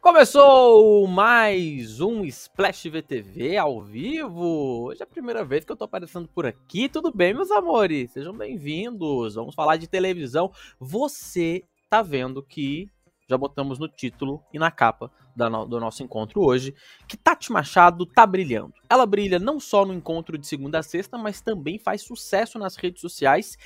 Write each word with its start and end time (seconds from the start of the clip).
Começou 0.00 1.06
mais 1.06 2.00
um 2.00 2.24
Splash 2.24 2.88
VTV 2.88 3.56
ao 3.56 3.80
vivo. 3.80 4.86
Hoje 4.86 5.00
é 5.00 5.04
a 5.04 5.06
primeira 5.06 5.44
vez 5.44 5.64
que 5.64 5.72
eu 5.72 5.76
tô 5.76 5.84
aparecendo 5.84 6.28
por 6.28 6.44
aqui. 6.44 6.88
Tudo 6.88 7.10
bem, 7.10 7.32
meus 7.32 7.50
amores? 7.50 8.10
Sejam 8.10 8.32
bem-vindos. 8.32 9.34
Vamos 9.34 9.54
falar 9.54 9.76
de 9.76 9.86
televisão. 9.86 10.52
Você 10.78 11.64
tá 11.88 12.02
vendo 12.02 12.42
que 12.42 12.90
já 13.26 13.38
botamos 13.38 13.78
no 13.78 13.88
título 13.88 14.42
e 14.52 14.58
na 14.58 14.70
capa 14.70 15.10
do 15.34 15.80
nosso 15.80 16.02
encontro 16.02 16.42
hoje, 16.42 16.74
que 17.08 17.16
Tati 17.16 17.50
Machado 17.50 18.06
tá 18.06 18.24
brilhando. 18.24 18.72
Ela 18.88 19.04
brilha 19.04 19.38
não 19.38 19.58
só 19.58 19.84
no 19.84 19.92
encontro 19.92 20.38
de 20.38 20.46
segunda 20.46 20.78
a 20.78 20.82
sexta, 20.82 21.18
mas 21.18 21.40
também 21.40 21.78
faz 21.78 22.02
sucesso 22.02 22.58
nas 22.58 22.76
redes 22.76 23.00
sociais 23.00 23.56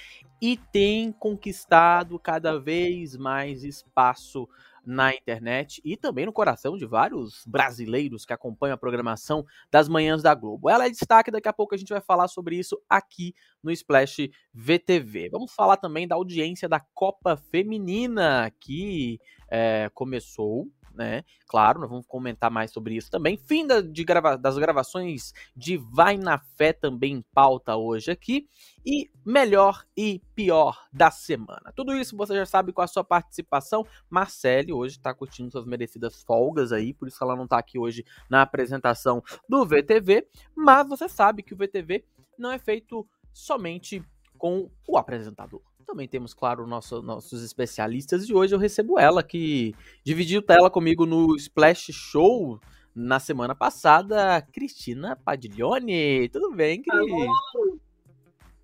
e 0.40 0.56
tem 0.56 1.12
conquistado 1.12 2.18
cada 2.18 2.58
vez 2.58 3.16
mais 3.16 3.64
espaço 3.64 4.48
na 4.88 5.14
internet 5.14 5.82
e 5.84 5.98
também 5.98 6.24
no 6.24 6.32
coração 6.32 6.74
de 6.74 6.86
vários 6.86 7.44
brasileiros 7.46 8.24
que 8.24 8.32
acompanham 8.32 8.74
a 8.74 8.78
programação 8.78 9.44
das 9.70 9.86
manhãs 9.86 10.22
da 10.22 10.34
Globo. 10.34 10.70
Ela 10.70 10.86
é 10.86 10.90
destaque, 10.90 11.30
daqui 11.30 11.46
a 11.46 11.52
pouco 11.52 11.74
a 11.74 11.78
gente 11.78 11.90
vai 11.90 12.00
falar 12.00 12.26
sobre 12.26 12.56
isso 12.56 12.80
aqui 12.88 13.34
no 13.62 13.70
Splash 13.70 14.30
VTV. 14.54 15.28
Vamos 15.30 15.52
falar 15.52 15.76
também 15.76 16.08
da 16.08 16.14
audiência 16.14 16.66
da 16.66 16.80
Copa 16.94 17.36
Feminina, 17.36 18.50
que 18.58 19.20
é, 19.50 19.90
começou 19.92 20.66
né? 20.98 21.24
Claro, 21.46 21.80
nós 21.80 21.88
vamos 21.88 22.06
comentar 22.06 22.50
mais 22.50 22.72
sobre 22.72 22.96
isso 22.96 23.08
também. 23.08 23.38
Fim 23.38 23.64
da, 23.64 23.80
de 23.80 24.02
grava, 24.02 24.36
das 24.36 24.58
gravações 24.58 25.32
de 25.56 25.76
Vai 25.76 26.16
na 26.16 26.38
Fé 26.38 26.72
também 26.72 27.14
em 27.14 27.24
pauta 27.32 27.76
hoje 27.76 28.10
aqui. 28.10 28.48
E 28.84 29.08
melhor 29.24 29.84
e 29.96 30.20
pior 30.34 30.86
da 30.92 31.10
semana. 31.10 31.72
Tudo 31.76 31.94
isso 31.94 32.16
você 32.16 32.34
já 32.34 32.44
sabe 32.44 32.72
com 32.72 32.82
a 32.82 32.86
sua 32.88 33.04
participação. 33.04 33.86
Marcele 34.10 34.72
hoje 34.72 34.96
está 34.96 35.14
curtindo 35.14 35.52
suas 35.52 35.64
merecidas 35.64 36.22
folgas 36.22 36.72
aí, 36.72 36.92
por 36.92 37.06
isso 37.06 37.22
ela 37.22 37.36
não 37.36 37.44
está 37.44 37.58
aqui 37.58 37.78
hoje 37.78 38.04
na 38.28 38.42
apresentação 38.42 39.22
do 39.48 39.64
VTV. 39.64 40.26
Mas 40.56 40.88
você 40.88 41.08
sabe 41.08 41.44
que 41.44 41.54
o 41.54 41.56
VTV 41.56 42.04
não 42.36 42.50
é 42.50 42.58
feito 42.58 43.06
somente 43.32 44.02
com 44.36 44.68
o 44.86 44.98
apresentador. 44.98 45.62
Também 45.88 46.06
temos, 46.06 46.34
claro, 46.34 46.66
nosso, 46.66 47.00
nossos 47.00 47.42
especialistas 47.42 48.28
e 48.28 48.34
hoje 48.34 48.54
eu 48.54 48.58
recebo 48.58 48.98
ela, 48.98 49.22
que 49.22 49.74
dividiu 50.04 50.42
tela 50.42 50.68
comigo 50.68 51.06
no 51.06 51.34
Splash 51.34 51.90
Show 51.94 52.60
na 52.94 53.18
semana 53.18 53.54
passada, 53.54 54.42
Cristina 54.52 55.16
Padiglione. 55.16 56.28
Tudo 56.28 56.54
bem, 56.54 56.82
Cris? 56.82 57.10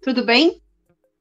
Tudo 0.02 0.26
bem? 0.26 0.60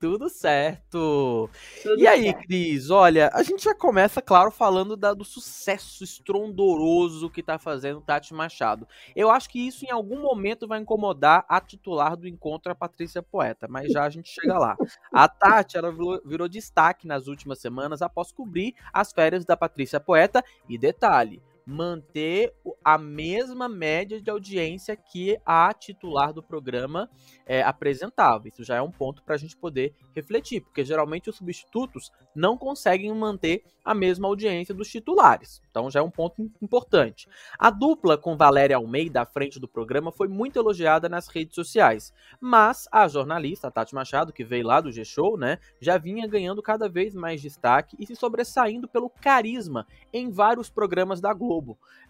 Tudo 0.03 0.27
certo. 0.27 1.49
Tudo 1.81 1.97
e 1.97 2.05
aí, 2.05 2.23
certo. 2.23 2.45
Cris, 2.45 2.89
olha, 2.89 3.31
a 3.33 3.41
gente 3.41 3.63
já 3.63 3.73
começa, 3.73 4.21
claro, 4.21 4.51
falando 4.51 4.97
da, 4.97 5.13
do 5.13 5.23
sucesso 5.23 6.03
estrondoroso 6.03 7.29
que 7.29 7.41
tá 7.41 7.57
fazendo 7.57 8.01
Tati 8.01 8.33
Machado. 8.33 8.85
Eu 9.15 9.31
acho 9.31 9.49
que 9.49 9.65
isso 9.65 9.85
em 9.85 9.91
algum 9.91 10.21
momento 10.21 10.67
vai 10.67 10.81
incomodar 10.81 11.45
a 11.47 11.61
titular 11.61 12.17
do 12.17 12.27
encontro, 12.27 12.69
a 12.69 12.75
Patrícia 12.75 13.23
Poeta, 13.23 13.65
mas 13.69 13.93
já 13.93 14.03
a 14.03 14.09
gente 14.09 14.27
chega 14.29 14.59
lá. 14.59 14.75
A 15.09 15.29
Tati, 15.29 15.77
ela 15.77 15.89
virou, 15.89 16.21
virou 16.25 16.49
destaque 16.49 17.07
nas 17.07 17.27
últimas 17.27 17.59
semanas 17.59 18.01
após 18.01 18.29
cobrir 18.29 18.75
as 18.91 19.13
férias 19.13 19.45
da 19.45 19.55
Patrícia 19.55 20.01
Poeta. 20.01 20.43
E 20.67 20.77
detalhe, 20.77 21.41
manter 21.65 22.53
a 22.83 22.97
mesma 22.97 23.69
média 23.69 24.21
de 24.21 24.29
audiência 24.29 24.95
que 24.95 25.37
a 25.45 25.73
titular 25.73 26.33
do 26.33 26.43
programa 26.43 27.09
é, 27.45 27.61
apresentava. 27.61 28.47
Isso 28.47 28.63
já 28.63 28.75
é 28.75 28.81
um 28.81 28.91
ponto 28.91 29.23
para 29.23 29.35
a 29.35 29.37
gente 29.37 29.55
poder 29.55 29.93
refletir, 30.13 30.61
porque 30.61 30.83
geralmente 30.83 31.29
os 31.29 31.37
substitutos 31.37 32.11
não 32.35 32.57
conseguem 32.57 33.13
manter 33.13 33.63
a 33.83 33.93
mesma 33.93 34.27
audiência 34.27 34.73
dos 34.73 34.89
titulares. 34.89 35.61
Então 35.69 35.89
já 35.89 35.99
é 35.99 36.03
um 36.03 36.09
ponto 36.09 36.49
importante. 36.61 37.27
A 37.57 37.69
dupla 37.69 38.17
com 38.17 38.37
Valéria 38.37 38.77
Almeida 38.77 39.21
à 39.21 39.25
frente 39.25 39.59
do 39.59 39.67
programa 39.67 40.11
foi 40.11 40.27
muito 40.27 40.57
elogiada 40.57 41.09
nas 41.09 41.27
redes 41.27 41.55
sociais, 41.55 42.13
mas 42.39 42.87
a 42.91 43.07
jornalista 43.07 43.71
Tati 43.71 43.93
Machado, 43.93 44.33
que 44.33 44.43
veio 44.43 44.67
lá 44.67 44.79
do 44.79 44.91
G-Show, 44.91 45.37
né, 45.37 45.59
já 45.79 45.97
vinha 45.97 46.27
ganhando 46.27 46.61
cada 46.61 46.87
vez 46.87 47.13
mais 47.13 47.41
destaque 47.41 47.95
e 47.99 48.05
se 48.05 48.15
sobressaindo 48.15 48.87
pelo 48.87 49.09
carisma 49.09 49.85
em 50.11 50.29
vários 50.29 50.69
programas 50.69 51.19
da 51.19 51.33
Globo, 51.33 51.52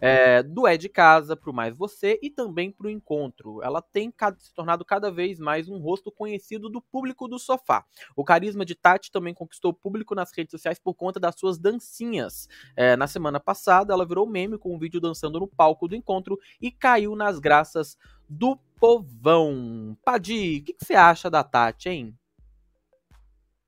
é, 0.00 0.42
do 0.42 0.66
É 0.66 0.76
de 0.76 0.88
Casa 0.88 1.36
para 1.36 1.50
o 1.50 1.54
Mais 1.54 1.76
Você 1.76 2.18
e 2.22 2.30
também 2.30 2.70
para 2.70 2.86
o 2.86 2.90
Encontro. 2.90 3.62
Ela 3.62 3.82
tem 3.82 4.12
se 4.38 4.52
tornado 4.54 4.84
cada 4.84 5.10
vez 5.10 5.38
mais 5.38 5.68
um 5.68 5.78
rosto 5.78 6.10
conhecido 6.10 6.68
do 6.68 6.80
público 6.80 7.26
do 7.26 7.38
sofá. 7.38 7.84
O 8.16 8.24
carisma 8.24 8.64
de 8.64 8.74
Tati 8.74 9.10
também 9.10 9.34
conquistou 9.34 9.70
o 9.70 9.74
público 9.74 10.14
nas 10.14 10.32
redes 10.32 10.52
sociais 10.52 10.78
por 10.78 10.94
conta 10.94 11.18
das 11.18 11.34
suas 11.36 11.58
dancinhas. 11.58 12.48
É, 12.76 12.96
na 12.96 13.06
semana 13.06 13.40
passada, 13.40 13.92
ela 13.92 14.06
virou 14.06 14.26
meme 14.26 14.58
com 14.58 14.74
um 14.74 14.78
vídeo 14.78 15.00
dançando 15.00 15.40
no 15.40 15.48
palco 15.48 15.88
do 15.88 15.96
encontro 15.96 16.38
e 16.60 16.70
caiu 16.70 17.16
nas 17.16 17.38
graças 17.38 17.96
do 18.28 18.56
povão. 18.78 19.96
Padi, 20.04 20.58
o 20.58 20.64
que 20.64 20.76
você 20.78 20.94
acha 20.94 21.30
da 21.30 21.42
Tati, 21.42 21.88
hein? 21.88 22.18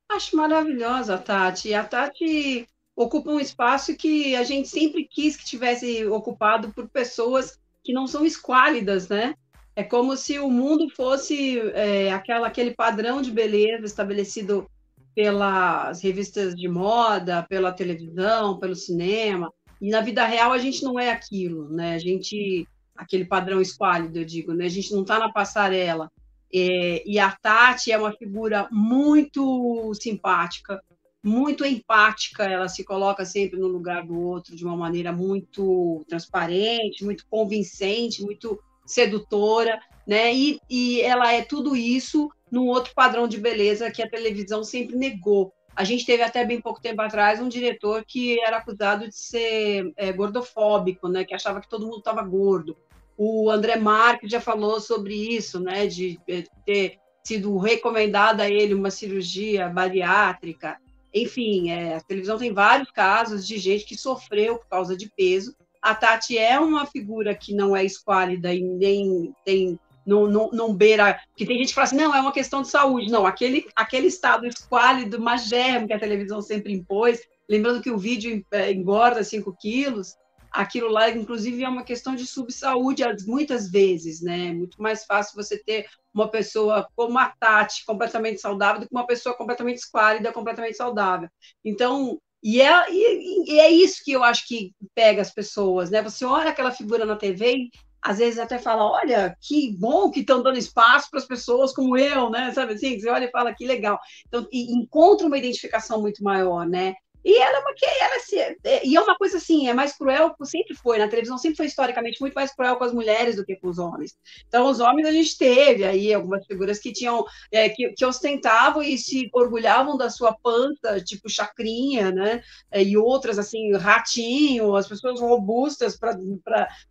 Acho 0.09 0.37
maravilhosa 0.37 1.17
a 1.17 1.19
Tati. 1.19 1.75
A 1.75 1.85
Tati 1.85 2.69
ocupa 2.97 3.31
um 3.31 3.39
espaço 3.39 3.95
que 3.95 4.34
a 4.34 4.43
gente 4.43 4.69
sempre 4.69 5.05
quis 5.05 5.37
que 5.37 5.45
tivesse 5.45 6.07
ocupado 6.07 6.73
por 6.73 6.89
pessoas 6.89 7.61
que 7.84 7.93
não 7.93 8.07
são 8.07 8.25
esquálidas, 8.25 9.09
né? 9.09 9.34
É 9.77 9.84
como 9.84 10.17
se 10.17 10.39
o 10.39 10.51
mundo 10.51 10.89
fosse 10.89 11.61
é, 11.75 12.11
aquela, 12.11 12.47
aquele 12.47 12.75
padrão 12.75 13.21
de 13.21 13.31
beleza 13.31 13.84
estabelecido 13.84 14.67
pelas 15.15 16.01
revistas 16.03 16.55
de 16.55 16.67
moda, 16.67 17.43
pela 17.43 17.71
televisão, 17.71 18.59
pelo 18.59 18.75
cinema. 18.75 19.53
E 19.81 19.91
na 19.91 20.01
vida 20.01 20.25
real 20.25 20.53
a 20.53 20.59
gente 20.59 20.83
não 20.83 20.99
é 20.99 21.11
aquilo, 21.11 21.69
né? 21.69 21.95
A 21.95 21.99
gente 21.99 22.67
aquele 22.97 23.27
padrão 23.27 23.61
esquálido, 23.61 24.19
eu 24.19 24.25
digo, 24.25 24.55
né? 24.55 24.65
A 24.65 24.71
gente 24.71 24.93
não 24.93 25.03
está 25.03 25.19
na 25.19 25.31
passarela. 25.31 26.11
É, 26.53 27.03
e 27.07 27.19
a 27.19 27.31
Tati 27.31 27.93
é 27.93 27.99
uma 27.99 28.13
figura 28.13 28.67
muito 28.73 29.93
simpática, 29.95 30.83
muito 31.27 31.65
empática, 31.65 32.45
ela 32.45 32.69
se 32.69 32.85
coloca 32.85 33.25
sempre 33.25 33.59
no 33.59 33.67
lugar 33.67 34.07
do 34.07 34.17
outro 34.17 34.55
de 34.55 34.65
uma 34.65 34.77
maneira 34.77 35.11
muito 35.11 36.05
transparente, 36.09 37.05
muito 37.05 37.27
convincente, 37.29 38.23
muito 38.23 38.61
sedutora, 38.87 39.81
né? 40.07 40.33
E, 40.33 40.61
e 40.71 41.01
ela 41.01 41.33
é 41.33 41.43
tudo 41.43 41.75
isso 41.75 42.31
num 42.49 42.69
outro 42.69 42.95
padrão 42.95 43.27
de 43.27 43.39
beleza 43.39 43.91
que 43.91 44.01
a 44.01 44.09
televisão 44.09 44.63
sempre 44.63 44.95
negou. 44.95 45.53
A 45.75 45.83
gente 45.83 46.07
teve 46.07 46.23
até 46.23 46.45
bem 46.45 46.61
pouco 46.61 46.81
tempo 46.81 47.03
atrás 47.03 47.41
um 47.41 47.49
diretor 47.49 48.05
que 48.07 48.41
era 48.41 48.59
acusado 48.59 49.09
de 49.09 49.17
ser 49.17 49.93
é, 49.97 50.13
gordofóbico, 50.13 51.09
né? 51.09 51.25
Que 51.25 51.35
achava 51.35 51.61
que 51.61 51.69
todo 51.69 51.87
mundo 51.87 51.99
estava 51.99 52.23
gordo. 52.23 52.77
O 53.19 53.51
André 53.51 53.77
Marques 53.77 54.31
já 54.31 54.41
falou 54.41 54.81
sobre 54.81 55.15
isso, 55.15 55.59
né? 55.59 55.89
De, 55.89 56.21
de 56.25 56.45
ter 56.65 56.99
sido 57.25 57.59
recomendada 57.59 58.45
a 58.45 58.49
ele 58.49 58.75
uma 58.75 58.93
cirurgia 58.93 59.69
bariátrica. 59.69 60.79
Enfim, 61.22 61.71
é, 61.71 61.97
a 61.97 62.00
televisão 62.00 62.38
tem 62.38 62.53
vários 62.53 62.91
casos 62.91 63.47
de 63.47 63.59
gente 63.59 63.84
que 63.84 63.97
sofreu 63.97 64.59
por 64.59 64.69
causa 64.69 64.97
de 64.97 65.10
peso 65.16 65.54
a 65.87 65.94
Tati 65.94 66.37
é 66.37 66.59
uma 66.59 66.84
figura 66.84 67.32
que 67.32 67.54
não 67.54 67.77
é 67.77 67.84
esquálida 67.84 68.53
e 68.53 68.60
nem 68.60 69.32
tem 69.44 69.78
não, 70.04 70.27
não, 70.27 70.50
não 70.50 70.75
beira. 70.75 71.21
Que 71.37 71.47
tem 71.47 71.59
gente 71.59 71.69
que 71.69 71.75
fala 71.75 71.84
assim, 71.84 71.97
não, 71.97 72.15
é 72.15 72.21
uma 72.21 72.32
questão 72.32 72.62
de 72.62 72.69
saúde. 72.69 73.10
Não, 73.10 73.25
aquele, 73.25 73.66
aquele 73.75 74.09
estado 74.09 74.47
esquálido, 74.47 75.21
magérrimo 75.21 75.87
que 75.87 75.93
a 75.93 75.99
televisão 75.99 76.43
sempre 76.43 76.72
impôs, 76.72 77.21
lembrando 77.48 77.81
que 77.81 77.91
o 77.91 77.98
vídeo 77.98 78.44
é, 78.50 78.72
engorda 78.72 79.22
5 79.22 79.56
quilos, 79.60 80.16
aquilo 80.56 80.89
lá, 80.89 81.11
inclusive, 81.11 81.62
é 81.62 81.69
uma 81.69 81.84
questão 81.84 82.15
de 82.15 82.27
subsaúde 82.27 83.05
muitas 83.27 83.71
vezes, 83.71 84.22
né? 84.22 84.53
Muito 84.53 84.81
mais 84.81 85.05
fácil 85.05 85.34
você 85.37 85.62
ter 85.62 85.87
uma 86.15 86.31
pessoa 86.31 86.89
como 86.97 87.19
a 87.19 87.28
Tati, 87.28 87.84
completamente 87.84 88.41
saudável, 88.41 88.81
do 88.81 88.89
que 88.89 88.95
uma 88.95 89.06
pessoa 89.06 89.37
completamente 89.37 89.78
esquálida, 89.78 90.33
completamente 90.33 90.77
saudável. 90.77 91.28
Então, 91.65 92.19
e 92.43 92.61
é, 92.61 92.91
e, 92.91 93.55
e 93.55 93.61
é 93.61 93.71
isso 93.71 94.03
que 94.05 94.12
eu 94.12 94.25
acho 94.25 94.47
que 94.47 94.72
pega 94.95 95.21
as 95.21 95.33
pessoas, 95.33 95.91
né? 95.91 96.03
Você 96.03 96.25
olha 96.25 96.51
aquela 96.51 96.72
figura 96.72 97.04
na 97.04 97.16
TV 97.16 97.54
e 97.57 97.71
às 98.01 98.19
vezes 98.19 98.39
até 98.39 98.59
fala, 98.59 98.84
olha, 98.84 99.36
que 99.42 99.77
bom 99.77 100.10
que 100.10 100.21
estão 100.21 100.42
dando 100.42 100.57
espaço 100.57 101.09
para 101.10 101.19
as 101.19 101.27
pessoas 101.27 101.72
como 101.75 101.97
eu, 101.98 102.31
né? 102.31 102.53
Sabe 102.53 102.75
assim? 102.75 102.98
Você 102.98 103.09
olha 103.10 103.25
e 103.25 103.31
fala, 103.31 103.54
que 103.54 103.66
legal. 103.66 103.98
Então, 104.28 104.47
encontra 104.53 105.27
uma 105.27 105.36
identificação 105.39 106.01
muito 106.01 106.22
maior, 106.22 106.66
né? 106.69 106.95
E 107.27 107.39
ela 107.39 107.57
é 107.57 107.61
uma 107.61 107.75
que 107.75 107.84
ela 107.84 108.21
se, 108.21 108.39
é, 108.39 108.87
e 108.87 108.95
é 108.95 109.01
uma 109.01 109.17
coisa 109.17 109.39
assim, 109.39 109.69
é 109.69 109.75
mais 109.75 109.99
cruel, 109.99 110.33
sempre 110.45 110.77
foi, 110.77 110.97
na 110.97 111.09
televisão 111.09 111.37
sempre 111.37 111.57
foi 111.57 111.67
historicamente 111.67 112.21
muito 112.21 112.34
mais 112.34 112.55
cruel 112.55 112.77
com 112.77 112.84
as 112.84 112.93
mulheres 112.93 113.34
do 113.34 113.45
que 113.45 113.57
com 113.57 113.67
os 113.67 113.81
homens. 113.81 114.17
Então, 114.47 114.71
os 114.71 114.78
homens 114.78 115.09
a 115.09 115.11
gente 115.11 115.37
teve 115.37 115.83
aí 115.83 116.15
algumas 116.15 116.47
figuras 116.47 116.78
que 116.78 116.93
tinham, 116.93 117.25
é, 117.51 117.69
que, 117.69 117.89
que, 117.95 118.07
ostentavam 118.07 118.81
e 118.81 118.97
se 118.97 119.28
orgulhavam 119.33 119.97
da 119.97 120.09
sua 120.09 120.37
pança, 120.41 121.01
tipo 121.01 121.28
chacrinha, 121.28 122.13
né? 122.13 122.45
É, 122.71 122.81
e 122.81 122.97
outras 122.97 123.41
assim, 123.41 123.72
ratinho, 123.72 124.77
as 124.77 124.87
pessoas 124.87 125.21
robustas, 125.21 125.99
para 125.99 126.17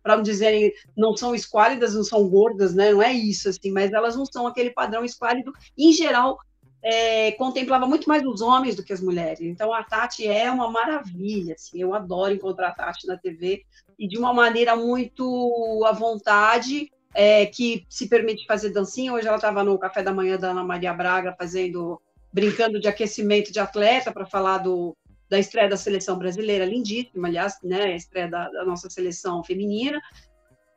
não 0.04 0.22
dizerem, 0.22 0.70
não 0.94 1.16
são 1.16 1.34
esquálidas, 1.34 1.94
não 1.94 2.04
são 2.04 2.28
gordas, 2.28 2.74
né? 2.74 2.92
Não 2.92 3.02
é 3.02 3.10
isso, 3.10 3.48
assim, 3.48 3.70
mas 3.70 3.90
elas 3.90 4.14
não 4.14 4.26
são 4.26 4.46
aquele 4.46 4.68
padrão 4.68 5.02
esquálido, 5.02 5.50
em 5.78 5.94
geral, 5.94 6.36
é, 6.82 7.32
contemplava 7.32 7.86
muito 7.86 8.08
mais 8.08 8.24
os 8.24 8.40
homens 8.40 8.76
do 8.76 8.82
que 8.82 8.92
as 8.92 9.00
mulheres. 9.00 9.40
Então 9.40 9.72
a 9.72 9.82
Tati 9.82 10.26
é 10.26 10.50
uma 10.50 10.70
maravilha, 10.70 11.54
assim, 11.54 11.80
eu 11.80 11.94
adoro 11.94 12.32
encontrar 12.32 12.68
a 12.68 12.74
Tati 12.74 13.06
na 13.06 13.16
TV 13.16 13.64
e 13.98 14.06
de 14.06 14.18
uma 14.18 14.32
maneira 14.32 14.76
muito 14.76 15.84
à 15.86 15.92
vontade, 15.92 16.90
é, 17.14 17.46
que 17.46 17.86
se 17.88 18.08
permite 18.08 18.46
fazer 18.46 18.70
dancinha. 18.70 19.12
Hoje 19.12 19.26
ela 19.26 19.36
estava 19.36 19.64
no 19.64 19.78
café 19.78 20.02
da 20.02 20.12
manhã 20.12 20.36
da 20.36 20.50
Ana 20.50 20.62
Maria 20.62 20.92
Braga 20.92 21.34
fazendo, 21.36 22.00
brincando 22.32 22.78
de 22.78 22.88
aquecimento 22.88 23.50
de 23.50 23.58
atleta 23.58 24.12
para 24.12 24.26
falar 24.26 24.58
do, 24.58 24.94
da 25.28 25.38
estreia 25.38 25.68
da 25.68 25.76
seleção 25.76 26.18
brasileira, 26.18 26.64
lindíssima, 26.64 27.26
aliás, 27.26 27.54
né, 27.62 27.84
a 27.84 27.96
estreia 27.96 28.28
da, 28.28 28.48
da 28.50 28.64
nossa 28.64 28.88
seleção 28.90 29.42
feminina. 29.42 30.00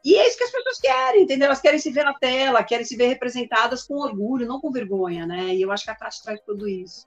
E 0.03 0.15
é 0.15 0.27
isso 0.27 0.37
que 0.37 0.43
as 0.43 0.51
pessoas 0.51 0.79
querem, 0.79 1.23
entendeu? 1.23 1.47
Elas 1.47 1.61
querem 1.61 1.79
se 1.79 1.91
ver 1.91 2.05
na 2.05 2.13
tela, 2.13 2.63
querem 2.63 2.85
se 2.85 2.95
ver 2.95 3.07
representadas 3.07 3.83
com 3.83 3.95
orgulho, 3.95 4.47
não 4.47 4.61
com 4.61 4.71
vergonha, 4.71 5.25
né? 5.25 5.53
E 5.53 5.61
eu 5.61 5.71
acho 5.71 5.83
que 5.83 5.91
a 5.91 5.95
Tati 5.95 6.23
traz 6.23 6.39
tudo 6.41 6.67
isso. 6.67 7.05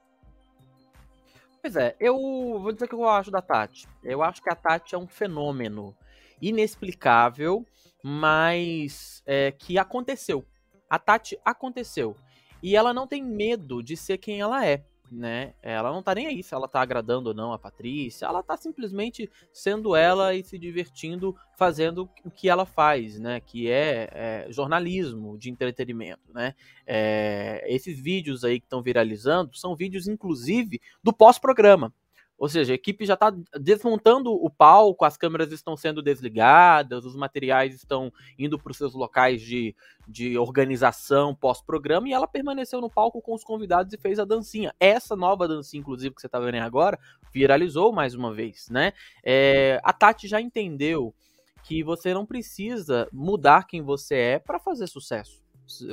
Pois 1.63 1.77
é, 1.77 1.97
eu 1.99 2.17
vou 2.17 2.73
dizer 2.73 2.85
o 2.85 2.89
que 2.89 2.95
eu 2.95 3.09
acho 3.09 3.31
da 3.31 3.41
Tati. 3.41 3.89
Eu 4.03 4.23
acho 4.23 4.43
que 4.43 4.51
a 4.51 4.55
Tati 4.55 4.95
é 4.95 4.99
um 4.99 5.07
fenômeno 5.07 5.97
inexplicável, 6.41 7.65
mas 8.03 9.23
é, 9.25 9.53
que 9.53 9.79
aconteceu. 9.79 10.45
A 10.91 10.99
Tati 10.99 11.39
aconteceu. 11.45 12.17
E 12.63 12.77
ela 12.77 12.93
não 12.93 13.07
tem 13.07 13.23
medo 13.23 13.83
de 13.83 13.97
ser 13.97 14.19
quem 14.19 14.41
ela 14.41 14.67
é 14.67 14.85
né? 15.13 15.53
Ela 15.63 15.93
não 15.93 16.03
tá 16.03 16.15
nem 16.15 16.27
aí 16.27 16.43
se 16.43 16.55
ela 16.55 16.67
tá 16.67 16.81
agradando 16.81 17.29
ou 17.29 17.35
não 17.35 17.53
a 17.53 17.59
Patrícia, 17.59 18.27
ela 18.27 18.43
tá 18.43 18.57
simplesmente 18.57 19.31
sendo 19.53 19.95
ela 19.95 20.35
e 20.35 20.43
se 20.43 20.59
divertindo 20.59 21.37
fazendo 21.57 22.09
o 22.25 22.31
que 22.31 22.49
ela 22.49 22.65
faz, 22.65 23.19
né? 23.19 23.41
Que 23.41 23.71
é, 23.71 24.09
é 24.13 24.47
jornalismo 24.51 25.37
de 25.39 25.51
entretenimento, 25.51 26.33
né? 26.33 26.55
É, 26.87 27.65
esses 27.69 28.01
vídeos 28.01 28.43
aí 28.45 28.59
que 28.59 28.67
estão 28.67 28.83
viralizando 28.83 29.57
são 29.57 29.77
vídeos, 29.77 30.09
inclusive, 30.09 30.81
do 31.03 31.13
pós-programa. 31.13 31.93
Ou 32.43 32.49
seja, 32.49 32.73
a 32.73 32.75
equipe 32.75 33.07
já 33.07 33.15
está 33.15 33.33
desmontando 33.57 34.33
o 34.33 34.51
palco, 34.51 35.05
as 35.05 35.17
câmeras 35.17 35.53
estão 35.53 35.77
sendo 35.77 36.03
desligadas, 36.03 37.05
os 37.05 37.15
materiais 37.15 37.73
estão 37.73 38.13
indo 38.37 38.59
para 38.59 38.73
os 38.73 38.77
seus 38.77 38.95
locais 38.95 39.41
de, 39.41 39.77
de 40.09 40.37
organização 40.37 41.37
pós-programa 41.37 42.09
e 42.09 42.13
ela 42.13 42.27
permaneceu 42.27 42.81
no 42.81 42.91
palco 42.91 43.23
com 43.23 43.33
os 43.33 43.45
convidados 43.45 43.93
e 43.93 43.97
fez 43.97 44.19
a 44.19 44.25
dancinha. 44.25 44.75
Essa 44.81 45.15
nova 45.15 45.47
dancinha, 45.47 45.81
inclusive, 45.81 46.17
que 46.17 46.21
você 46.21 46.27
está 46.27 46.41
vendo 46.41 46.57
agora, 46.57 46.99
viralizou 47.33 47.93
mais 47.93 48.13
uma 48.13 48.35
vez, 48.35 48.69
né? 48.69 48.93
É, 49.23 49.81
a 49.85 49.93
Tati 49.93 50.27
já 50.27 50.41
entendeu 50.41 51.15
que 51.63 51.85
você 51.85 52.13
não 52.13 52.27
precisa 52.27 53.09
mudar 53.13 53.69
quem 53.69 53.83
você 53.83 54.17
é 54.17 54.39
para 54.41 54.59
fazer 54.59 54.89
sucesso. 54.89 55.41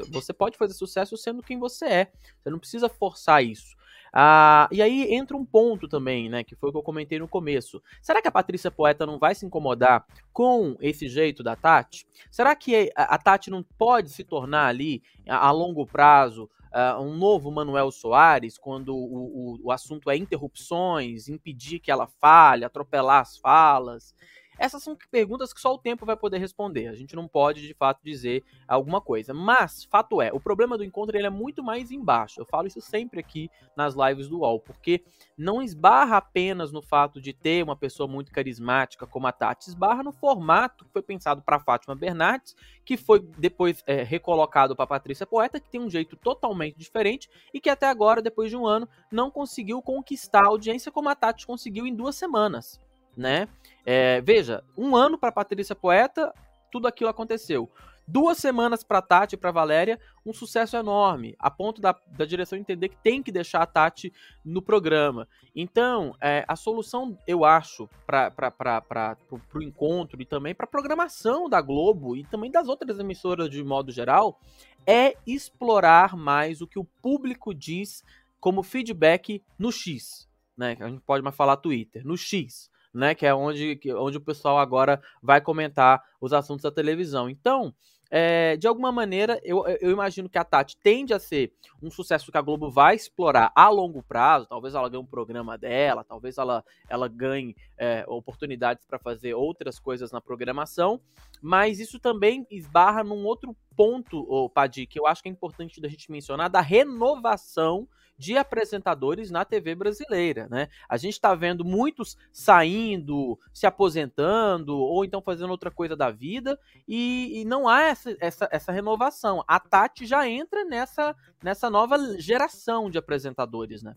Você 0.09 0.33
pode 0.33 0.57
fazer 0.57 0.73
sucesso 0.73 1.15
sendo 1.15 1.43
quem 1.43 1.59
você 1.59 1.85
é. 1.85 2.11
Você 2.41 2.49
não 2.49 2.57
precisa 2.57 2.89
forçar 2.89 3.45
isso. 3.45 3.77
Ah, 4.13 4.67
e 4.71 4.81
aí 4.81 5.13
entra 5.13 5.37
um 5.37 5.45
ponto 5.45 5.87
também, 5.87 6.29
né, 6.29 6.43
que 6.43 6.55
foi 6.55 6.69
o 6.69 6.71
que 6.71 6.77
eu 6.77 6.83
comentei 6.83 7.19
no 7.19 7.27
começo. 7.27 7.81
Será 8.01 8.21
que 8.21 8.27
a 8.27 8.31
Patrícia 8.31 8.71
Poeta 8.71 9.05
não 9.05 9.19
vai 9.19 9.35
se 9.35 9.45
incomodar 9.45 10.05
com 10.33 10.75
esse 10.79 11.07
jeito 11.07 11.43
da 11.43 11.55
Tati? 11.55 12.07
Será 12.31 12.55
que 12.55 12.91
a, 12.95 13.17
Tati 13.17 13.49
não 13.49 13.63
pode 13.63 14.09
se 14.09 14.23
tornar 14.23 14.67
ali, 14.67 15.01
a, 15.27 15.51
longo 15.51 15.85
prazo, 15.85 16.49
Uh, 16.71 17.01
um 17.01 17.17
novo 17.17 17.49
Manuel 17.49 17.89
Soares, 17.89 18.55
quando 18.55 18.95
o, 18.95 19.55
o, 19.55 19.59
o, 19.63 19.71
assunto 19.71 20.07
é 20.11 20.15
interrupções, 20.15 21.27
impedir 21.27 21.79
que 21.79 21.89
ela 21.89 22.05
fale, 22.21 22.63
atropelar 22.63 23.21
as 23.21 23.39
falas. 23.39 24.13
Essas 24.59 24.83
são 24.83 24.97
perguntas 25.09 25.53
que 25.53 25.61
só 25.61 25.73
o 25.73 25.77
tempo 25.77 26.05
vai 26.05 26.17
poder 26.17 26.37
responder. 26.37 26.87
A 26.87 26.93
gente 26.93 27.15
não 27.15 27.29
pode, 27.29 27.65
de 27.65 27.73
fato, 27.73 28.01
dizer 28.03 28.43
alguma 28.67 28.99
coisa. 28.99 29.33
Mas, 29.33 29.85
fato 29.85 30.21
é, 30.21 30.31
o 30.33 30.39
problema 30.39 30.77
do 30.77 30.83
encontro 30.83 31.17
ele 31.17 31.25
é 31.25 31.29
muito 31.29 31.63
mais 31.63 31.91
embaixo. 31.91 32.41
Eu 32.41 32.45
falo 32.45 32.67
isso 32.67 32.81
sempre 32.81 33.21
aqui 33.21 33.49
nas 33.75 33.95
lives 33.95 34.27
do 34.27 34.39
UOL, 34.39 34.59
porque 34.59 35.01
não 35.37 35.61
esbarra 35.61 36.17
apenas 36.17 36.73
no 36.73 36.81
fato 36.81 37.21
de 37.21 37.31
ter 37.31 37.63
uma 37.63 37.75
pessoa 37.75 38.05
muito 38.05 38.33
carismática 38.33 39.07
como 39.07 39.27
a 39.27 39.31
Tati, 39.31 39.69
esbarra 39.69 40.03
no 40.03 40.11
formato 40.11 40.83
que 40.83 40.91
foi 40.91 41.01
pensado 41.01 41.41
para 41.41 41.59
Fátima 41.61 41.95
Bernardes, 41.95 42.53
que 42.83 42.97
foi 42.97 43.21
depois 43.37 43.81
é, 43.87 44.03
recolocado 44.03 44.75
para 44.75 44.85
Patrícia 44.85 45.25
Poeta, 45.25 45.59
que 45.59 45.69
tem 45.69 45.79
um 45.79 45.89
jeito 45.89 46.17
totalmente 46.17 46.77
diferente 46.77 47.29
e 47.53 47.61
que 47.61 47.69
até 47.69 47.87
agora, 47.87 48.21
depois 48.21 48.49
de 48.49 48.57
um 48.57 48.67
ano, 48.67 48.89
não 49.09 49.31
conseguiu 49.31 49.81
conquistar 49.81 50.43
a 50.43 50.49
audiência 50.49 50.91
como 50.91 51.07
a 51.07 51.15
Tati 51.15 51.47
conseguiu 51.47 51.87
em 51.87 51.95
duas 51.95 52.17
semanas 52.17 52.81
né? 53.19 53.47
É, 53.91 54.21
veja, 54.21 54.63
um 54.77 54.95
ano 54.95 55.17
para 55.17 55.31
Patrícia 55.31 55.75
Poeta, 55.75 56.31
tudo 56.71 56.87
aquilo 56.87 57.09
aconteceu. 57.09 57.67
Duas 58.07 58.37
semanas 58.37 58.83
para 58.83 59.01
Tati 59.01 59.33
e 59.33 59.37
para 59.37 59.49
Valéria, 59.49 59.99
um 60.23 60.31
sucesso 60.31 60.77
enorme, 60.77 61.35
a 61.39 61.49
ponto 61.49 61.81
da, 61.81 61.99
da 62.15 62.23
direção 62.23 62.59
entender 62.59 62.89
que 62.89 62.97
tem 62.97 63.23
que 63.23 63.31
deixar 63.31 63.63
a 63.63 63.65
Tati 63.65 64.13
no 64.45 64.61
programa. 64.61 65.27
Então, 65.55 66.15
é, 66.21 66.45
a 66.47 66.55
solução, 66.55 67.17
eu 67.25 67.43
acho, 67.43 67.89
para 68.05 69.17
o 69.55 69.63
encontro 69.63 70.21
e 70.21 70.25
também 70.25 70.53
para 70.53 70.65
a 70.65 70.69
programação 70.69 71.49
da 71.49 71.59
Globo 71.59 72.15
e 72.15 72.23
também 72.23 72.51
das 72.51 72.67
outras 72.67 72.99
emissoras 72.99 73.49
de 73.49 73.63
modo 73.63 73.91
geral, 73.91 74.39
é 74.85 75.15
explorar 75.25 76.15
mais 76.15 76.61
o 76.61 76.67
que 76.67 76.77
o 76.77 76.85
público 77.01 77.55
diz 77.55 78.03
como 78.39 78.61
feedback 78.61 79.41
no 79.57 79.71
X. 79.71 80.29
Né? 80.55 80.77
A 80.79 80.87
gente 80.89 81.01
pode 81.01 81.23
mais 81.23 81.35
falar 81.35 81.57
Twitter, 81.57 82.05
no 82.05 82.15
X 82.15 82.69
né? 82.93 83.15
Que 83.15 83.25
é 83.25 83.33
onde, 83.33 83.79
onde 83.95 84.17
o 84.17 84.21
pessoal 84.21 84.57
agora 84.57 85.01
vai 85.21 85.41
comentar 85.41 86.03
os 86.19 86.33
assuntos 86.33 86.63
da 86.63 86.71
televisão. 86.71 87.29
Então, 87.29 87.73
é, 88.11 88.57
de 88.57 88.67
alguma 88.67 88.91
maneira, 88.91 89.39
eu, 89.43 89.63
eu, 89.79 89.91
imagino 89.91 90.27
que 90.27 90.37
a 90.37 90.43
Tati 90.43 90.75
tende 90.81 91.13
a 91.13 91.19
ser 91.19 91.53
um 91.81 91.91
sucesso 91.91 92.31
que 92.31 92.37
a 92.37 92.41
Globo 92.41 92.71
vai 92.71 92.95
explorar 92.95 93.51
a 93.55 93.69
longo 93.69 94.01
prazo. 94.01 94.47
Talvez 94.47 94.73
ela 94.73 94.89
ganhe 94.89 95.03
um 95.03 95.05
programa 95.05 95.57
dela, 95.57 96.03
talvez 96.03 96.37
ela, 96.39 96.63
ela 96.89 97.07
ganhe 97.07 97.55
é, 97.77 98.03
oportunidades 98.07 98.83
para 98.83 98.97
fazer 98.97 99.35
outras 99.35 99.79
coisas 99.79 100.11
na 100.11 100.19
programação. 100.19 100.99
Mas 101.39 101.79
isso 101.79 101.99
também 101.99 102.47
esbarra 102.49 103.03
num 103.03 103.23
outro 103.25 103.55
ponto, 103.75 104.25
oh, 104.27 104.49
Padi, 104.49 104.87
que 104.87 104.99
eu 104.99 105.05
acho 105.05 105.21
que 105.21 105.29
é 105.29 105.31
importante 105.31 105.79
da 105.79 105.87
gente 105.87 106.11
mencionar, 106.11 106.49
da 106.49 106.61
renovação 106.61 107.87
de 108.19 108.37
apresentadores 108.37 109.31
na 109.31 109.45
TV 109.45 109.73
brasileira, 109.73 110.45
né? 110.51 110.67
A 110.89 110.97
gente 110.97 111.13
está 111.13 111.33
vendo 111.33 111.63
muitos 111.63 112.17
saindo, 112.33 113.39
se 113.53 113.65
aposentando 113.65 114.77
ou 114.77 115.05
então 115.05 115.21
fazendo 115.21 115.51
outra 115.51 115.71
coisa 115.71 115.95
da 115.95 116.11
vida 116.11 116.59
e, 116.85 117.39
e 117.39 117.45
não 117.45 117.65
há 117.65 117.83
essa, 117.83 118.17
essa, 118.19 118.49
essa, 118.51 118.73
renovação. 118.73 119.41
A 119.47 119.57
Tati 119.57 120.05
já 120.05 120.27
entra 120.27 120.65
nessa, 120.65 121.15
nessa 121.41 121.69
nova 121.69 121.97
geração 122.19 122.91
de 122.91 122.97
apresentadores, 122.97 123.81
né? 123.81 123.95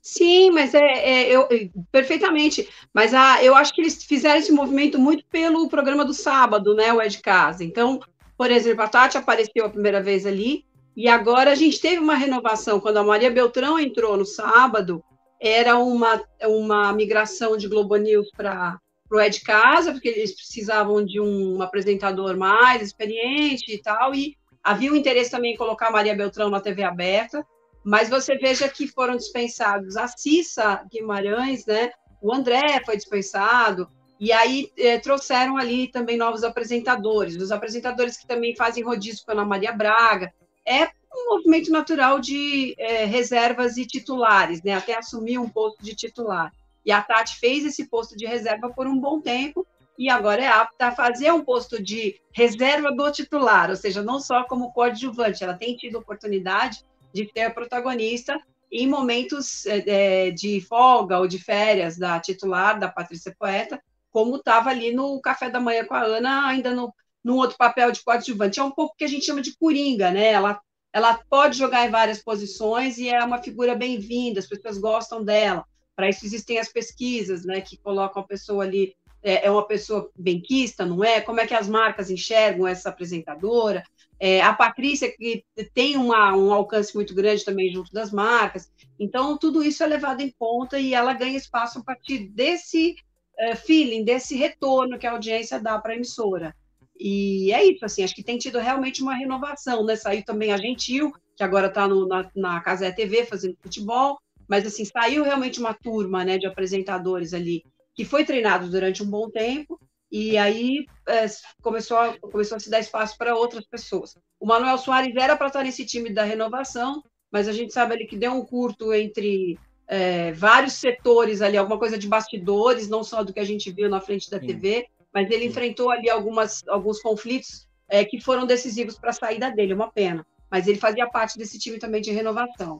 Sim, 0.00 0.52
mas 0.52 0.72
é, 0.72 0.78
é 0.80 1.28
eu, 1.28 1.48
perfeitamente. 1.90 2.68
Mas 2.94 3.12
a, 3.12 3.42
eu 3.42 3.56
acho 3.56 3.74
que 3.74 3.80
eles 3.80 4.04
fizeram 4.04 4.38
esse 4.38 4.52
movimento 4.52 5.00
muito 5.00 5.24
pelo 5.26 5.68
programa 5.68 6.04
do 6.04 6.14
sábado, 6.14 6.74
né? 6.74 6.92
O 6.92 7.00
É 7.00 7.08
de 7.08 7.18
Casa. 7.18 7.64
Então, 7.64 7.98
por 8.38 8.52
exemplo, 8.52 8.82
a 8.82 8.88
Tati 8.88 9.18
apareceu 9.18 9.66
a 9.66 9.70
primeira 9.70 10.00
vez 10.00 10.24
ali, 10.26 10.64
e 10.96 11.08
agora 11.08 11.52
a 11.52 11.54
gente 11.54 11.80
teve 11.80 11.98
uma 11.98 12.14
renovação. 12.14 12.80
Quando 12.80 12.98
a 12.98 13.04
Maria 13.04 13.30
Beltrão 13.30 13.78
entrou 13.78 14.16
no 14.16 14.24
sábado, 14.24 15.02
era 15.40 15.76
uma, 15.78 16.22
uma 16.42 16.92
migração 16.92 17.56
de 17.56 17.68
Globo 17.68 17.96
News 17.96 18.30
para 18.36 18.78
o 19.10 19.20
Ed 19.20 19.40
Casa, 19.40 19.92
porque 19.92 20.08
eles 20.08 20.34
precisavam 20.34 21.04
de 21.04 21.20
um 21.20 21.60
apresentador 21.62 22.36
mais 22.36 22.82
experiente 22.82 23.72
e 23.72 23.80
tal, 23.80 24.14
e 24.14 24.36
havia 24.62 24.92
um 24.92 24.96
interesse 24.96 25.30
também 25.30 25.54
em 25.54 25.56
colocar 25.56 25.88
a 25.88 25.92
Maria 25.92 26.14
Beltrão 26.14 26.48
na 26.48 26.60
TV 26.60 26.82
aberta, 26.82 27.44
mas 27.84 28.08
você 28.08 28.36
veja 28.36 28.68
que 28.68 28.86
foram 28.86 29.16
dispensados 29.16 29.96
a 29.96 30.06
Cissa 30.06 30.84
Guimarães, 30.90 31.66
né? 31.66 31.90
o 32.22 32.32
André 32.32 32.80
foi 32.86 32.96
dispensado, 32.96 33.88
e 34.18 34.32
aí 34.32 34.70
é, 34.78 34.96
trouxeram 34.98 35.56
ali 35.56 35.88
também 35.88 36.16
novos 36.16 36.44
apresentadores, 36.44 37.34
os 37.34 37.50
apresentadores 37.50 38.16
que 38.16 38.26
também 38.26 38.54
fazem 38.54 38.84
rodízio 38.84 39.24
com 39.24 39.32
a 39.32 39.34
Ana 39.34 39.44
Maria 39.44 39.72
Braga, 39.72 40.32
é 40.66 40.88
um 41.14 41.36
movimento 41.36 41.70
natural 41.70 42.18
de 42.18 42.74
é, 42.78 43.04
reservas 43.04 43.76
e 43.76 43.86
titulares, 43.86 44.62
né? 44.62 44.74
Até 44.74 44.96
assumir 44.96 45.38
um 45.38 45.48
posto 45.48 45.82
de 45.82 45.94
titular. 45.94 46.52
E 46.84 46.90
a 46.90 47.02
Tati 47.02 47.38
fez 47.38 47.64
esse 47.64 47.86
posto 47.86 48.16
de 48.16 48.26
reserva 48.26 48.70
por 48.70 48.86
um 48.86 48.98
bom 48.98 49.20
tempo 49.20 49.66
e 49.98 50.08
agora 50.08 50.42
é 50.42 50.48
apta 50.48 50.88
a 50.88 50.92
fazer 50.92 51.30
um 51.32 51.44
posto 51.44 51.82
de 51.82 52.20
reserva 52.32 52.90
do 52.90 53.10
titular, 53.12 53.70
ou 53.70 53.76
seja, 53.76 54.02
não 54.02 54.18
só 54.18 54.44
como 54.44 54.72
coadjuvante, 54.72 55.44
ela 55.44 55.54
tem 55.54 55.76
tido 55.76 55.98
oportunidade 55.98 56.84
de 57.12 57.30
ser 57.30 57.52
protagonista 57.52 58.40
em 58.70 58.88
momentos 58.88 59.66
é, 59.66 60.26
é 60.26 60.30
de 60.30 60.60
folga 60.62 61.18
ou 61.18 61.28
de 61.28 61.38
férias 61.38 61.98
da 61.98 62.18
titular, 62.18 62.78
da 62.80 62.88
Patrícia 62.88 63.34
Poeta, 63.38 63.80
como 64.10 64.36
estava 64.36 64.70
ali 64.70 64.92
no 64.92 65.20
café 65.20 65.50
da 65.50 65.60
manhã 65.60 65.84
com 65.84 65.94
a 65.94 66.02
Ana, 66.02 66.48
ainda 66.48 66.74
no, 66.74 66.92
num 67.24 67.36
outro 67.36 67.56
papel 67.56 67.92
de 67.92 68.02
coadjuvante. 68.02 68.60
É 68.60 68.64
um 68.64 68.70
pouco 68.70 68.96
que 68.96 69.04
a 69.04 69.08
gente 69.08 69.24
chama 69.24 69.40
de 69.40 69.56
coringa, 69.56 70.10
né? 70.10 70.32
Ela, 70.32 70.60
ela 70.92 71.20
pode 71.28 71.56
jogar 71.56 71.86
em 71.86 71.90
várias 71.90 72.22
posições 72.22 72.98
e 72.98 73.08
é 73.08 73.24
uma 73.24 73.42
figura 73.42 73.74
bem-vinda, 73.74 74.40
as 74.40 74.46
pessoas 74.46 74.78
gostam 74.78 75.24
dela. 75.24 75.64
Para 75.94 76.08
isso 76.08 76.24
existem 76.24 76.58
as 76.58 76.68
pesquisas, 76.68 77.44
né, 77.44 77.60
que 77.60 77.76
colocam 77.76 78.22
a 78.22 78.26
pessoa 78.26 78.64
ali 78.64 78.96
é, 79.22 79.46
é 79.46 79.50
uma 79.50 79.66
pessoa 79.66 80.10
benquista, 80.18 80.84
não 80.84 81.04
é? 81.04 81.20
Como 81.20 81.40
é 81.40 81.46
que 81.46 81.54
as 81.54 81.68
marcas 81.68 82.10
enxergam 82.10 82.66
essa 82.66 82.88
apresentadora? 82.88 83.84
É, 84.18 84.40
a 84.42 84.52
Patrícia, 84.52 85.10
que 85.10 85.44
tem 85.72 85.96
uma, 85.96 86.34
um 86.36 86.52
alcance 86.52 86.94
muito 86.94 87.14
grande 87.14 87.44
também 87.44 87.72
junto 87.72 87.92
das 87.92 88.12
marcas. 88.12 88.70
Então, 88.98 89.38
tudo 89.38 89.62
isso 89.62 89.82
é 89.82 89.86
levado 89.86 90.20
em 90.20 90.32
conta 90.36 90.78
e 90.78 90.92
ela 90.92 91.14
ganha 91.14 91.36
espaço 91.36 91.78
a 91.78 91.84
partir 91.84 92.28
desse 92.28 92.96
é, 93.38 93.54
feeling, 93.54 94.04
desse 94.04 94.36
retorno 94.36 94.98
que 94.98 95.06
a 95.06 95.12
audiência 95.12 95.60
dá 95.60 95.78
para 95.78 95.92
a 95.92 95.96
emissora. 95.96 96.54
E 97.04 97.50
é 97.52 97.64
isso, 97.64 97.84
assim, 97.84 98.04
acho 98.04 98.14
que 98.14 98.22
tem 98.22 98.38
tido 98.38 98.60
realmente 98.60 99.02
uma 99.02 99.16
renovação, 99.16 99.84
né? 99.84 99.96
Saiu 99.96 100.24
também 100.24 100.52
a 100.52 100.56
Gentil, 100.56 101.12
que 101.36 101.42
agora 101.42 101.66
está 101.66 101.88
na, 101.88 102.30
na 102.36 102.60
Casé 102.60 102.92
TV 102.92 103.26
fazendo 103.26 103.56
futebol, 103.60 104.20
mas 104.48 104.64
assim, 104.64 104.84
saiu 104.84 105.24
realmente 105.24 105.58
uma 105.58 105.74
turma 105.74 106.24
né, 106.24 106.38
de 106.38 106.46
apresentadores 106.46 107.34
ali 107.34 107.64
que 107.92 108.04
foi 108.04 108.24
treinado 108.24 108.70
durante 108.70 109.02
um 109.02 109.10
bom 109.10 109.28
tempo, 109.28 109.80
e 110.12 110.38
aí 110.38 110.86
é, 111.08 111.26
começou, 111.60 111.98
a, 111.98 112.16
começou 112.20 112.56
a 112.56 112.60
se 112.60 112.70
dar 112.70 112.78
espaço 112.78 113.18
para 113.18 113.34
outras 113.34 113.66
pessoas. 113.66 114.14
O 114.38 114.46
Manuel 114.46 114.78
Soares 114.78 115.16
era 115.16 115.36
para 115.36 115.48
estar 115.48 115.64
nesse 115.64 115.84
time 115.84 116.08
da 116.08 116.22
renovação, 116.22 117.02
mas 117.32 117.48
a 117.48 117.52
gente 117.52 117.72
sabe 117.72 117.94
ali 117.94 118.06
que 118.06 118.16
deu 118.16 118.32
um 118.32 118.44
curto 118.44 118.94
entre 118.94 119.58
é, 119.88 120.30
vários 120.32 120.74
setores 120.74 121.42
ali, 121.42 121.56
alguma 121.56 121.80
coisa 121.80 121.98
de 121.98 122.06
bastidores, 122.06 122.88
não 122.88 123.02
só 123.02 123.24
do 123.24 123.32
que 123.32 123.40
a 123.40 123.44
gente 123.44 123.72
viu 123.72 123.90
na 123.90 124.00
frente 124.00 124.30
da 124.30 124.38
Sim. 124.38 124.46
TV, 124.46 124.86
mas 125.12 125.30
ele 125.30 125.46
enfrentou 125.46 125.90
ali 125.90 126.08
algumas, 126.08 126.66
alguns 126.68 127.00
conflitos 127.00 127.68
é, 127.88 128.04
que 128.04 128.20
foram 128.20 128.46
decisivos 128.46 128.98
para 128.98 129.10
a 129.10 129.14
saída 129.14 129.50
dele, 129.50 129.74
uma 129.74 129.90
pena. 129.90 130.26
Mas 130.50 130.66
ele 130.66 130.78
fazia 130.78 131.08
parte 131.08 131.38
desse 131.38 131.58
time 131.58 131.78
também 131.78 132.00
de 132.00 132.10
renovação. 132.10 132.78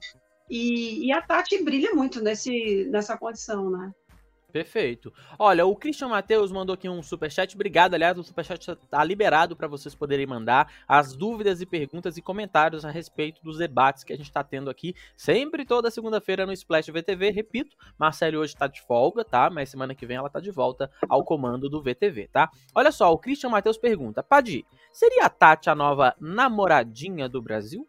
E, 0.49 1.07
e 1.07 1.13
a 1.13 1.23
Tati 1.23 1.63
brilha 1.63 1.93
muito 1.95 2.23
nesse, 2.23 2.87
nessa 2.91 3.17
condição, 3.17 3.71
né? 3.71 3.91
Perfeito. 4.53 5.13
Olha, 5.39 5.65
o 5.65 5.75
Christian 5.75 6.09
Matheus 6.09 6.53
mandou 6.53 6.75
aqui 6.75 6.87
um 6.87 7.03
superchat. 7.03 7.55
Obrigado, 7.55 7.95
aliás, 7.95 8.19
o 8.19 8.23
superchat 8.23 8.73
está 8.73 9.03
liberado 9.03 9.57
para 9.57 9.67
vocês 9.67 9.95
poderem 9.95 10.27
mandar 10.27 10.71
as 10.87 11.15
dúvidas 11.15 11.63
e 11.63 11.67
perguntas 11.67 12.19
e 12.19 12.23
comentários 12.23 12.85
a 12.85 12.91
respeito 12.91 13.43
dos 13.43 13.57
debates 13.57 14.05
que 14.05 14.13
a 14.13 14.17
gente 14.17 14.27
está 14.27 14.45
tendo 14.45 14.69
aqui, 14.69 14.95
sempre 15.17 15.65
toda 15.65 15.91
segunda-feira 15.91 16.45
no 16.45 16.53
Splash 16.53 16.89
VTV. 16.89 17.31
Repito, 17.31 17.75
Marcelo 17.99 18.41
hoje 18.41 18.53
está 18.53 18.67
de 18.67 18.83
folga, 18.83 19.25
tá? 19.25 19.49
Mas 19.49 19.71
semana 19.71 19.95
que 19.95 20.05
vem 20.05 20.19
ela 20.19 20.27
está 20.27 20.39
de 20.39 20.51
volta 20.51 20.91
ao 21.09 21.25
comando 21.25 21.71
do 21.71 21.83
VTV, 21.83 22.29
tá? 22.31 22.51
Olha 22.75 22.93
só, 22.93 23.11
o 23.11 23.19
Christian 23.19 23.49
Matheus 23.49 23.79
pergunta: 23.79 24.23
Padi, 24.23 24.67
seria 24.93 25.25
a 25.25 25.31
Tati 25.31 25.71
a 25.71 25.75
nova 25.75 26.15
namoradinha 26.21 27.27
do 27.27 27.41
Brasil? 27.41 27.89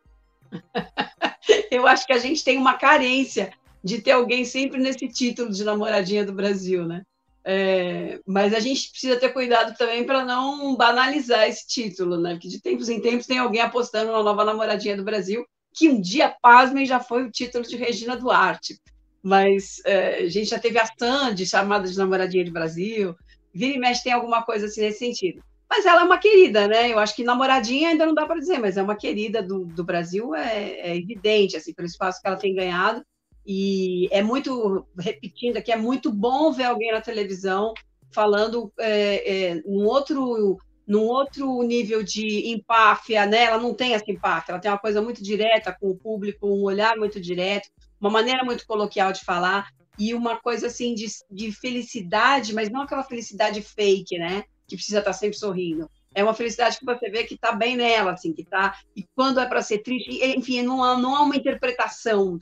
Eu 1.70 1.86
acho 1.88 2.05
que 2.05 2.13
a 2.13 2.20
gente 2.20 2.41
tem 2.41 2.58
uma 2.58 2.75
carência 2.75 3.51
de 3.84 4.02
ter 4.02 4.12
alguém 4.12 4.46
sempre 4.46 4.80
nesse 4.80 5.08
título 5.08 5.52
de 5.52 5.63
namoradinha 5.63 6.25
do 6.25 6.34
Brasil, 6.34 6.86
né? 6.88 7.04
É, 7.46 8.22
mas 8.25 8.54
a 8.54 8.60
gente 8.62 8.90
precisa 8.90 9.20
ter 9.20 9.30
cuidado 9.34 9.75
também 9.78 10.06
para 10.06 10.24
não 10.24 10.78
banalizar 10.78 11.46
esse 11.48 11.68
título, 11.68 12.18
né? 12.18 12.34
Porque 12.34 12.48
de 12.48 12.62
tempos 12.62 12.88
em 12.88 13.02
tempos 13.02 13.28
tem 13.28 13.38
alguém 13.38 13.62
apostando 13.62 14.12
na 14.13 14.24
nova 14.24 14.46
namoradinha 14.46 14.96
do 14.96 15.04
Brasil, 15.04 15.46
que 15.75 15.90
um 15.90 16.00
dia, 16.00 16.34
pasmem, 16.42 16.86
já 16.86 17.00
foi 17.02 17.24
o 17.24 17.32
título 17.32 17.66
de 17.66 17.75
Regina 17.75 18.16
Duarte. 18.16 18.80
Mas 19.22 19.82
é, 19.86 20.24
a 20.24 20.30
gente 20.30 20.50
já 20.50 20.60
teve 20.60 20.80
a 20.80 20.86
Sandy 20.86 21.46
chamada 21.46 21.88
de 21.88 21.98
namoradinha 21.98 22.46
de 22.46 22.52
Brasil. 22.52 23.16
Vira 23.54 23.75
e 23.75 23.80
mexe 23.80 24.04
tem 24.04 24.13
alguma 24.13 24.44
coisa 24.44 24.68
assim 24.68 24.82
nesse 24.82 25.00
sentido. 25.00 25.44
Mas 25.70 25.86
ela 25.86 26.02
é 26.02 26.04
uma 26.06 26.18
querida, 26.18 26.68
né? 26.68 26.92
Eu 26.92 27.00
acho 27.00 27.16
que 27.16 27.24
namoradinha 27.24 27.90
ainda 27.90 28.06
não 28.06 28.13
dá 28.13 28.25
para 28.25 28.40
dizer, 28.40 28.60
mas 28.60 28.78
é 28.78 28.84
uma 28.84 28.96
querida 28.96 29.42
do, 29.42 29.66
do 29.66 29.84
Brasil, 29.84 30.36
é, 30.36 30.92
é 30.92 30.96
evidente, 30.96 31.58
assim, 31.58 31.74
pelo 31.74 31.88
espaço 31.88 32.22
que 32.22 32.28
ela 32.28 32.38
tem 32.38 32.54
ganhado 32.54 33.04
e 33.46 34.08
é 34.12 34.22
muito, 34.22 34.86
repetindo 34.98 35.58
aqui, 35.58 35.72
é 35.72 35.76
muito 35.76 36.12
bom 36.12 36.52
ver 36.52 36.66
alguém 36.66 36.92
na 36.92 37.02
televisão 37.02 37.74
falando 38.12 38.72
é, 38.80 39.50
é, 39.50 39.56
num, 39.66 39.86
outro, 39.86 40.58
num 40.88 41.04
outro 41.04 41.62
nível 41.64 42.04
de 42.04 42.52
empáfia, 42.52 43.26
né? 43.26 43.46
Ela 43.46 43.58
não 43.58 43.74
tem 43.74 43.94
essa 43.94 44.10
empáfia, 44.10 44.54
ela 44.54 44.62
tem 44.62 44.72
uma 44.72 44.78
coisa 44.78 45.02
muito 45.02 45.24
direta 45.24 45.76
com 45.78 45.90
o 45.90 45.98
público, 45.98 46.48
um 46.48 46.64
olhar 46.64 46.96
muito 46.96 47.20
direto, 47.20 47.70
uma 48.00 48.10
maneira 48.10 48.44
muito 48.44 48.66
coloquial 48.66 49.12
de 49.12 49.26
falar 49.26 49.70
e 49.98 50.14
uma 50.14 50.38
coisa 50.38 50.68
assim 50.68 50.94
de, 50.94 51.08
de 51.30 51.52
felicidade, 51.52 52.54
mas 52.54 52.70
não 52.70 52.82
aquela 52.82 53.04
felicidade 53.04 53.62
fake, 53.62 54.18
né? 54.18 54.44
Que 54.68 54.76
precisa 54.76 55.00
estar 55.00 55.14
sempre 55.14 55.38
sorrindo 55.38 55.90
é 56.16 56.24
uma 56.24 56.34
felicidade 56.34 56.78
que 56.78 56.86
você 56.86 57.10
vê 57.10 57.24
que 57.24 57.36
está 57.36 57.52
bem 57.52 57.76
nela, 57.76 58.14
assim, 58.14 58.34
que 58.34 58.44
tá. 58.44 58.78
E 58.96 59.04
quando 59.16 59.40
é 59.40 59.46
para 59.46 59.62
ser 59.62 59.80
triste, 59.80 60.24
enfim, 60.24 60.62
não 60.62 60.84
há, 60.84 60.98
não 60.98 61.16
há 61.16 61.22
uma 61.22 61.36
interpretação 61.36 62.40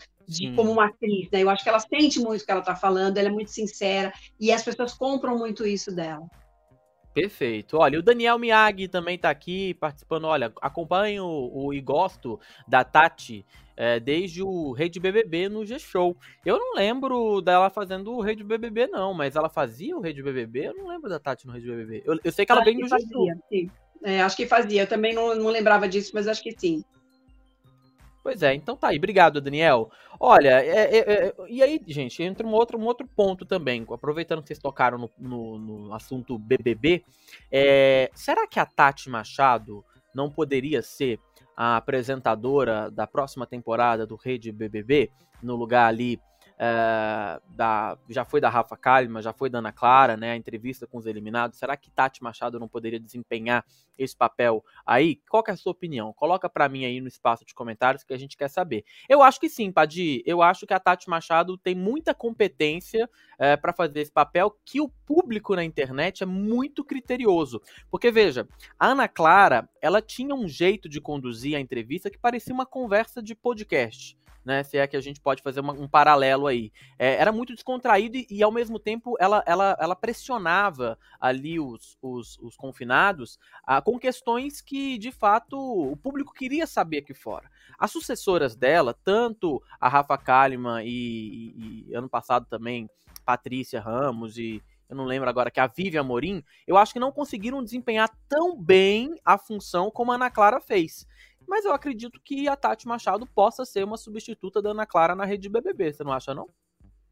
como 0.55 0.71
uma 0.71 0.87
atriz, 0.87 1.29
né? 1.31 1.43
Eu 1.43 1.49
acho 1.49 1.63
que 1.63 1.69
ela 1.69 1.79
sente 1.79 2.19
muito 2.19 2.41
o 2.41 2.45
que 2.45 2.51
ela 2.51 2.61
está 2.61 2.75
falando, 2.75 3.17
ela 3.17 3.27
é 3.27 3.31
muito 3.31 3.51
sincera 3.51 4.13
e 4.39 4.51
as 4.51 4.63
pessoas 4.63 4.93
compram 4.93 5.37
muito 5.37 5.65
isso 5.65 5.93
dela. 5.93 6.25
Perfeito. 7.13 7.77
Olha, 7.77 7.99
o 7.99 8.01
Daniel 8.01 8.39
Miyagi 8.39 8.87
também 8.87 9.15
está 9.15 9.29
aqui 9.29 9.73
participando. 9.73 10.25
Olha, 10.25 10.51
acompanho 10.61 11.25
o, 11.25 11.73
e 11.73 11.81
gosto 11.81 12.39
da 12.65 12.85
Tati 12.85 13.45
é, 13.75 13.99
desde 13.99 14.41
o 14.41 14.71
Rede 14.71 14.99
BBB 14.99 15.49
no 15.49 15.65
G-Show. 15.65 16.15
Eu 16.45 16.57
não 16.57 16.73
lembro 16.73 17.41
dela 17.41 17.69
fazendo 17.69 18.13
o 18.13 18.21
Rede 18.21 18.43
BBB, 18.43 18.87
não, 18.87 19.13
mas 19.13 19.35
ela 19.35 19.49
fazia 19.49 19.95
o 19.97 19.99
Rede 19.99 20.23
BBB? 20.23 20.67
Eu 20.67 20.75
não 20.75 20.87
lembro 20.87 21.09
da 21.09 21.19
Tati 21.19 21.45
no 21.45 21.53
Rede 21.53 21.67
BBB. 21.67 22.03
Eu, 22.05 22.17
eu 22.23 22.31
sei 22.31 22.45
que 22.45 22.51
ela 22.51 22.63
veio 22.63 22.79
no 22.79 22.87
G-Show. 22.87 23.27
É, 24.03 24.21
acho 24.21 24.37
que 24.37 24.45
fazia. 24.45 24.83
Eu 24.83 24.87
também 24.87 25.13
não, 25.13 25.35
não 25.35 25.49
lembrava 25.49 25.89
disso, 25.89 26.11
mas 26.13 26.27
acho 26.27 26.41
que 26.41 26.57
sim. 26.57 26.83
Pois 28.23 28.43
é, 28.43 28.53
então 28.53 28.77
tá 28.77 28.89
aí. 28.89 28.97
Obrigado, 28.97 29.41
Daniel. 29.41 29.91
Olha, 30.23 30.63
é, 30.63 30.97
é, 30.97 30.99
é, 30.99 31.35
e 31.49 31.63
aí, 31.63 31.81
gente, 31.87 32.21
entra 32.21 32.45
um 32.45 32.51
outro, 32.51 32.77
um 32.77 32.85
outro 32.85 33.07
ponto 33.07 33.43
também. 33.43 33.83
Aproveitando 33.89 34.39
que 34.43 34.49
vocês 34.49 34.59
tocaram 34.59 34.95
no, 34.99 35.09
no, 35.17 35.57
no 35.57 35.93
assunto 35.95 36.37
BBB, 36.37 37.03
é, 37.51 38.07
será 38.13 38.45
que 38.45 38.59
a 38.59 38.65
Tati 38.67 39.09
Machado 39.09 39.83
não 40.13 40.29
poderia 40.29 40.83
ser 40.83 41.19
a 41.57 41.75
apresentadora 41.75 42.91
da 42.91 43.07
próxima 43.07 43.47
temporada 43.47 44.05
do 44.05 44.15
Rede 44.15 44.51
BBB, 44.51 45.09
no 45.41 45.55
lugar 45.55 45.87
ali 45.87 46.19
é, 46.63 47.41
da, 47.49 47.97
já 48.07 48.23
foi 48.23 48.39
da 48.39 48.47
Rafa 48.47 48.77
Kalimann, 48.77 49.23
já 49.23 49.33
foi 49.33 49.49
da 49.49 49.57
Ana 49.57 49.71
Clara, 49.71 50.15
né, 50.15 50.33
a 50.33 50.35
entrevista 50.35 50.85
com 50.85 50.99
os 50.99 51.07
eliminados. 51.07 51.57
Será 51.57 51.75
que 51.75 51.89
Tati 51.89 52.21
Machado 52.21 52.59
não 52.59 52.67
poderia 52.67 52.99
desempenhar 52.99 53.65
esse 53.97 54.15
papel 54.15 54.63
aí? 54.85 55.15
Qual 55.27 55.43
é 55.47 55.51
a 55.51 55.55
sua 55.55 55.71
opinião? 55.71 56.13
Coloca 56.13 56.47
para 56.47 56.69
mim 56.69 56.85
aí 56.85 57.01
no 57.01 57.07
espaço 57.07 57.43
de 57.43 57.55
comentários 57.55 58.03
que 58.03 58.13
a 58.13 58.17
gente 58.17 58.37
quer 58.37 58.47
saber. 58.47 58.85
Eu 59.09 59.23
acho 59.23 59.39
que 59.39 59.49
sim, 59.49 59.71
Padi. 59.71 60.21
Eu 60.23 60.43
acho 60.43 60.67
que 60.67 60.73
a 60.73 60.79
Tati 60.79 61.09
Machado 61.09 61.57
tem 61.57 61.73
muita 61.73 62.13
competência 62.13 63.09
é, 63.39 63.57
para 63.57 63.73
fazer 63.73 63.99
esse 63.99 64.11
papel 64.11 64.55
que 64.63 64.79
o 64.79 64.87
público 64.87 65.55
na 65.55 65.63
internet 65.63 66.21
é 66.21 66.27
muito 66.27 66.83
criterioso. 66.83 67.59
Porque 67.89 68.11
veja, 68.11 68.47
a 68.77 68.89
Ana 68.89 69.07
Clara, 69.07 69.67
ela 69.81 69.99
tinha 69.99 70.35
um 70.35 70.47
jeito 70.47 70.87
de 70.87 71.01
conduzir 71.01 71.57
a 71.57 71.59
entrevista 71.59 72.11
que 72.11 72.19
parecia 72.19 72.53
uma 72.53 72.67
conversa 72.67 73.19
de 73.19 73.33
podcast 73.33 74.20
né? 74.43 74.63
Se 74.63 74.77
é 74.77 74.87
que 74.87 74.97
a 74.97 75.01
gente 75.01 75.19
pode 75.19 75.41
fazer 75.41 75.59
uma, 75.59 75.73
um 75.73 75.87
paralelo 75.87 76.47
aí. 76.47 76.71
É, 76.97 77.15
era 77.15 77.31
muito 77.31 77.53
descontraído 77.53 78.17
e, 78.17 78.27
e, 78.29 78.43
ao 78.43 78.51
mesmo 78.51 78.79
tempo, 78.79 79.15
ela, 79.19 79.43
ela, 79.45 79.77
ela 79.79 79.95
pressionava 79.95 80.97
ali 81.19 81.59
os, 81.59 81.97
os, 82.01 82.37
os 82.39 82.55
confinados 82.55 83.39
ah, 83.65 83.81
com 83.81 83.99
questões 83.99 84.61
que, 84.61 84.97
de 84.97 85.11
fato, 85.11 85.57
o 85.57 85.95
público 85.95 86.33
queria 86.33 86.65
saber 86.65 86.99
aqui 86.99 87.13
fora. 87.13 87.49
As 87.77 87.91
sucessoras 87.91 88.55
dela, 88.55 88.93
tanto 89.03 89.61
a 89.79 89.87
Rafa 89.87 90.17
Kalimann 90.17 90.83
e, 90.83 90.89
e, 90.89 91.85
e 91.89 91.95
ano 91.95 92.09
passado 92.09 92.45
também 92.49 92.89
Patrícia 93.25 93.79
Ramos 93.79 94.37
e 94.37 94.61
eu 94.89 94.97
não 94.97 95.05
lembro 95.05 95.29
agora, 95.29 95.49
que 95.49 95.57
é 95.57 95.63
a 95.63 95.67
Vivian 95.67 96.01
Amorim, 96.01 96.43
eu 96.67 96.75
acho 96.75 96.91
que 96.91 96.99
não 96.99 97.13
conseguiram 97.13 97.63
desempenhar 97.63 98.09
tão 98.27 98.61
bem 98.61 99.15
a 99.23 99.37
função 99.37 99.89
como 99.89 100.11
a 100.11 100.15
Ana 100.15 100.29
Clara 100.29 100.59
fez 100.59 101.07
mas 101.47 101.65
eu 101.65 101.73
acredito 101.73 102.19
que 102.23 102.47
a 102.47 102.55
Tati 102.55 102.87
Machado 102.87 103.25
possa 103.25 103.65
ser 103.65 103.83
uma 103.83 103.97
substituta 103.97 104.61
da 104.61 104.71
Ana 104.71 104.85
Clara 104.85 105.15
na 105.15 105.25
rede 105.25 105.49
BBB, 105.49 105.93
você 105.93 106.03
não 106.03 106.13
acha, 106.13 106.33
não? 106.33 106.47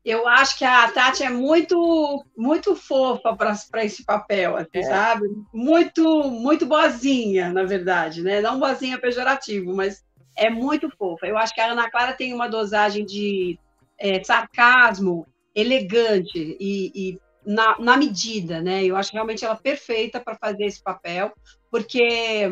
Eu 0.04 0.28
acho 0.28 0.58
que 0.58 0.64
a 0.64 0.90
Tati 0.92 1.24
é 1.24 1.30
muito 1.30 2.26
muito 2.36 2.76
fofa 2.76 3.36
para 3.36 3.84
esse 3.84 4.04
papel, 4.06 4.58
é. 4.58 4.84
sabe? 4.84 5.28
Muito 5.54 6.24
muito 6.32 6.66
boazinha, 6.66 7.52
na 7.52 7.64
verdade, 7.64 8.22
né? 8.24 8.40
Não 8.40 8.60
boazinha 8.60 8.98
pejorativo, 8.98 9.76
mas 9.76 10.04
é 10.36 10.50
muito 10.50 10.90
fofa. 10.98 11.28
Eu 11.28 11.38
acho 11.38 11.54
que 11.54 11.60
a 11.60 11.72
Ana 11.72 11.92
Clara 11.92 12.14
tem 12.14 12.34
uma 12.34 12.48
dosagem 12.48 13.06
de 13.06 13.60
é, 14.00 14.24
sarcasmo 14.24 15.28
elegante 15.54 16.58
e, 16.60 16.92
e 16.96 17.20
na, 17.46 17.78
na, 17.78 17.98
medida, 17.98 18.62
né? 18.62 18.84
Eu 18.86 18.96
acho 18.96 19.12
realmente 19.12 19.44
ela 19.44 19.56
perfeita 19.56 20.20
para 20.20 20.38
fazer 20.38 20.66
esse 20.66 20.82
papel, 20.82 21.34
porque 21.70 22.50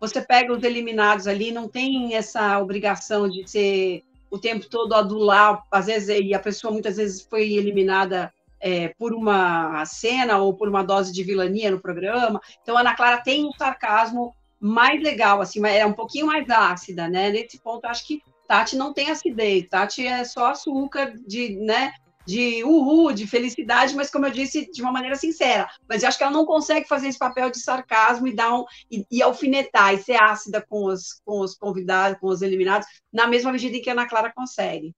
você 0.00 0.20
pega 0.20 0.52
os 0.52 0.62
eliminados 0.62 1.26
ali, 1.26 1.50
não 1.50 1.68
tem 1.68 2.14
essa 2.14 2.58
obrigação 2.60 3.28
de 3.28 3.48
ser 3.48 4.04
o 4.30 4.38
tempo 4.38 4.68
todo 4.68 4.94
adular, 4.94 5.62
às 5.70 5.86
vezes, 5.86 6.20
e 6.20 6.34
a 6.34 6.38
pessoa 6.38 6.72
muitas 6.72 6.96
vezes 6.96 7.22
foi 7.22 7.52
eliminada 7.52 8.32
é, 8.60 8.88
por 8.98 9.14
uma 9.14 9.84
cena 9.86 10.38
ou 10.38 10.54
por 10.54 10.68
uma 10.68 10.82
dose 10.82 11.12
de 11.12 11.22
vilania 11.22 11.70
no 11.70 11.80
programa. 11.80 12.40
Então, 12.62 12.76
a 12.76 12.80
Ana 12.80 12.94
Clara 12.94 13.18
tem 13.18 13.46
um 13.46 13.52
sarcasmo 13.52 14.34
mais 14.60 15.00
legal, 15.02 15.40
assim, 15.40 15.64
é 15.66 15.86
um 15.86 15.92
pouquinho 15.92 16.26
mais 16.26 16.48
ácida, 16.50 17.08
né? 17.08 17.30
Nesse 17.30 17.60
ponto, 17.60 17.86
acho 17.86 18.06
que 18.06 18.20
Tati 18.46 18.76
não 18.76 18.92
tem 18.92 19.10
acidez, 19.10 19.68
Tati 19.68 20.06
é 20.06 20.24
só 20.24 20.46
açúcar 20.50 21.12
de, 21.26 21.56
né, 21.56 21.92
de 22.28 22.62
uhul, 22.62 23.10
de 23.10 23.26
felicidade, 23.26 23.96
mas 23.96 24.10
como 24.10 24.26
eu 24.26 24.30
disse, 24.30 24.70
de 24.70 24.82
uma 24.82 24.92
maneira 24.92 25.16
sincera. 25.16 25.66
Mas 25.88 26.02
eu 26.02 26.10
acho 26.10 26.18
que 26.18 26.24
ela 26.24 26.32
não 26.32 26.44
consegue 26.44 26.86
fazer 26.86 27.08
esse 27.08 27.18
papel 27.18 27.50
de 27.50 27.58
sarcasmo 27.58 28.28
e 28.28 28.34
dar 28.34 28.54
um 28.54 28.66
e, 28.90 29.02
e 29.10 29.22
alfinetar 29.22 29.94
e 29.94 29.98
ser 29.98 30.22
ácida 30.22 30.60
com 30.60 30.84
os, 30.84 31.22
com 31.24 31.40
os 31.40 31.54
convidados, 31.54 32.20
com 32.20 32.26
os 32.26 32.42
eliminados, 32.42 32.86
na 33.10 33.26
mesma 33.26 33.50
medida 33.50 33.78
em 33.78 33.80
que 33.80 33.88
a 33.88 33.94
Ana 33.94 34.06
Clara 34.06 34.30
consegue. 34.30 34.94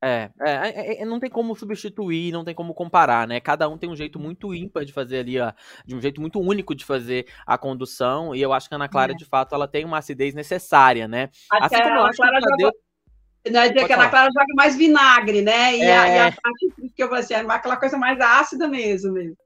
É, 0.00 0.30
é, 0.40 0.52
é, 0.52 1.02
é, 1.02 1.04
não 1.04 1.18
tem 1.18 1.28
como 1.28 1.56
substituir, 1.56 2.30
não 2.30 2.44
tem 2.44 2.54
como 2.54 2.72
comparar, 2.72 3.26
né? 3.26 3.40
Cada 3.40 3.68
um 3.68 3.76
tem 3.76 3.90
um 3.90 3.96
jeito 3.96 4.20
muito 4.20 4.54
ímpar 4.54 4.84
de 4.84 4.92
fazer 4.92 5.18
ali, 5.18 5.40
ó, 5.40 5.52
de 5.84 5.96
um 5.96 6.00
jeito 6.00 6.20
muito 6.20 6.38
único 6.38 6.72
de 6.72 6.84
fazer 6.84 7.26
a 7.44 7.58
condução, 7.58 8.32
e 8.32 8.40
eu 8.40 8.52
acho 8.52 8.68
que 8.68 8.76
a 8.76 8.78
Ana 8.78 8.88
Clara, 8.88 9.10
é. 9.10 9.16
de 9.16 9.24
fato, 9.24 9.56
ela 9.56 9.66
tem 9.66 9.84
uma 9.84 9.98
acidez 9.98 10.36
necessária, 10.36 11.08
né? 11.08 11.30
Até 11.50 11.78
assim 11.78 11.82
como 11.82 11.98
a 11.98 12.04
Ana 12.04 12.12
Clara 12.14 12.40
joga... 12.40 12.56
Não 12.62 12.87
é 13.56 13.68
dizer 13.68 13.86
que 13.86 13.92
a 13.92 13.96
Ana 13.96 14.10
Clara 14.10 14.28
joga 14.32 14.54
mais 14.54 14.76
vinagre, 14.76 15.42
né? 15.42 15.76
E, 15.76 15.82
a, 15.82 16.08
e 16.08 16.18
a 16.18 16.32
Tati, 16.32 16.92
que 16.94 17.02
eu 17.02 17.08
falei 17.08 17.24
assim, 17.24 17.34
é 17.34 17.38
aquela 17.38 17.76
coisa 17.76 17.96
mais 17.96 18.20
ácida 18.20 18.68
mesmo. 18.68 19.12
mesmo. 19.12 19.36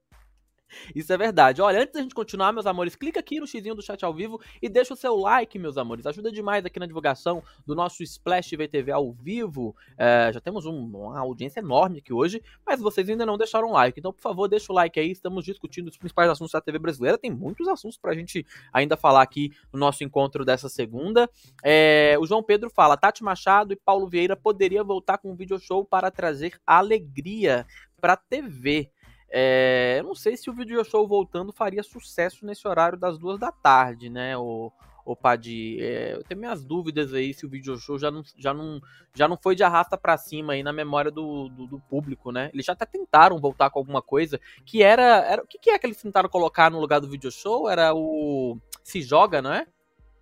Isso 0.95 1.13
é 1.13 1.17
verdade. 1.17 1.61
Olha, 1.63 1.81
antes 1.81 1.93
da 1.93 2.01
gente 2.01 2.15
continuar, 2.15 2.53
meus 2.53 2.67
amores, 2.67 2.95
clica 2.95 3.21
aqui 3.21 3.41
no 3.41 3.47
xizinho 3.47 3.75
do 3.75 3.83
chat 3.83 4.05
ao 4.05 4.13
vivo 4.13 4.41
e 4.61 4.69
deixa 4.69 4.95
o 4.95 4.97
seu 4.97 5.17
like, 5.17 5.59
meus 5.59 5.77
amores. 5.77 6.07
Ajuda 6.07 6.31
demais 6.31 6.65
aqui 6.65 6.79
na 6.79 6.87
divulgação 6.87 7.43
do 7.67 7.75
nosso 7.75 8.03
Splash 8.03 8.51
VTV 8.51 8.93
ao 8.93 9.13
vivo. 9.13 9.75
É, 9.97 10.31
já 10.33 10.41
temos 10.41 10.67
um, 10.67 10.85
uma 10.85 11.19
audiência 11.19 11.61
enorme 11.61 11.99
aqui 11.99 12.13
hoje, 12.13 12.43
mas 12.67 12.81
vocês 12.81 13.09
ainda 13.09 13.27
não 13.27 13.39
deixaram 13.39 13.73
like. 13.73 13.99
Então, 13.99 14.13
por 14.13 14.23
favor, 14.23 14.49
deixa 14.49 14.73
o 14.73 14.75
like 14.75 14.99
aí. 14.99 15.11
Estamos 15.11 15.45
discutindo 15.45 15.89
os 15.89 15.97
principais 15.97 16.31
assuntos 16.31 16.53
da 16.53 16.61
TV 16.61 16.79
brasileira. 16.79 17.19
Tem 17.19 17.31
muitos 17.31 17.69
assuntos 17.69 17.99
pra 17.99 18.15
gente 18.15 18.47
ainda 18.73 18.97
falar 18.97 19.23
aqui 19.23 19.51
no 19.73 19.79
nosso 19.79 20.05
encontro 20.05 20.45
dessa 20.45 20.69
segunda. 20.69 21.29
É, 21.63 22.17
o 22.21 22.27
João 22.27 22.43
Pedro 22.43 22.71
fala: 22.71 22.97
Tati 22.97 23.23
Machado 23.23 23.73
e 23.73 23.77
Paulo 23.77 24.09
Vieira 24.09 24.37
poderiam 24.37 24.85
voltar 24.85 25.19
com 25.19 25.31
um 25.31 25.37
video 25.37 25.59
show 25.59 25.85
para 25.85 26.11
trazer 26.11 26.59
alegria 26.67 27.67
pra 28.01 28.17
TV. 28.17 28.91
É, 29.35 29.97
eu 29.99 30.05
não 30.05 30.15
sei 30.15 30.37
se 30.37 30.51
o 30.51 30.53
video 30.53 30.85
show 30.85 31.09
voltando 31.09 31.55
faria 31.55 31.83
sucesso 31.83 32.45
nesse 32.45 32.69
horário 32.69 32.99
das 32.99 33.17
duas 33.17 33.41
da 33.41 33.51
tarde, 33.51 34.11
né, 34.11 34.37
o, 34.37 34.71
o 35.07 35.17
Padi? 35.17 35.79
É, 35.81 36.13
eu 36.13 36.23
tenho 36.23 36.39
minhas 36.39 36.63
dúvidas 36.63 37.15
aí 37.15 37.33
se 37.33 37.47
o 37.47 37.49
video 37.49 37.79
show 37.79 37.99
já 37.99 38.11
não, 38.11 38.23
já 38.37 38.53
não, 38.53 38.79
já 39.15 39.27
não 39.27 39.39
foi 39.39 39.57
de 39.57 39.65
arrasta 39.65 39.97
para 39.97 40.19
cima 40.19 40.53
aí 40.53 40.63
na 40.63 40.71
memória 40.71 41.11
do, 41.11 41.49
do, 41.49 41.67
do, 41.67 41.81
público, 41.81 42.31
né? 42.31 42.51
Eles 42.53 42.67
já 42.67 42.75
até 42.75 42.85
tentaram 42.85 43.41
voltar 43.41 43.71
com 43.71 43.79
alguma 43.79 44.03
coisa 44.03 44.39
que 44.67 44.83
era. 44.83 45.25
era 45.27 45.43
o 45.43 45.47
que, 45.47 45.59
que 45.59 45.71
é 45.71 45.79
que 45.79 45.87
eles 45.87 46.03
tentaram 46.03 46.29
colocar 46.29 46.71
no 46.71 46.79
lugar 46.79 47.01
do 47.01 47.09
video 47.09 47.33
show? 47.33 47.71
Era 47.71 47.95
o 47.95 48.59
Se 48.85 49.01
Joga, 49.01 49.41
não 49.41 49.55
é? 49.55 49.67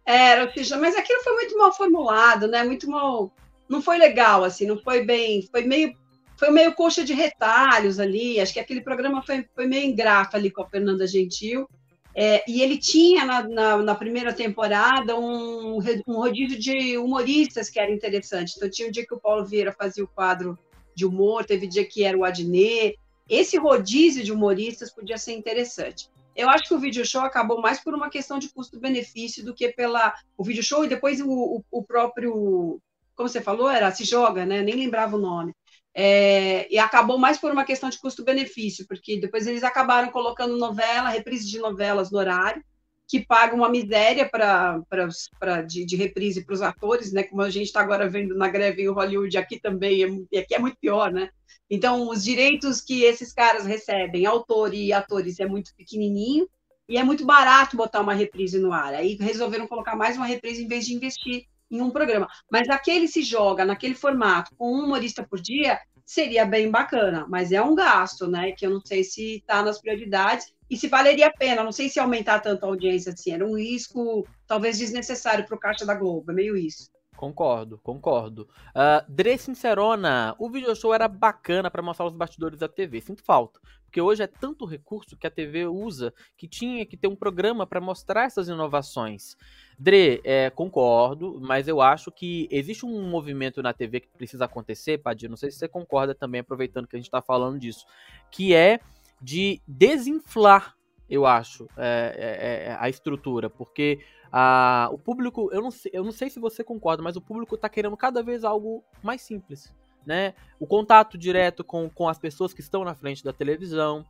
Era 0.06 0.44
o 0.44 0.52
Se 0.52 0.62
Joga, 0.62 0.82
mas 0.82 0.96
aquilo 0.96 1.20
foi 1.24 1.34
muito 1.34 1.58
mal 1.58 1.72
formulado, 1.72 2.46
né? 2.46 2.62
Muito 2.62 2.88
mal. 2.88 3.32
Não 3.68 3.82
foi 3.82 3.98
legal, 3.98 4.44
assim, 4.44 4.66
não 4.66 4.78
foi 4.78 5.04
bem. 5.04 5.42
Foi 5.50 5.64
meio 5.64 5.98
foi 6.40 6.50
meio 6.50 6.74
coxa 6.74 7.04
de 7.04 7.12
retalhos 7.12 8.00
ali. 8.00 8.40
Acho 8.40 8.54
que 8.54 8.60
aquele 8.60 8.80
programa 8.80 9.22
foi, 9.22 9.46
foi 9.54 9.66
meio 9.66 9.84
ingrato 9.84 10.38
ali 10.38 10.50
com 10.50 10.62
a 10.62 10.68
Fernanda 10.68 11.06
Gentil. 11.06 11.68
É, 12.14 12.42
e 12.50 12.62
ele 12.62 12.78
tinha 12.78 13.26
na, 13.26 13.46
na, 13.46 13.76
na, 13.76 13.94
primeira 13.94 14.32
temporada 14.32 15.16
um, 15.16 15.78
um 16.08 16.16
rodízio 16.16 16.58
de 16.58 16.96
humoristas 16.96 17.68
que 17.68 17.78
era 17.78 17.92
interessante. 17.92 18.54
Então, 18.56 18.70
tinha 18.70 18.88
um 18.88 18.90
dia 18.90 19.06
que 19.06 19.14
o 19.14 19.20
Paulo 19.20 19.44
Vieira 19.44 19.70
fazia 19.70 20.02
o 20.02 20.08
quadro 20.08 20.58
de 20.94 21.04
humor, 21.04 21.44
teve 21.44 21.66
dia 21.66 21.84
que 21.84 22.04
era 22.04 22.16
o 22.16 22.24
Adnet. 22.24 22.98
Esse 23.28 23.58
rodízio 23.58 24.24
de 24.24 24.32
humoristas 24.32 24.90
podia 24.90 25.18
ser 25.18 25.32
interessante. 25.32 26.08
Eu 26.34 26.48
acho 26.48 26.64
que 26.64 26.74
o 26.74 26.80
vídeo 26.80 27.04
show 27.04 27.20
acabou 27.20 27.60
mais 27.60 27.80
por 27.84 27.94
uma 27.94 28.08
questão 28.08 28.38
de 28.38 28.48
custo-benefício 28.48 29.44
do 29.44 29.54
que 29.54 29.68
pela 29.68 30.14
o 30.38 30.42
vídeo 30.42 30.62
show 30.62 30.84
e 30.84 30.88
depois 30.88 31.20
o, 31.20 31.28
o, 31.28 31.64
o 31.70 31.82
próprio, 31.82 32.80
como 33.14 33.28
você 33.28 33.42
falou, 33.42 33.68
era 33.68 33.90
se 33.92 34.04
joga, 34.04 34.46
né? 34.46 34.62
Nem 34.62 34.74
lembrava 34.74 35.16
o 35.16 35.20
nome. 35.20 35.52
É, 35.94 36.72
e 36.72 36.78
acabou 36.78 37.18
mais 37.18 37.38
por 37.38 37.50
uma 37.50 37.64
questão 37.64 37.90
de 37.90 37.98
custo-benefício, 37.98 38.86
porque 38.86 39.20
depois 39.20 39.46
eles 39.46 39.64
acabaram 39.64 40.10
colocando 40.10 40.56
novela, 40.56 41.08
reprise 41.08 41.48
de 41.48 41.58
novelas 41.58 42.10
no 42.10 42.18
horário, 42.18 42.62
que 43.08 43.26
paga 43.26 43.56
uma 43.56 43.68
miséria 43.68 44.28
para 44.28 45.62
de, 45.66 45.84
de 45.84 45.96
reprise 45.96 46.44
para 46.44 46.54
os 46.54 46.62
atores, 46.62 47.12
né? 47.12 47.24
Como 47.24 47.42
a 47.42 47.50
gente 47.50 47.66
está 47.66 47.80
agora 47.80 48.08
vendo 48.08 48.36
na 48.36 48.48
greve 48.48 48.82
em 48.82 48.88
Hollywood, 48.88 49.36
aqui 49.36 49.58
também, 49.58 50.26
e 50.30 50.38
aqui 50.38 50.54
é 50.54 50.60
muito 50.60 50.76
pior, 50.80 51.12
né? 51.12 51.28
Então, 51.68 52.08
os 52.08 52.22
direitos 52.22 52.80
que 52.80 53.02
esses 53.02 53.32
caras 53.32 53.66
recebem, 53.66 54.26
autor 54.26 54.72
e 54.72 54.92
atores, 54.92 55.40
é 55.40 55.46
muito 55.46 55.74
pequenininho, 55.76 56.48
e 56.88 56.96
é 56.98 57.04
muito 57.04 57.24
barato 57.24 57.76
botar 57.76 58.00
uma 58.00 58.12
reprise 58.12 58.58
no 58.58 58.72
ar. 58.72 58.94
Aí 58.94 59.16
resolveram 59.20 59.66
colocar 59.66 59.94
mais 59.94 60.16
uma 60.16 60.26
reprise 60.26 60.64
em 60.64 60.68
vez 60.68 60.86
de 60.86 60.94
investir 60.94 61.46
em 61.70 61.80
um 61.80 61.90
programa. 61.90 62.28
Mas 62.50 62.68
aquele 62.68 63.06
se 63.06 63.22
joga 63.22 63.64
naquele 63.64 63.94
formato, 63.94 64.54
com 64.56 64.74
um 64.74 64.84
humorista 64.84 65.22
por 65.22 65.40
dia, 65.40 65.78
seria 66.04 66.44
bem 66.44 66.70
bacana. 66.70 67.26
Mas 67.28 67.52
é 67.52 67.62
um 67.62 67.74
gasto, 67.74 68.26
né? 68.26 68.52
Que 68.52 68.66
eu 68.66 68.70
não 68.70 68.80
sei 68.80 69.04
se 69.04 69.36
está 69.36 69.62
nas 69.62 69.80
prioridades 69.80 70.52
e 70.68 70.76
se 70.76 70.88
valeria 70.88 71.28
a 71.28 71.32
pena. 71.32 71.62
Não 71.62 71.72
sei 71.72 71.88
se 71.88 72.00
aumentar 72.00 72.40
tanto 72.40 72.64
a 72.64 72.68
audiência 72.68 73.12
assim. 73.12 73.32
Era 73.32 73.46
um 73.46 73.56
risco, 73.56 74.26
talvez, 74.46 74.78
desnecessário 74.78 75.46
para 75.46 75.56
o 75.56 75.60
Caixa 75.60 75.86
da 75.86 75.94
Globo. 75.94 76.30
É 76.30 76.34
meio 76.34 76.56
isso. 76.56 76.90
Concordo, 77.20 77.76
concordo. 77.82 78.48
Uh, 78.70 79.04
Dre 79.06 79.36
Sincerona, 79.36 80.34
o 80.38 80.48
video 80.48 80.74
show 80.74 80.94
era 80.94 81.06
bacana 81.06 81.70
para 81.70 81.82
mostrar 81.82 82.06
os 82.06 82.14
bastidores 82.14 82.58
da 82.58 82.66
TV. 82.66 82.98
Sinto 83.02 83.22
falta. 83.22 83.60
Porque 83.84 84.00
hoje 84.00 84.22
é 84.22 84.26
tanto 84.26 84.64
recurso 84.64 85.18
que 85.18 85.26
a 85.26 85.30
TV 85.30 85.66
usa 85.66 86.14
que 86.34 86.48
tinha 86.48 86.86
que 86.86 86.96
ter 86.96 87.08
um 87.08 87.14
programa 87.14 87.66
para 87.66 87.78
mostrar 87.78 88.24
essas 88.24 88.48
inovações. 88.48 89.36
Dre, 89.78 90.22
é, 90.24 90.48
concordo, 90.48 91.38
mas 91.42 91.68
eu 91.68 91.82
acho 91.82 92.10
que 92.10 92.48
existe 92.50 92.86
um 92.86 93.10
movimento 93.10 93.62
na 93.62 93.74
TV 93.74 94.00
que 94.00 94.08
precisa 94.08 94.46
acontecer, 94.46 94.96
Padir, 94.96 95.28
não 95.28 95.36
sei 95.36 95.50
se 95.50 95.58
você 95.58 95.68
concorda 95.68 96.14
também, 96.14 96.40
aproveitando 96.40 96.86
que 96.86 96.96
a 96.96 96.98
gente 96.98 97.08
está 97.08 97.20
falando 97.20 97.58
disso, 97.58 97.84
que 98.30 98.54
é 98.54 98.80
de 99.20 99.60
desinflar, 99.68 100.74
eu 101.10 101.26
acho, 101.26 101.68
é, 101.76 102.14
é, 102.16 102.70
é, 102.70 102.76
a 102.80 102.88
estrutura, 102.88 103.50
porque 103.50 103.98
a, 104.32 104.88
o 104.92 104.98
público, 104.98 105.50
eu 105.52 105.60
não, 105.60 105.70
sei, 105.70 105.90
eu 105.94 106.04
não 106.04 106.12
sei 106.12 106.30
se 106.30 106.38
você 106.38 106.62
concorda, 106.62 107.02
mas 107.02 107.16
o 107.16 107.20
público 107.20 107.54
está 107.54 107.68
querendo 107.68 107.96
cada 107.96 108.22
vez 108.22 108.44
algo 108.44 108.84
mais 109.02 109.22
simples, 109.22 109.74
né? 110.06 110.34
O 110.58 110.66
contato 110.66 111.18
direto 111.18 111.64
com, 111.64 111.90
com 111.90 112.08
as 112.08 112.18
pessoas 112.18 112.52
que 112.52 112.60
estão 112.60 112.84
na 112.84 112.94
frente 112.94 113.24
da 113.24 113.32
televisão, 113.32 114.04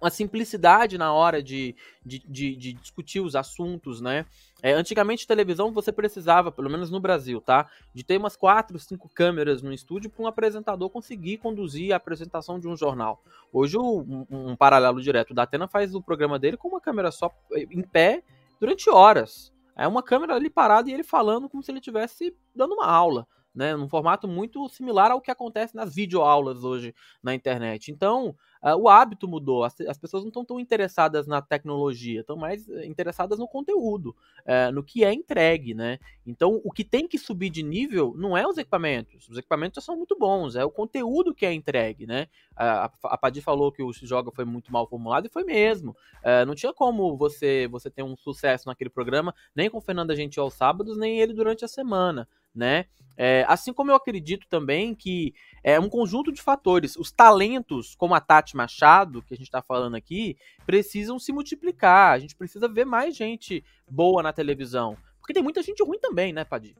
uma 0.00 0.10
simplicidade 0.10 0.98
na 0.98 1.12
hora 1.12 1.42
de, 1.42 1.74
de, 2.04 2.18
de, 2.26 2.56
de 2.56 2.72
discutir 2.74 3.20
os 3.20 3.34
assuntos, 3.34 4.00
né? 4.00 4.26
É, 4.62 4.72
antigamente, 4.72 5.26
televisão, 5.26 5.72
você 5.72 5.92
precisava, 5.92 6.50
pelo 6.50 6.70
menos 6.70 6.90
no 6.90 7.00
Brasil, 7.00 7.40
tá? 7.40 7.68
De 7.94 8.02
ter 8.02 8.18
umas 8.18 8.36
quatro, 8.36 8.78
cinco 8.78 9.08
câmeras 9.08 9.62
no 9.62 9.72
estúdio 9.72 10.10
para 10.10 10.24
um 10.24 10.26
apresentador 10.26 10.88
conseguir 10.90 11.38
conduzir 11.38 11.92
a 11.92 11.96
apresentação 11.96 12.58
de 12.58 12.66
um 12.68 12.76
jornal. 12.76 13.22
Hoje, 13.52 13.78
um, 13.78 14.26
um 14.30 14.56
paralelo 14.56 15.00
direto 15.00 15.34
da 15.34 15.42
Atena 15.42 15.68
faz 15.68 15.94
o 15.94 16.02
programa 16.02 16.38
dele 16.38 16.56
com 16.56 16.68
uma 16.68 16.80
câmera 16.80 17.10
só 17.10 17.30
em 17.52 17.82
pé 17.82 18.22
durante 18.60 18.90
horas. 18.90 19.52
É 19.76 19.86
uma 19.88 20.02
câmera 20.02 20.34
ali 20.34 20.48
parada 20.48 20.88
e 20.88 20.92
ele 20.92 21.02
falando 21.02 21.48
como 21.48 21.62
se 21.62 21.70
ele 21.70 21.78
estivesse 21.78 22.36
dando 22.54 22.74
uma 22.74 22.86
aula 22.86 23.26
né, 23.54 23.76
num 23.76 23.88
formato 23.88 24.26
muito 24.26 24.68
similar 24.68 25.12
ao 25.12 25.20
que 25.20 25.30
acontece 25.30 25.76
nas 25.76 25.94
videoaulas 25.94 26.64
hoje 26.64 26.94
na 27.22 27.34
internet. 27.34 27.92
Então, 27.92 28.34
uh, 28.62 28.76
o 28.76 28.88
hábito 28.88 29.28
mudou, 29.28 29.62
as, 29.62 29.80
as 29.82 29.96
pessoas 29.96 30.24
não 30.24 30.28
estão 30.28 30.44
tão 30.44 30.58
interessadas 30.58 31.26
na 31.26 31.40
tecnologia, 31.40 32.20
estão 32.20 32.36
mais 32.36 32.68
eh, 32.68 32.86
interessadas 32.86 33.38
no 33.38 33.46
conteúdo, 33.46 34.16
uh, 34.40 34.72
no 34.72 34.82
que 34.82 35.04
é 35.04 35.12
entregue, 35.12 35.72
né? 35.72 35.98
Então, 36.26 36.60
o 36.64 36.72
que 36.72 36.82
tem 36.82 37.06
que 37.06 37.18
subir 37.18 37.50
de 37.50 37.62
nível 37.62 38.12
não 38.16 38.36
é 38.36 38.46
os 38.46 38.58
equipamentos, 38.58 39.28
os 39.28 39.38
equipamentos 39.38 39.84
são 39.84 39.96
muito 39.96 40.18
bons, 40.18 40.56
é 40.56 40.64
o 40.64 40.70
conteúdo 40.70 41.34
que 41.34 41.46
é 41.46 41.52
entregue, 41.52 42.06
né? 42.06 42.26
A, 42.56 42.90
a 43.04 43.18
Padir 43.18 43.42
falou 43.42 43.70
que 43.70 43.82
o 43.82 43.92
Joga 43.92 44.30
foi 44.32 44.44
muito 44.44 44.72
mal 44.72 44.86
formulado 44.88 45.26
e 45.26 45.30
foi 45.30 45.44
mesmo. 45.44 45.92
Uh, 46.22 46.44
não 46.46 46.54
tinha 46.54 46.72
como 46.72 47.16
você, 47.16 47.68
você 47.68 47.90
ter 47.90 48.02
um 48.02 48.16
sucesso 48.16 48.68
naquele 48.68 48.90
programa, 48.90 49.34
nem 49.54 49.70
com 49.70 49.80
Fernanda 49.80 50.16
Gentil 50.16 50.42
aos 50.42 50.54
sábados, 50.54 50.96
nem 50.96 51.20
ele 51.20 51.32
durante 51.32 51.64
a 51.64 51.68
semana 51.68 52.28
né? 52.54 52.86
É, 53.16 53.44
assim 53.48 53.72
como 53.72 53.90
eu 53.90 53.94
acredito 53.94 54.46
também 54.48 54.94
que 54.94 55.34
é 55.62 55.78
um 55.78 55.88
conjunto 55.88 56.32
de 56.32 56.42
fatores. 56.42 56.96
Os 56.96 57.12
talentos, 57.12 57.94
como 57.94 58.14
a 58.14 58.20
Tati 58.20 58.56
Machado, 58.56 59.22
que 59.22 59.34
a 59.34 59.36
gente 59.36 59.46
está 59.46 59.62
falando 59.62 59.94
aqui, 59.94 60.36
precisam 60.66 61.18
se 61.18 61.32
multiplicar. 61.32 62.12
A 62.12 62.18
gente 62.18 62.34
precisa 62.34 62.68
ver 62.68 62.84
mais 62.84 63.16
gente 63.16 63.64
boa 63.88 64.22
na 64.22 64.32
televisão. 64.32 64.96
Porque 65.20 65.32
tem 65.32 65.42
muita 65.42 65.62
gente 65.62 65.82
ruim 65.82 65.98
também, 65.98 66.32
né, 66.32 66.44
Padir? 66.44 66.76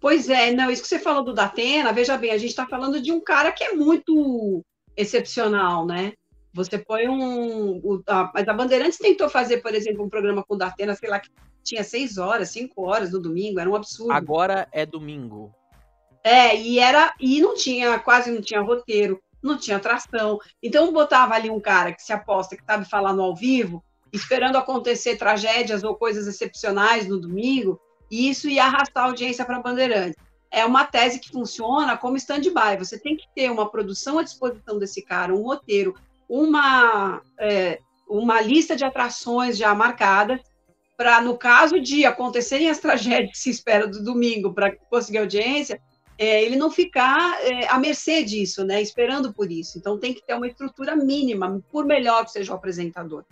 Pois 0.00 0.28
é, 0.28 0.52
não, 0.52 0.70
isso 0.70 0.82
que 0.82 0.88
você 0.88 0.98
falou 0.98 1.24
do 1.24 1.32
Datena, 1.32 1.90
veja 1.90 2.18
bem, 2.18 2.30
a 2.30 2.36
gente 2.36 2.50
está 2.50 2.66
falando 2.66 3.00
de 3.00 3.10
um 3.10 3.20
cara 3.20 3.50
que 3.50 3.64
é 3.64 3.72
muito 3.72 4.62
excepcional, 4.94 5.86
né? 5.86 6.12
Você 6.54 6.78
põe 6.78 7.08
um. 7.08 7.78
O, 7.78 8.02
a, 8.06 8.30
mas 8.32 8.46
a 8.46 8.54
Bandeirantes 8.54 8.98
tentou 8.98 9.28
fazer, 9.28 9.58
por 9.58 9.74
exemplo, 9.74 10.04
um 10.04 10.08
programa 10.08 10.44
com 10.44 10.54
o 10.54 10.58
Datena, 10.58 10.94
sei 10.94 11.10
lá, 11.10 11.18
que 11.18 11.28
tinha 11.64 11.82
seis 11.82 12.16
horas, 12.16 12.50
cinco 12.50 12.86
horas 12.86 13.10
no 13.10 13.20
domingo, 13.20 13.58
era 13.58 13.68
um 13.68 13.74
absurdo. 13.74 14.12
Agora 14.12 14.68
é 14.70 14.86
domingo. 14.86 15.52
É, 16.22 16.56
e 16.56 16.78
era 16.78 17.12
e 17.20 17.40
não 17.40 17.54
tinha, 17.54 17.98
quase 17.98 18.30
não 18.30 18.40
tinha 18.40 18.60
roteiro, 18.60 19.20
não 19.42 19.58
tinha 19.58 19.76
atração. 19.76 20.38
Então 20.62 20.92
botava 20.92 21.34
ali 21.34 21.50
um 21.50 21.60
cara 21.60 21.92
que 21.92 22.02
se 22.02 22.12
aposta, 22.12 22.56
que 22.56 22.64
sabe 22.64 22.88
falar 22.88 23.12
no 23.12 23.22
ao 23.22 23.34
vivo, 23.34 23.84
esperando 24.12 24.56
acontecer 24.56 25.16
tragédias 25.16 25.82
ou 25.82 25.96
coisas 25.96 26.26
excepcionais 26.26 27.08
no 27.08 27.18
domingo, 27.18 27.80
e 28.10 28.30
isso 28.30 28.48
ia 28.48 28.64
arrastar 28.64 29.04
a 29.04 29.06
audiência 29.08 29.44
para 29.44 29.60
Bandeirantes. 29.60 30.16
é 30.50 30.64
uma 30.64 30.84
tese 30.84 31.18
que 31.18 31.30
funciona 31.30 31.96
como 31.96 32.16
stand-by. 32.16 32.76
Você 32.78 32.96
tem 32.96 33.16
que 33.16 33.26
ter 33.34 33.50
uma 33.50 33.68
produção 33.68 34.20
à 34.20 34.22
disposição 34.22 34.78
desse 34.78 35.02
cara, 35.02 35.34
um 35.34 35.42
roteiro, 35.42 35.94
uma, 36.28 37.22
é, 37.38 37.78
uma 38.08 38.40
lista 38.40 38.76
de 38.76 38.84
atrações 38.84 39.56
já 39.56 39.74
marcadas, 39.74 40.40
para, 40.96 41.20
no 41.20 41.36
caso 41.36 41.80
de 41.80 42.04
acontecerem 42.04 42.70
as 42.70 42.78
tragédias 42.78 43.32
que 43.32 43.38
se 43.38 43.50
espera 43.50 43.86
do 43.86 44.02
domingo 44.02 44.54
para 44.54 44.76
conseguir 44.88 45.18
audiência, 45.18 45.80
é, 46.16 46.44
ele 46.44 46.56
não 46.56 46.70
ficar 46.70 47.38
é, 47.42 47.66
à 47.66 47.78
mercê 47.78 48.22
disso, 48.22 48.64
né, 48.64 48.80
esperando 48.80 49.32
por 49.32 49.50
isso. 49.50 49.78
Então, 49.78 49.98
tem 49.98 50.14
que 50.14 50.24
ter 50.24 50.34
uma 50.34 50.46
estrutura 50.46 50.94
mínima, 50.94 51.60
por 51.70 51.84
melhor 51.84 52.24
que 52.24 52.30
seja 52.30 52.52
o 52.52 52.56
apresentador. 52.56 53.24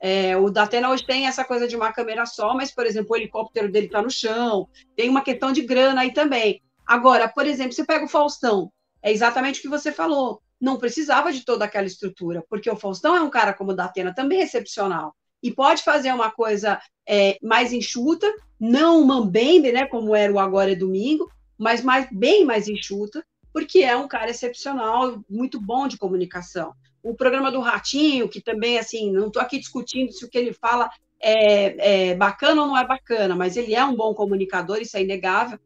É, 0.00 0.36
o 0.36 0.48
Datena 0.50 0.90
hoje 0.90 1.04
tem 1.04 1.26
essa 1.26 1.44
coisa 1.44 1.68
de 1.68 1.76
uma 1.76 1.92
câmera 1.92 2.24
só, 2.24 2.54
mas, 2.54 2.70
por 2.70 2.86
exemplo, 2.86 3.12
o 3.12 3.16
helicóptero 3.16 3.70
dele 3.70 3.86
está 3.86 4.00
no 4.00 4.10
chão, 4.10 4.66
tem 4.96 5.08
uma 5.08 5.22
questão 5.22 5.52
de 5.52 5.62
grana 5.62 6.00
aí 6.00 6.12
também. 6.12 6.62
Agora, 6.86 7.28
por 7.28 7.46
exemplo, 7.46 7.72
você 7.72 7.84
pega 7.84 8.06
o 8.06 8.08
Faustão, 8.08 8.72
é 9.02 9.12
exatamente 9.12 9.58
o 9.58 9.62
que 9.62 9.68
você 9.68 9.92
falou. 9.92 10.40
Não 10.60 10.78
precisava 10.78 11.32
de 11.32 11.44
toda 11.44 11.64
aquela 11.64 11.86
estrutura, 11.86 12.44
porque 12.48 12.70
o 12.70 12.76
Faustão 12.76 13.16
é 13.16 13.22
um 13.22 13.30
cara 13.30 13.52
como 13.54 13.72
o 13.72 13.74
Datena, 13.74 14.14
também 14.14 14.40
excepcional. 14.40 15.14
E 15.42 15.50
pode 15.50 15.82
fazer 15.82 16.12
uma 16.12 16.30
coisa 16.30 16.80
é, 17.08 17.38
mais 17.42 17.72
enxuta, 17.72 18.30
não 18.58 19.04
mambembe, 19.04 19.72
né, 19.72 19.86
como 19.86 20.14
era 20.14 20.32
o 20.32 20.38
Agora 20.38 20.72
é 20.72 20.74
Domingo, 20.74 21.30
mas 21.58 21.82
mais, 21.82 22.06
bem 22.12 22.44
mais 22.44 22.68
enxuta, 22.68 23.24
porque 23.52 23.80
é 23.80 23.96
um 23.96 24.06
cara 24.06 24.30
excepcional, 24.30 25.22
muito 25.28 25.60
bom 25.60 25.88
de 25.88 25.96
comunicação. 25.96 26.72
O 27.02 27.14
programa 27.14 27.50
do 27.50 27.60
Ratinho, 27.60 28.28
que 28.28 28.40
também, 28.40 28.78
assim, 28.78 29.10
não 29.10 29.28
estou 29.28 29.40
aqui 29.40 29.58
discutindo 29.58 30.12
se 30.12 30.24
o 30.24 30.28
que 30.28 30.38
ele 30.38 30.52
fala 30.52 30.90
é, 31.20 32.10
é, 32.10 32.14
bacana 32.14 32.62
ou 32.62 32.68
não 32.68 32.76
é 32.76 32.86
bacana, 32.86 33.34
mas 33.34 33.56
ele 33.56 33.74
é 33.74 33.84
um 33.84 33.94
bom 33.94 34.14
comunicador, 34.14 34.78
isso 34.78 34.96
é 34.96 35.02
inegável. 35.02 35.58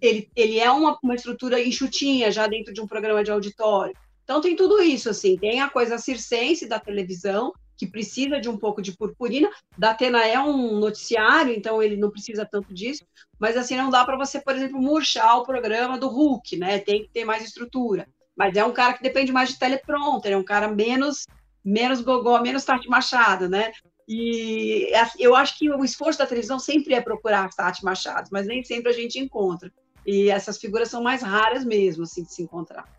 Ele, 0.00 0.28
ele 0.34 0.58
é 0.58 0.70
uma, 0.70 0.98
uma 1.02 1.14
estrutura 1.14 1.60
enxutinha 1.60 2.32
já 2.32 2.46
dentro 2.46 2.72
de 2.72 2.80
um 2.80 2.86
programa 2.86 3.22
de 3.22 3.30
auditório. 3.30 3.94
Então 4.28 4.42
tem 4.42 4.54
tudo 4.54 4.82
isso, 4.82 5.08
assim, 5.08 5.38
tem 5.38 5.62
a 5.62 5.70
coisa 5.70 5.96
circense 5.96 6.68
da 6.68 6.78
televisão, 6.78 7.50
que 7.78 7.86
precisa 7.86 8.38
de 8.38 8.46
um 8.46 8.58
pouco 8.58 8.82
de 8.82 8.94
purpurina. 8.94 9.48
Da 9.78 9.92
Atena 9.92 10.22
é 10.26 10.38
um 10.38 10.78
noticiário, 10.78 11.54
então 11.54 11.82
ele 11.82 11.96
não 11.96 12.10
precisa 12.10 12.44
tanto 12.44 12.74
disso, 12.74 13.06
mas 13.38 13.56
assim 13.56 13.74
não 13.74 13.88
dá 13.88 14.04
para 14.04 14.18
você, 14.18 14.38
por 14.38 14.54
exemplo, 14.54 14.78
murchar 14.78 15.38
o 15.38 15.46
programa 15.46 15.96
do 15.96 16.08
Hulk, 16.08 16.58
né? 16.58 16.78
Tem 16.78 17.04
que 17.04 17.08
ter 17.08 17.24
mais 17.24 17.42
estrutura. 17.42 18.06
Mas 18.36 18.54
é 18.54 18.62
um 18.62 18.72
cara 18.72 18.92
que 18.92 19.02
depende 19.02 19.32
mais 19.32 19.48
de 19.48 19.58
teleprompter, 19.58 20.32
é 20.32 20.36
um 20.36 20.44
cara 20.44 20.68
menos 20.68 21.24
menos 21.64 22.02
gogó, 22.02 22.38
menos 22.42 22.66
Tati 22.66 22.86
Machado, 22.86 23.48
né? 23.48 23.72
E 24.06 24.92
eu 25.18 25.34
acho 25.34 25.56
que 25.58 25.70
o 25.70 25.82
esforço 25.82 26.18
da 26.18 26.26
televisão 26.26 26.58
sempre 26.58 26.92
é 26.92 27.00
procurar 27.00 27.48
Tati 27.48 27.82
Machado, 27.82 28.28
mas 28.30 28.46
nem 28.46 28.62
sempre 28.62 28.90
a 28.90 28.94
gente 28.94 29.18
encontra. 29.18 29.72
E 30.06 30.28
essas 30.28 30.58
figuras 30.58 30.90
são 30.90 31.02
mais 31.02 31.22
raras 31.22 31.64
mesmo, 31.64 32.02
assim, 32.02 32.24
de 32.24 32.34
se 32.34 32.42
encontrar. 32.42 32.97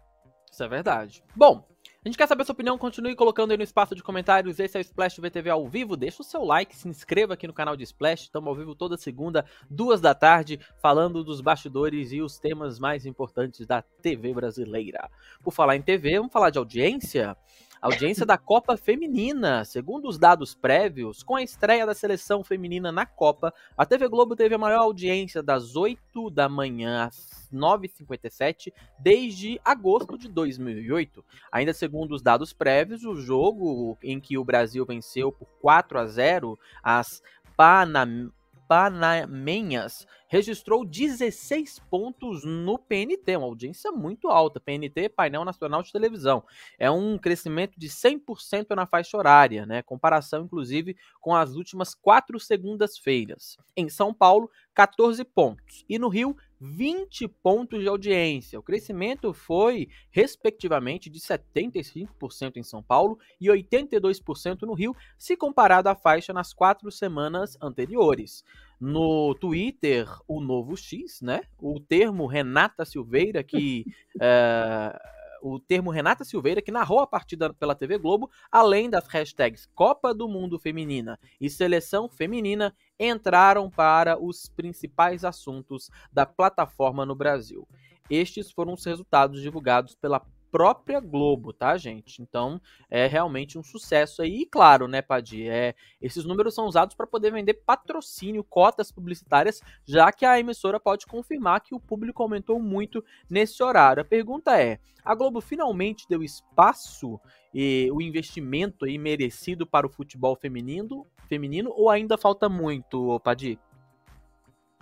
Isso 0.59 0.63
é 0.65 0.67
verdade. 0.67 1.23
Bom, 1.33 1.65
a 2.03 2.09
gente 2.09 2.17
quer 2.17 2.27
saber 2.27 2.41
a 2.41 2.45
sua 2.45 2.51
opinião, 2.51 2.77
continue 2.77 3.15
colocando 3.15 3.51
aí 3.51 3.57
no 3.57 3.63
espaço 3.63 3.95
de 3.95 4.03
comentários. 4.03 4.59
Esse 4.59 4.77
é 4.77 4.81
o 4.81 4.83
Splash 4.83 5.17
VTV 5.17 5.49
ao 5.49 5.65
vivo. 5.69 5.95
Deixa 5.95 6.21
o 6.21 6.25
seu 6.25 6.43
like, 6.43 6.75
se 6.75 6.89
inscreva 6.89 7.33
aqui 7.35 7.47
no 7.47 7.53
canal 7.53 7.77
de 7.77 7.83
Splash. 7.83 8.23
Estamos 8.23 8.49
ao 8.49 8.55
vivo 8.55 8.75
toda 8.75 8.97
segunda, 8.97 9.45
duas 9.69 10.01
da 10.01 10.13
tarde, 10.13 10.59
falando 10.81 11.23
dos 11.23 11.39
bastidores 11.39 12.11
e 12.11 12.21
os 12.21 12.37
temas 12.37 12.77
mais 12.77 13.05
importantes 13.05 13.65
da 13.65 13.81
TV 13.81 14.33
brasileira. 14.33 15.09
Por 15.41 15.53
falar 15.53 15.77
em 15.77 15.81
TV, 15.81 16.17
vamos 16.17 16.33
falar 16.33 16.49
de 16.49 16.57
audiência? 16.57 17.37
Audiência 17.81 18.25
da 18.25 18.37
Copa 18.37 18.75
Feminina. 18.75 19.63
Segundo 19.63 20.09
os 20.09 20.17
dados 20.17 20.53
prévios, 20.53 21.23
com 21.23 21.37
a 21.37 21.41
estreia 21.41 21.85
da 21.85 21.93
seleção 21.93 22.43
feminina 22.43 22.91
na 22.91 23.05
Copa, 23.05 23.53
a 23.77 23.85
TV 23.85 24.09
Globo 24.09 24.35
teve 24.35 24.53
a 24.53 24.57
maior 24.57 24.81
audiência 24.81 25.41
das 25.41 25.77
8 25.77 26.29
da 26.29 26.49
manhã 26.49 27.05
às 27.05 27.47
9h57 27.53 28.73
desde 28.99 29.61
agosto 29.63 30.17
de 30.17 30.27
2008. 30.27 31.23
Ainda 31.49 31.71
segundo 31.71 32.13
os 32.13 32.21
dados 32.21 32.51
prévios, 32.51 33.05
o 33.05 33.15
jogo 33.15 33.97
em 34.03 34.19
que 34.19 34.37
o 34.37 34.43
Brasil 34.43 34.85
venceu 34.85 35.31
por 35.31 35.47
4 35.61 35.99
a 35.99 36.05
0 36.05 36.59
as 36.83 37.23
Panam 37.55 38.31
Panamenhas 38.69 40.05
registrou 40.27 40.85
16 40.85 41.79
pontos 41.89 42.45
no 42.45 42.77
PNT, 42.77 43.35
uma 43.35 43.47
audiência 43.47 43.91
muito 43.91 44.27
alta. 44.27 44.59
PNT, 44.59 45.09
Painel 45.09 45.43
Nacional 45.43 45.81
de 45.81 45.91
Televisão. 45.91 46.43
É 46.77 46.91
um 46.91 47.17
crescimento 47.17 47.79
de 47.79 47.89
100% 47.89 48.75
na 48.75 48.85
faixa 48.85 49.17
horária, 49.17 49.65
né? 49.65 49.81
Comparação, 49.81 50.43
inclusive, 50.43 50.95
com 51.19 51.35
as 51.35 51.55
últimas 51.55 51.95
quatro 51.95 52.39
segundas-feiras. 52.39 53.57
Em 53.75 53.89
São 53.89 54.13
Paulo, 54.13 54.51
14 54.75 55.23
pontos. 55.23 55.83
E 55.89 55.97
no 55.97 56.07
Rio, 56.07 56.37
20 56.59 57.27
pontos 57.27 57.79
de 57.81 57.87
audiência. 57.87 58.59
O 58.59 58.63
crescimento 58.63 59.33
foi, 59.33 59.87
respectivamente, 60.11 61.09
de 61.09 61.19
75% 61.19 62.57
em 62.57 62.63
São 62.63 62.83
Paulo 62.83 63.17
e 63.39 63.47
82% 63.47 64.63
no 64.63 64.73
Rio, 64.73 64.95
se 65.17 65.37
comparado 65.37 65.89
à 65.89 65.95
faixa 65.95 66.33
nas 66.33 66.53
quatro 66.53 66.91
semanas 66.91 67.57
anteriores. 67.61 68.43
No 68.79 69.35
Twitter, 69.35 70.07
o 70.27 70.39
novo 70.39 70.75
X, 70.77 71.21
né? 71.21 71.41
O 71.57 71.79
termo 71.79 72.25
Renata 72.25 72.85
Silveira, 72.85 73.43
que. 73.43 73.85
é, 74.21 74.99
o 75.41 75.59
termo 75.59 75.91
Renata 75.91 76.23
Silveira, 76.23 76.61
que 76.61 76.71
narrou 76.71 76.99
a 76.99 77.07
partida 77.07 77.53
pela 77.53 77.75
TV 77.75 77.97
Globo, 77.97 78.29
além 78.51 78.89
das 78.89 79.07
hashtags 79.07 79.67
Copa 79.73 80.13
do 80.13 80.27
Mundo 80.27 80.59
Feminina 80.59 81.19
e 81.39 81.49
Seleção 81.49 82.09
Feminina, 82.09 82.75
entraram 82.99 83.69
para 83.69 84.21
os 84.21 84.49
principais 84.49 85.23
assuntos 85.23 85.89
da 86.11 86.25
plataforma 86.25 87.05
no 87.05 87.15
Brasil. 87.15 87.67
Estes 88.09 88.51
foram 88.51 88.73
os 88.73 88.83
resultados 88.83 89.41
divulgados 89.41 89.95
pela 89.95 90.19
própria 90.51 90.99
Globo, 90.99 91.53
tá, 91.53 91.77
gente? 91.77 92.21
Então, 92.21 92.61
é 92.89 93.07
realmente 93.07 93.57
um 93.57 93.63
sucesso 93.63 94.21
aí. 94.21 94.41
E 94.41 94.45
claro, 94.45 94.87
né, 94.87 95.01
Padi, 95.01 95.47
é, 95.47 95.75
esses 96.01 96.25
números 96.25 96.53
são 96.53 96.65
usados 96.65 96.95
para 96.95 97.07
poder 97.07 97.31
vender 97.31 97.53
patrocínio, 97.53 98.43
cotas 98.43 98.91
publicitárias, 98.91 99.61
já 99.85 100.11
que 100.11 100.25
a 100.25 100.39
emissora 100.39 100.79
pode 100.79 101.05
confirmar 101.05 101.61
que 101.61 101.75
o 101.75 101.79
público 101.79 102.21
aumentou 102.21 102.59
muito 102.59 103.03
nesse 103.29 103.61
horário. 103.63 104.01
A 104.01 104.05
pergunta 104.05 104.59
é: 104.59 104.79
a 105.03 105.15
Globo 105.15 105.41
finalmente 105.41 106.07
deu 106.07 106.23
espaço 106.23 107.19
e 107.53 107.89
o 107.91 108.01
investimento 108.01 108.85
aí 108.85 108.97
merecido 108.97 109.65
para 109.65 109.87
o 109.87 109.89
futebol 109.89 110.35
feminino, 110.35 111.07
feminino 111.27 111.71
ou 111.75 111.89
ainda 111.89 112.17
falta 112.17 112.47
muito, 112.47 113.19
Padi? 113.21 113.59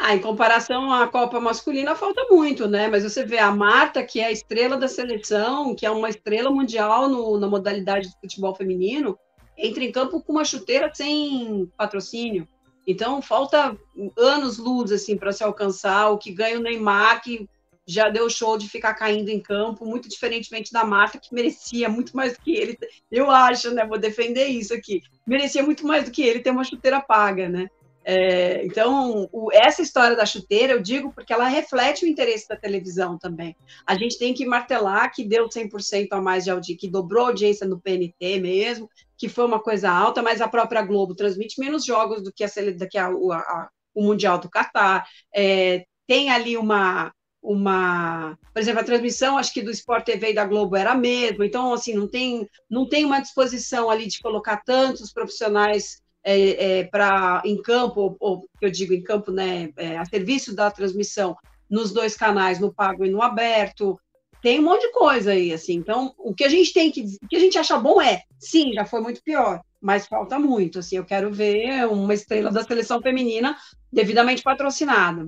Ah, 0.07 0.15
em 0.15 0.21
comparação 0.21 0.89
à 0.89 1.05
Copa 1.05 1.37
masculina, 1.37 1.93
falta 1.93 2.25
muito, 2.31 2.65
né? 2.65 2.87
Mas 2.87 3.03
você 3.03 3.25
vê 3.25 3.39
a 3.39 3.51
Marta, 3.51 4.01
que 4.01 4.21
é 4.21 4.27
a 4.27 4.31
estrela 4.31 4.77
da 4.77 4.87
seleção, 4.87 5.75
que 5.75 5.85
é 5.85 5.91
uma 5.91 6.07
estrela 6.07 6.49
mundial 6.49 7.09
no, 7.09 7.37
na 7.37 7.45
modalidade 7.45 8.07
de 8.07 8.17
futebol 8.21 8.55
feminino, 8.55 9.19
entra 9.57 9.83
em 9.83 9.91
campo 9.91 10.21
com 10.21 10.31
uma 10.31 10.45
chuteira 10.45 10.89
sem 10.93 11.69
patrocínio. 11.75 12.47
Então, 12.87 13.21
falta 13.21 13.77
anos 14.17 14.57
luz 14.57 14.93
assim 14.93 15.17
para 15.17 15.33
se 15.33 15.43
alcançar 15.43 16.09
o 16.09 16.17
que 16.17 16.31
ganha 16.31 16.57
o 16.57 16.63
Neymar, 16.63 17.21
que 17.21 17.45
já 17.85 18.07
deu 18.07 18.29
show 18.29 18.57
de 18.57 18.69
ficar 18.69 18.93
caindo 18.93 19.27
em 19.27 19.41
campo, 19.41 19.85
muito 19.85 20.07
diferentemente 20.07 20.71
da 20.71 20.85
Marta, 20.85 21.17
que 21.17 21.35
merecia 21.35 21.89
muito 21.89 22.15
mais 22.15 22.31
do 22.31 22.41
que 22.41 22.55
ele. 22.55 22.77
Eu 23.11 23.29
acho, 23.29 23.73
né? 23.73 23.85
Vou 23.85 23.99
defender 23.99 24.45
isso 24.45 24.73
aqui. 24.73 25.01
Merecia 25.25 25.63
muito 25.63 25.85
mais 25.85 26.05
do 26.05 26.11
que 26.11 26.21
ele 26.21 26.39
ter 26.39 26.51
uma 26.51 26.63
chuteira 26.63 27.01
paga, 27.01 27.49
né? 27.49 27.67
É, 28.09 28.65
então, 28.65 29.27
o, 29.33 29.51
essa 29.51 29.81
história 29.81 30.15
da 30.15 30.25
chuteira, 30.25 30.71
eu 30.71 30.81
digo 30.81 31.11
porque 31.11 31.33
ela 31.33 31.45
reflete 31.49 32.05
o 32.05 32.07
interesse 32.07 32.47
da 32.47 32.55
televisão 32.55 33.17
também. 33.17 33.53
A 33.85 33.95
gente 33.95 34.17
tem 34.17 34.33
que 34.33 34.45
martelar 34.45 35.11
que 35.13 35.25
deu 35.25 35.49
100% 35.49 36.07
a 36.13 36.21
mais 36.21 36.45
de 36.45 36.49
audiência, 36.49 36.79
que 36.79 36.89
dobrou 36.89 37.25
a 37.25 37.27
audiência 37.27 37.67
no 37.67 37.81
PNT 37.81 38.39
mesmo, 38.39 38.89
que 39.17 39.27
foi 39.27 39.43
uma 39.43 39.59
coisa 39.59 39.91
alta, 39.91 40.23
mas 40.23 40.39
a 40.39 40.47
própria 40.47 40.83
Globo 40.83 41.15
transmite 41.15 41.59
menos 41.59 41.83
jogos 41.83 42.23
do 42.23 42.31
que, 42.31 42.45
a, 42.45 42.47
do 42.47 42.87
que 42.87 42.97
a, 42.97 43.07
a, 43.07 43.69
o 43.93 44.01
Mundial 44.01 44.39
do 44.39 44.49
Catar. 44.49 45.05
É, 45.35 45.83
tem 46.07 46.29
ali 46.29 46.55
uma, 46.55 47.11
uma, 47.43 48.39
por 48.53 48.61
exemplo, 48.61 48.79
a 48.79 48.85
transmissão, 48.85 49.37
acho 49.37 49.53
que 49.53 49.61
do 49.61 49.71
Sport 49.71 50.05
TV 50.05 50.29
e 50.29 50.33
da 50.33 50.45
Globo 50.45 50.77
era 50.77 50.91
a 50.91 50.97
mesma, 50.97 51.45
então, 51.45 51.73
assim, 51.73 51.93
não 51.93 52.07
tem, 52.07 52.47
não 52.69 52.87
tem 52.87 53.03
uma 53.03 53.19
disposição 53.19 53.89
ali 53.89 54.07
de 54.07 54.21
colocar 54.21 54.63
tantos 54.63 55.11
profissionais 55.11 56.01
é, 56.23 56.79
é, 56.79 56.83
para 56.83 57.41
em 57.45 57.61
campo, 57.61 58.15
ou 58.19 58.47
eu 58.61 58.69
digo 58.69 58.93
em 58.93 59.01
campo, 59.01 59.31
né, 59.31 59.69
é, 59.77 59.97
a 59.97 60.05
serviço 60.05 60.55
da 60.55 60.69
transmissão 60.69 61.35
nos 61.69 61.91
dois 61.91 62.15
canais, 62.15 62.59
no 62.59 62.73
pago 62.73 63.05
e 63.05 63.09
no 63.09 63.21
aberto. 63.21 63.99
Tem 64.41 64.59
um 64.59 64.63
monte 64.63 64.81
de 64.81 64.91
coisa 64.91 65.31
aí, 65.31 65.51
assim. 65.51 65.73
Então, 65.73 66.13
o 66.17 66.33
que 66.33 66.43
a 66.43 66.49
gente 66.49 66.73
tem 66.73 66.91
que, 66.91 67.01
o 67.23 67.27
que 67.27 67.35
a 67.35 67.39
gente 67.39 67.57
acha 67.57 67.77
bom 67.77 68.01
é, 68.01 68.23
sim, 68.39 68.73
já 68.73 68.85
foi 68.85 69.01
muito 69.01 69.21
pior, 69.23 69.61
mas 69.81 70.07
falta 70.07 70.37
muito. 70.37 70.79
Assim, 70.79 70.97
eu 70.97 71.05
quero 71.05 71.31
ver 71.31 71.87
uma 71.87 72.13
estrela 72.13 72.51
da 72.51 72.63
seleção 72.63 73.01
feminina 73.01 73.57
devidamente 73.91 74.43
patrocinada. 74.43 75.27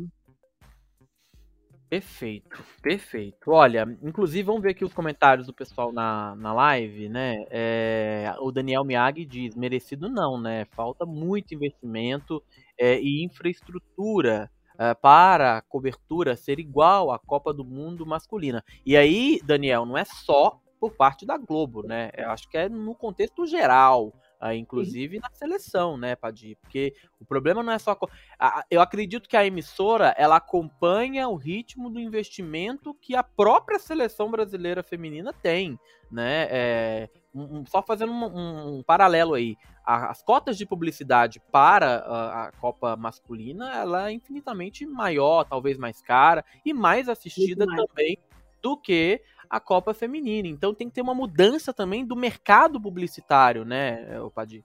Perfeito, 1.89 2.63
perfeito. 2.84 3.49
Olha, 3.49 3.84
inclusive 4.04 4.43
vamos 4.43 4.62
ver 4.62 4.71
aqui 4.71 4.86
os 4.86 4.93
comentários 4.93 5.47
do 5.47 5.54
pessoal 5.54 5.91
na, 5.91 6.36
na 6.36 6.54
live, 6.54 7.10
né? 7.10 7.45
É, 7.49 8.32
o 8.39 8.52
Daniel 8.52 8.84
Miyagi 8.84 9.25
diz, 9.25 9.56
merecido 9.56 10.08
não, 10.08 10.39
né? 10.39 10.65
Falta 10.65 11.04
muito 11.04 11.56
investimento 11.56 12.43
é, 12.78 12.99
e 13.02 13.25
infraestrutura 13.25 14.52
uh, 14.75 14.95
para 15.02 15.58
a 15.58 15.62
cobertura 15.63 16.36
ser 16.36 16.60
igual 16.60 17.12
à 17.12 17.17
Copa 17.17 17.52
do 17.52 17.65
Mundo 17.65 18.06
masculina. 18.06 18.63
E 18.86 18.95
aí, 18.95 19.39
Daniel, 19.43 19.84
não 19.84 19.97
é 19.97 20.06
só 20.06 20.62
por 20.80 20.91
parte 20.91 21.25
da 21.25 21.38
Globo, 21.38 21.82
né? 21.82 22.12
Eu 22.15 22.30
acho 22.30 22.47
que 22.47 22.58
é 22.58 22.69
no 22.69 22.93
contexto 22.93 23.47
geral. 23.47 24.13
Uh, 24.41 24.54
inclusive 24.54 25.17
Sim. 25.17 25.21
na 25.21 25.30
seleção, 25.32 25.97
né, 25.97 26.15
Padir? 26.15 26.56
Porque 26.62 26.95
o 27.19 27.25
problema 27.25 27.62
não 27.62 27.73
é 27.73 27.78
só. 27.78 27.97
A, 28.39 28.63
eu 28.71 28.80
acredito 28.80 29.28
que 29.28 29.36
a 29.36 29.45
emissora 29.45 30.15
ela 30.17 30.38
acompanha 30.38 31.28
o 31.28 31.36
ritmo 31.36 31.89
do 31.89 31.99
investimento 31.99 32.93
que 32.93 33.17
a 33.17 33.23
própria 33.23 33.78
seleção 33.78 34.32
brasileira 34.32 34.82
feminina 34.82 35.34
tem, 35.34 35.78
né? 36.10 36.47
É, 36.49 37.10
um, 37.36 37.65
só 37.65 37.82
fazendo 37.82 38.13
um, 38.13 38.78
um, 38.78 38.84
paralelo 38.84 39.34
aí, 39.34 39.58
as 39.86 40.23
cotas 40.23 40.58
de 40.58 40.65
publicidade 40.65 41.41
para 41.52 41.97
a, 41.97 42.43
a, 42.45 42.52
Copa 42.54 42.95
masculina 42.95 43.75
ela 43.75 44.10
é 44.10 44.13
infinitamente 44.13 44.86
maior, 44.86 45.43
talvez 45.43 45.78
mais 45.78 46.02
cara 46.02 46.45
e 46.65 46.73
mais 46.73 47.10
assistida 47.10 47.65
mais. 47.65 47.86
também 47.86 48.17
do 48.62 48.78
que 48.78 49.21
a 49.49 49.59
Copa 49.59 49.93
Feminina. 49.93 50.47
Então 50.47 50.73
tem 50.73 50.88
que 50.88 50.95
ter 50.95 51.01
uma 51.01 51.15
mudança 51.15 51.73
também 51.73 52.05
do 52.05 52.15
mercado 52.15 52.79
publicitário, 52.79 53.65
né, 53.65 54.05
Padir? 54.33 54.63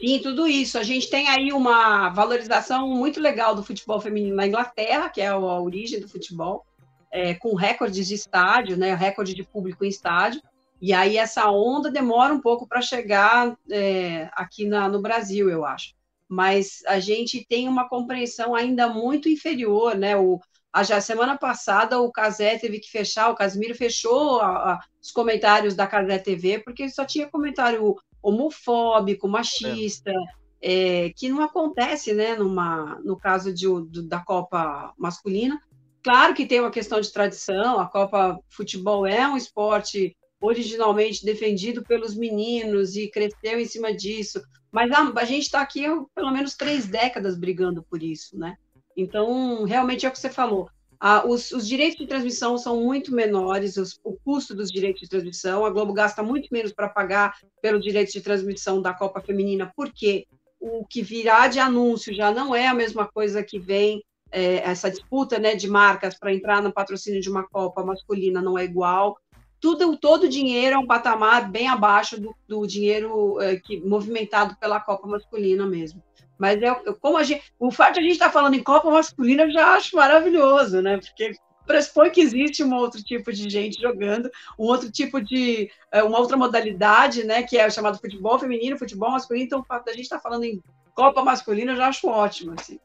Sim, 0.00 0.20
tudo 0.22 0.46
isso. 0.46 0.78
A 0.78 0.82
gente 0.82 1.08
tem 1.08 1.28
aí 1.28 1.52
uma 1.52 2.10
valorização 2.10 2.88
muito 2.88 3.20
legal 3.20 3.54
do 3.54 3.62
futebol 3.62 4.00
feminino 4.00 4.36
na 4.36 4.46
Inglaterra, 4.46 5.08
que 5.08 5.20
é 5.20 5.28
a 5.28 5.38
origem 5.38 6.00
do 6.00 6.08
futebol, 6.08 6.66
é, 7.10 7.34
com 7.34 7.54
recordes 7.54 8.08
de 8.08 8.14
estádio, 8.14 8.76
né, 8.76 8.94
recorde 8.94 9.34
de 9.34 9.42
público 9.42 9.84
em 9.84 9.88
estádio. 9.88 10.42
E 10.82 10.92
aí 10.92 11.16
essa 11.16 11.50
onda 11.50 11.90
demora 11.90 12.34
um 12.34 12.40
pouco 12.40 12.66
para 12.66 12.82
chegar 12.82 13.56
é, 13.70 14.28
aqui 14.32 14.66
na, 14.66 14.88
no 14.88 15.00
Brasil, 15.00 15.48
eu 15.48 15.64
acho. 15.64 15.94
Mas 16.28 16.82
a 16.86 16.98
gente 16.98 17.46
tem 17.48 17.68
uma 17.68 17.88
compreensão 17.88 18.54
ainda 18.54 18.88
muito 18.88 19.28
inferior, 19.28 19.96
né? 19.96 20.16
O, 20.16 20.40
a 20.76 20.82
já 20.82 21.00
semana 21.00 21.38
passada 21.38 21.98
o 21.98 22.12
Casé 22.12 22.58
teve 22.58 22.78
que 22.78 22.90
fechar, 22.90 23.30
o 23.30 23.34
Casimiro 23.34 23.74
fechou 23.74 24.40
a, 24.42 24.74
a, 24.74 24.80
os 25.02 25.10
comentários 25.10 25.74
da 25.74 25.86
Casé 25.86 26.18
TV, 26.18 26.58
porque 26.58 26.86
só 26.90 27.06
tinha 27.06 27.30
comentário 27.30 27.94
homofóbico, 28.22 29.26
machista, 29.26 30.12
é. 30.60 31.06
É, 31.06 31.10
que 31.16 31.30
não 31.30 31.40
acontece, 31.40 32.12
né, 32.12 32.36
numa, 32.36 33.00
no 33.02 33.16
caso 33.16 33.54
de, 33.54 33.64
do, 33.64 34.06
da 34.06 34.20
Copa 34.20 34.92
masculina. 34.98 35.58
Claro 36.02 36.34
que 36.34 36.44
tem 36.44 36.60
uma 36.60 36.70
questão 36.70 37.00
de 37.00 37.10
tradição, 37.10 37.80
a 37.80 37.86
Copa 37.88 38.38
Futebol 38.50 39.06
é 39.06 39.26
um 39.26 39.36
esporte 39.36 40.14
originalmente 40.38 41.24
defendido 41.24 41.82
pelos 41.84 42.14
meninos 42.14 42.96
e 42.96 43.08
cresceu 43.08 43.58
em 43.58 43.64
cima 43.64 43.94
disso, 43.94 44.42
mas 44.70 44.90
a, 44.92 45.10
a 45.16 45.24
gente 45.24 45.44
está 45.44 45.62
aqui 45.62 45.86
há 45.86 46.04
pelo 46.14 46.30
menos 46.30 46.54
três 46.54 46.86
décadas 46.86 47.34
brigando 47.34 47.82
por 47.82 48.02
isso, 48.02 48.38
né? 48.38 48.58
Então, 48.96 49.64
realmente 49.64 50.06
é 50.06 50.08
o 50.08 50.12
que 50.12 50.18
você 50.18 50.30
falou. 50.30 50.68
Ah, 50.98 51.26
os, 51.26 51.52
os, 51.52 51.68
direitos 51.68 51.98
de 51.98 52.06
transmissão 52.06 52.56
são 52.56 52.80
muito 52.80 53.14
menores, 53.14 53.76
os, 53.76 54.00
o 54.02 54.16
custo 54.24 54.54
dos 54.54 54.72
direitos 54.72 55.02
de 55.02 55.08
transmissão. 55.08 55.64
A 55.64 55.70
Globo 55.70 55.92
gasta 55.92 56.22
muito 56.22 56.48
menos 56.50 56.72
para 56.72 56.88
pagar 56.88 57.36
pelo 57.60 57.78
direito 57.78 58.12
de 58.12 58.20
transmissão 58.22 58.80
da 58.80 58.94
Copa 58.94 59.20
Feminina, 59.20 59.70
porque 59.76 60.26
o 60.58 60.86
que 60.86 61.02
virá 61.02 61.48
de 61.48 61.58
anúncio 61.58 62.14
já 62.14 62.30
não 62.30 62.54
é 62.54 62.66
a 62.66 62.74
mesma 62.74 63.06
coisa 63.06 63.42
que 63.42 63.58
vem 63.58 64.02
é, 64.30 64.56
essa 64.68 64.90
disputa 64.90 65.38
né, 65.38 65.54
de 65.54 65.68
marcas 65.68 66.18
para 66.18 66.32
entrar 66.32 66.62
no 66.62 66.72
patrocínio 66.72 67.20
de 67.20 67.30
uma 67.30 67.46
Copa 67.46 67.84
masculina 67.84 68.40
não 68.40 68.58
é 68.58 68.64
igual. 68.64 69.18
Tudo, 69.60 69.96
todo 69.96 70.24
o 70.24 70.28
dinheiro 70.28 70.76
é 70.76 70.78
um 70.78 70.86
patamar 70.86 71.50
bem 71.50 71.68
abaixo 71.68 72.20
do, 72.20 72.34
do 72.48 72.66
dinheiro 72.66 73.40
é, 73.40 73.56
que 73.56 73.80
movimentado 73.80 74.56
pela 74.58 74.80
Copa 74.80 75.06
masculina 75.06 75.66
mesmo. 75.66 76.02
Mas 76.38 76.60
é, 76.62 76.74
como 77.00 77.16
a 77.16 77.22
gente, 77.22 77.42
o 77.58 77.70
fato 77.70 77.94
de 77.94 78.00
a 78.00 78.02
gente 78.02 78.12
estar 78.12 78.26
tá 78.26 78.32
falando 78.32 78.54
em 78.54 78.62
Copa 78.62 78.90
Masculina 78.90 79.44
eu 79.44 79.50
já 79.50 79.74
acho 79.74 79.96
maravilhoso, 79.96 80.82
né? 80.82 80.98
Porque 80.98 81.32
pressupõe 81.66 82.10
que 82.10 82.20
existe 82.20 82.62
um 82.62 82.74
outro 82.74 83.02
tipo 83.02 83.32
de 83.32 83.50
gente 83.50 83.80
jogando, 83.80 84.30
um 84.58 84.64
outro 84.64 84.90
tipo 84.90 85.20
de. 85.20 85.70
É, 85.90 86.02
uma 86.02 86.18
outra 86.18 86.36
modalidade, 86.36 87.24
né? 87.24 87.42
Que 87.42 87.58
é 87.58 87.66
o 87.66 87.70
chamado 87.70 87.98
futebol 87.98 88.38
feminino, 88.38 88.78
futebol 88.78 89.10
masculino. 89.10 89.46
Então, 89.46 89.60
o 89.60 89.64
fato 89.64 89.86
da 89.86 89.92
gente 89.92 90.02
estar 90.02 90.16
tá 90.16 90.22
falando 90.22 90.44
em 90.44 90.62
Copa 90.94 91.22
Masculina 91.22 91.72
eu 91.72 91.76
já 91.76 91.88
acho 91.88 92.08
ótimo, 92.08 92.54
assim. 92.58 92.78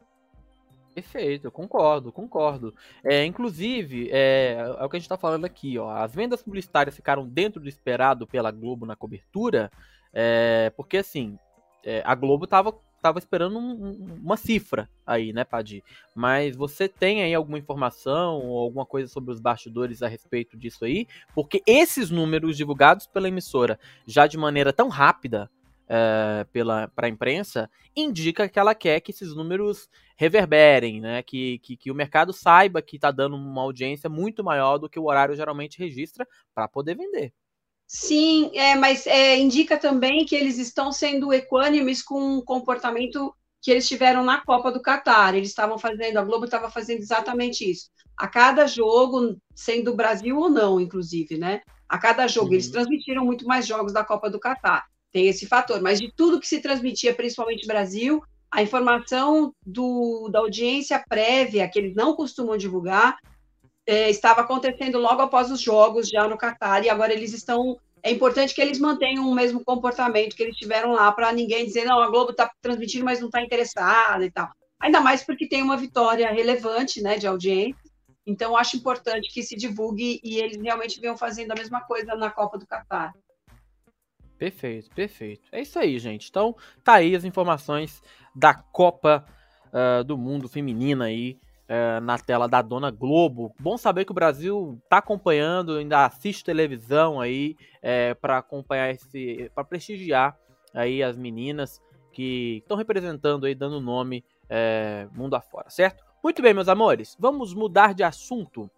Perfeito, 0.94 1.50
concordo, 1.50 2.12
concordo. 2.12 2.74
É, 3.02 3.24
inclusive, 3.24 4.10
é, 4.12 4.56
é, 4.78 4.84
o 4.84 4.88
que 4.90 4.96
a 4.96 4.98
gente 4.98 5.06
está 5.06 5.16
falando 5.16 5.46
aqui, 5.46 5.78
ó. 5.78 5.90
As 5.90 6.14
vendas 6.14 6.42
publicitárias 6.42 6.94
ficaram 6.94 7.26
dentro 7.26 7.60
do 7.60 7.68
esperado 7.68 8.26
pela 8.26 8.50
Globo 8.50 8.84
na 8.84 8.94
cobertura, 8.94 9.70
é, 10.12 10.70
porque 10.76 10.98
assim, 10.98 11.38
é, 11.82 12.02
a 12.04 12.14
Globo 12.14 12.44
estava 12.44 12.74
tava 13.02 13.18
esperando 13.18 13.58
um, 13.58 14.18
uma 14.22 14.36
cifra 14.36 14.88
aí, 15.04 15.32
né, 15.32 15.44
Padi? 15.44 15.82
Mas 16.14 16.54
você 16.54 16.88
tem 16.88 17.22
aí 17.22 17.34
alguma 17.34 17.58
informação 17.58 18.38
ou 18.40 18.58
alguma 18.58 18.86
coisa 18.86 19.08
sobre 19.08 19.32
os 19.32 19.40
bastidores 19.40 20.02
a 20.02 20.08
respeito 20.08 20.56
disso 20.56 20.84
aí? 20.84 21.08
Porque 21.34 21.60
esses 21.66 22.10
números 22.10 22.56
divulgados 22.56 23.06
pela 23.06 23.28
emissora 23.28 23.78
já 24.06 24.26
de 24.26 24.38
maneira 24.38 24.72
tão 24.72 24.88
rápida 24.88 25.50
é, 25.88 26.46
pela 26.52 26.88
para 26.88 27.06
a 27.06 27.10
imprensa 27.10 27.68
indica 27.94 28.48
que 28.48 28.58
ela 28.58 28.74
quer 28.74 29.00
que 29.00 29.10
esses 29.10 29.34
números 29.34 29.90
reverberem, 30.16 31.00
né? 31.00 31.22
Que, 31.22 31.58
que, 31.58 31.76
que 31.76 31.90
o 31.90 31.94
mercado 31.94 32.32
saiba 32.32 32.80
que 32.80 32.96
está 32.96 33.10
dando 33.10 33.36
uma 33.36 33.62
audiência 33.62 34.08
muito 34.08 34.44
maior 34.44 34.78
do 34.78 34.88
que 34.88 34.98
o 34.98 35.06
horário 35.06 35.34
geralmente 35.34 35.78
registra 35.78 36.26
para 36.54 36.68
poder 36.68 36.96
vender. 36.96 37.32
Sim, 37.94 38.50
é, 38.54 38.74
mas 38.74 39.06
é, 39.06 39.36
indica 39.36 39.76
também 39.76 40.24
que 40.24 40.34
eles 40.34 40.56
estão 40.56 40.90
sendo 40.90 41.30
equânimes 41.30 42.02
com 42.02 42.38
o 42.38 42.42
comportamento 42.42 43.34
que 43.60 43.70
eles 43.70 43.86
tiveram 43.86 44.24
na 44.24 44.40
Copa 44.40 44.72
do 44.72 44.80
Catar. 44.80 45.34
Eles 45.34 45.50
estavam 45.50 45.78
fazendo, 45.78 46.16
a 46.16 46.24
Globo 46.24 46.46
estava 46.46 46.70
fazendo 46.70 47.00
exatamente 47.00 47.70
isso. 47.70 47.90
A 48.16 48.26
cada 48.26 48.66
jogo, 48.66 49.36
sendo 49.54 49.94
Brasil 49.94 50.38
ou 50.38 50.48
não, 50.48 50.80
inclusive, 50.80 51.36
né? 51.36 51.60
A 51.86 51.98
cada 51.98 52.26
jogo, 52.26 52.46
uhum. 52.46 52.54
eles 52.54 52.70
transmitiram 52.70 53.26
muito 53.26 53.46
mais 53.46 53.66
jogos 53.66 53.92
da 53.92 54.02
Copa 54.02 54.30
do 54.30 54.40
Catar. 54.40 54.86
Tem 55.12 55.28
esse 55.28 55.46
fator, 55.46 55.82
mas 55.82 56.00
de 56.00 56.10
tudo 56.16 56.40
que 56.40 56.48
se 56.48 56.62
transmitia, 56.62 57.14
principalmente 57.14 57.66
Brasil, 57.66 58.22
a 58.50 58.62
informação 58.62 59.54
do, 59.66 60.30
da 60.32 60.38
audiência 60.38 60.98
prévia, 61.06 61.68
que 61.68 61.78
eles 61.78 61.94
não 61.94 62.16
costumam 62.16 62.56
divulgar, 62.56 63.18
é, 63.86 64.10
estava 64.10 64.42
acontecendo 64.42 64.98
logo 64.98 65.22
após 65.22 65.50
os 65.50 65.60
jogos, 65.60 66.08
já 66.08 66.28
no 66.28 66.38
Catar, 66.38 66.84
e 66.84 66.90
agora 66.90 67.12
eles 67.12 67.32
estão. 67.32 67.78
É 68.02 68.10
importante 68.10 68.54
que 68.54 68.60
eles 68.60 68.80
mantenham 68.80 69.28
o 69.28 69.34
mesmo 69.34 69.64
comportamento 69.64 70.34
que 70.34 70.42
eles 70.42 70.56
tiveram 70.56 70.92
lá, 70.92 71.10
para 71.12 71.32
ninguém 71.32 71.64
dizer, 71.64 71.84
não, 71.84 72.00
a 72.00 72.08
Globo 72.08 72.32
está 72.32 72.50
transmitindo, 72.60 73.04
mas 73.04 73.20
não 73.20 73.28
está 73.28 73.40
interessada 73.40 74.24
e 74.24 74.30
tal. 74.30 74.50
Ainda 74.80 75.00
mais 75.00 75.22
porque 75.22 75.46
tem 75.46 75.62
uma 75.62 75.76
vitória 75.76 76.28
relevante 76.32 77.00
né, 77.00 77.16
de 77.16 77.28
audiência. 77.28 77.80
Então, 78.26 78.56
acho 78.56 78.76
importante 78.76 79.32
que 79.32 79.42
se 79.42 79.56
divulgue 79.56 80.20
e 80.24 80.38
eles 80.38 80.60
realmente 80.60 81.00
venham 81.00 81.16
fazendo 81.16 81.52
a 81.52 81.54
mesma 81.54 81.80
coisa 81.82 82.16
na 82.16 82.30
Copa 82.30 82.58
do 82.58 82.66
Catar. 82.66 83.12
Perfeito, 84.36 84.90
perfeito. 84.92 85.48
É 85.52 85.62
isso 85.62 85.78
aí, 85.78 85.96
gente. 86.00 86.28
Então, 86.28 86.56
tá 86.82 86.94
aí 86.94 87.14
as 87.14 87.24
informações 87.24 88.02
da 88.34 88.52
Copa 88.52 89.24
uh, 89.68 90.02
do 90.02 90.18
Mundo 90.18 90.48
Feminina 90.48 91.04
aí 91.04 91.38
uh, 91.68 92.00
na 92.00 92.18
tela 92.18 92.48
da 92.48 92.62
Dona 92.62 92.90
Globo. 92.90 93.54
Bom 93.58 93.76
saber 93.76 94.04
que 94.04 94.12
o 94.12 94.14
Brasil 94.14 94.80
tá 94.88 94.98
acompanhando, 94.98 95.76
ainda 95.76 96.04
assiste 96.04 96.44
televisão 96.44 97.20
aí 97.20 97.56
é, 97.80 98.14
para 98.14 98.38
acompanhar 98.38 98.90
esse, 98.90 99.50
para 99.54 99.64
prestigiar 99.64 100.36
aí 100.74 101.02
as 101.02 101.16
meninas 101.16 101.80
que 102.12 102.58
estão 102.58 102.76
representando 102.76 103.46
aí, 103.46 103.54
dando 103.54 103.80
nome 103.80 104.24
é, 104.48 105.08
mundo 105.12 105.34
afora, 105.34 105.70
certo? 105.70 106.04
Muito 106.22 106.40
bem, 106.40 106.54
meus 106.54 106.68
amores, 106.68 107.16
vamos 107.18 107.52
mudar 107.52 107.94
de 107.94 108.02
assunto. 108.02 108.70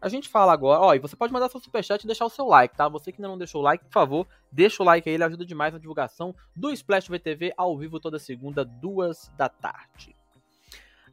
A 0.00 0.08
gente 0.08 0.28
fala 0.28 0.52
agora, 0.52 0.80
ó, 0.80 0.94
e 0.94 0.98
você 0.98 1.16
pode 1.16 1.32
mandar 1.32 1.48
seu 1.48 1.60
superchat 1.60 2.02
e 2.02 2.06
deixar 2.06 2.24
o 2.24 2.30
seu 2.30 2.46
like, 2.46 2.76
tá? 2.76 2.88
Você 2.88 3.10
que 3.10 3.20
ainda 3.20 3.28
não 3.28 3.36
deixou 3.36 3.60
o 3.60 3.64
like, 3.64 3.84
por 3.84 3.92
favor, 3.92 4.26
deixa 4.52 4.82
o 4.82 4.86
like 4.86 5.08
aí, 5.08 5.14
ele 5.14 5.24
ajuda 5.24 5.44
demais 5.44 5.72
na 5.72 5.78
divulgação 5.78 6.34
do 6.54 6.70
Splash 6.70 7.08
VTV 7.08 7.52
ao 7.56 7.76
vivo 7.76 8.00
toda 8.00 8.18
segunda, 8.18 8.64
duas 8.64 9.30
da 9.36 9.48
tarde. 9.48 10.15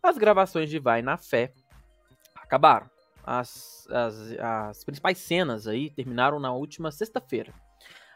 As 0.04 0.18
gravações 0.18 0.70
de 0.70 0.78
Vai 0.80 1.02
na 1.02 1.16
Fé 1.16 1.54
acabaram. 2.36 2.89
As, 3.26 3.88
as, 3.89 4.34
as 4.38 4.84
principais 4.84 5.18
cenas 5.18 5.66
aí 5.66 5.89
terminaram 5.89 6.42
na 6.42 6.52
última 6.52 6.92
sexta-feira. 6.92 7.54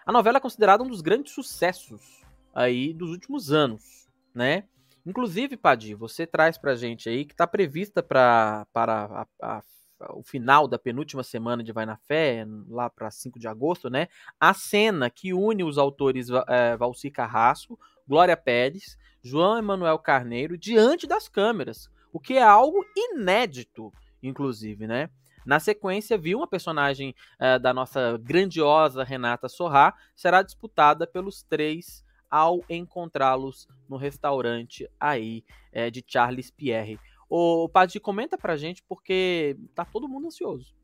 A 0.05 0.11
novela 0.11 0.37
é 0.37 0.41
considerada 0.41 0.83
um 0.83 0.89
dos 0.89 0.99
grandes 0.99 1.33
sucessos 1.33 2.21
aí 2.53 2.93
dos 2.93 3.11
últimos 3.11 3.53
anos, 3.53 4.09
né? 4.35 4.65
Inclusive, 5.05 5.55
Padir, 5.55 5.95
você 5.95 6.27
traz 6.27 6.57
pra 6.57 6.75
gente 6.75 7.07
aí 7.07 7.23
que 7.23 7.33
tá 7.33 7.47
prevista 7.47 8.03
pra, 8.03 8.67
para 8.73 9.25
a, 9.41 9.57
a 9.57 9.63
o 10.11 10.21
final 10.21 10.67
da 10.67 10.77
penúltima 10.77 11.23
semana 11.23 11.63
de 11.63 11.71
Vai 11.71 11.85
na 11.85 11.97
Fé, 11.97 12.45
lá 12.69 12.89
para 12.89 13.09
5 13.09 13.39
de 13.39 13.47
agosto, 13.47 13.89
né? 13.89 14.07
A 14.39 14.53
cena 14.53 15.09
que 15.09 15.33
une 15.33 15.63
os 15.63 15.77
autores 15.77 16.27
é, 16.47 16.77
Valci 16.77 17.09
Carrasco, 17.09 17.79
Glória 18.07 18.37
Pérez, 18.37 18.97
João 19.21 19.57
Emanuel 19.57 19.99
Carneiro 19.99 20.57
diante 20.57 21.05
das 21.05 21.27
câmeras, 21.27 21.89
o 22.13 22.19
que 22.19 22.33
é 22.33 22.43
algo 22.43 22.85
inédito, 22.95 23.91
inclusive, 24.23 24.87
né? 24.87 25.09
Na 25.45 25.59
sequência, 25.59 26.17
viu 26.17 26.39
uma 26.39 26.47
personagem 26.47 27.15
é, 27.39 27.57
da 27.57 27.73
nossa 27.73 28.17
grandiosa 28.21 29.03
Renata 29.03 29.47
Sorrá 29.47 29.93
será 30.13 30.41
disputada 30.41 31.07
pelos 31.07 31.41
três 31.41 32.03
ao 32.29 32.61
encontrá-los 32.69 33.67
no 33.87 33.95
restaurante 33.95 34.89
aí 34.99 35.45
é, 35.71 35.89
de 35.89 36.03
Charles 36.05 36.51
Pierre. 36.51 36.99
O 37.29 37.69
Padre, 37.69 37.99
comenta 37.99 38.37
pra 38.37 38.57
gente, 38.57 38.83
porque 38.87 39.57
tá 39.73 39.85
todo 39.85 40.07
mundo 40.07 40.27
ansioso. 40.27 40.75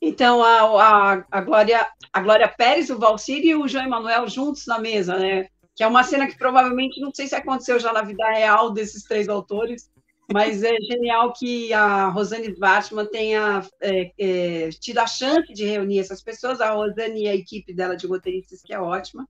Então, 0.00 0.42
a, 0.42 1.14
a, 1.14 1.24
a, 1.30 1.40
Glória, 1.40 1.86
a 2.12 2.20
Glória 2.20 2.48
Pérez, 2.48 2.90
o 2.90 2.98
Valcir 2.98 3.42
e 3.44 3.54
o 3.54 3.66
João 3.66 3.84
Emanuel 3.84 4.28
juntos 4.28 4.66
na 4.66 4.78
mesa, 4.78 5.18
né? 5.18 5.48
Que 5.74 5.82
é 5.82 5.86
uma 5.86 6.04
cena 6.04 6.26
que 6.26 6.38
provavelmente, 6.38 7.00
não 7.00 7.12
sei 7.12 7.26
se 7.26 7.34
aconteceu 7.34 7.78
já 7.80 7.92
na 7.92 8.02
vida 8.02 8.24
real 8.30 8.70
desses 8.70 9.02
três 9.02 9.28
autores, 9.28 9.90
mas 10.32 10.62
é 10.62 10.74
genial 10.80 11.32
que 11.32 11.72
a 11.72 12.08
Rosane 12.08 12.52
Svartman 12.52 13.06
tenha 13.06 13.66
é, 13.80 14.10
é, 14.18 14.70
tido 14.70 14.98
a 14.98 15.06
chance 15.06 15.52
de 15.52 15.64
reunir 15.64 15.98
essas 15.98 16.22
pessoas, 16.22 16.60
a 16.60 16.70
Rosane 16.70 17.24
e 17.24 17.28
a 17.28 17.34
equipe 17.34 17.74
dela 17.74 17.96
de 17.96 18.06
roteiristas, 18.06 18.62
que 18.62 18.72
é 18.72 18.80
ótima. 18.80 19.28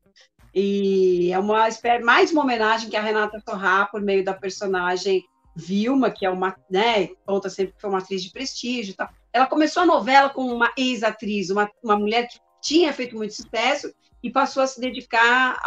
E 0.55 1.33
é 1.33 1.39
uma 1.39 1.67
mais 2.05 2.31
uma 2.31 2.43
homenagem 2.43 2.89
que 2.89 2.97
a 2.97 3.03
Renata 3.03 3.43
Torrá, 3.45 3.87
por 3.87 4.01
meio 4.01 4.25
da 4.25 4.33
personagem 4.33 5.25
Vilma, 5.57 6.11
que 6.11 6.25
é 6.25 6.31
uma, 6.31 6.57
né, 6.71 7.09
conta 7.27 7.49
sempre 7.51 7.75
que 7.75 7.81
foi 7.81 7.91
uma 7.91 7.99
atriz 7.99 8.23
de 8.23 8.31
prestígio. 8.31 8.95
Ela 9.33 9.47
começou 9.47 9.83
a 9.83 9.87
novela 9.87 10.31
com 10.31 10.45
uma 10.47 10.73
ex-atriz, 10.77 11.51
uma, 11.51 11.69
uma 11.83 11.97
mulher 11.97 12.29
que 12.29 12.39
tinha 12.63 12.93
feito 12.93 13.17
muito 13.17 13.35
sucesso 13.35 13.93
e 14.25 14.31
passou 14.31 14.63
a 14.63 14.67
se 14.67 14.81
dedicar 14.81 15.61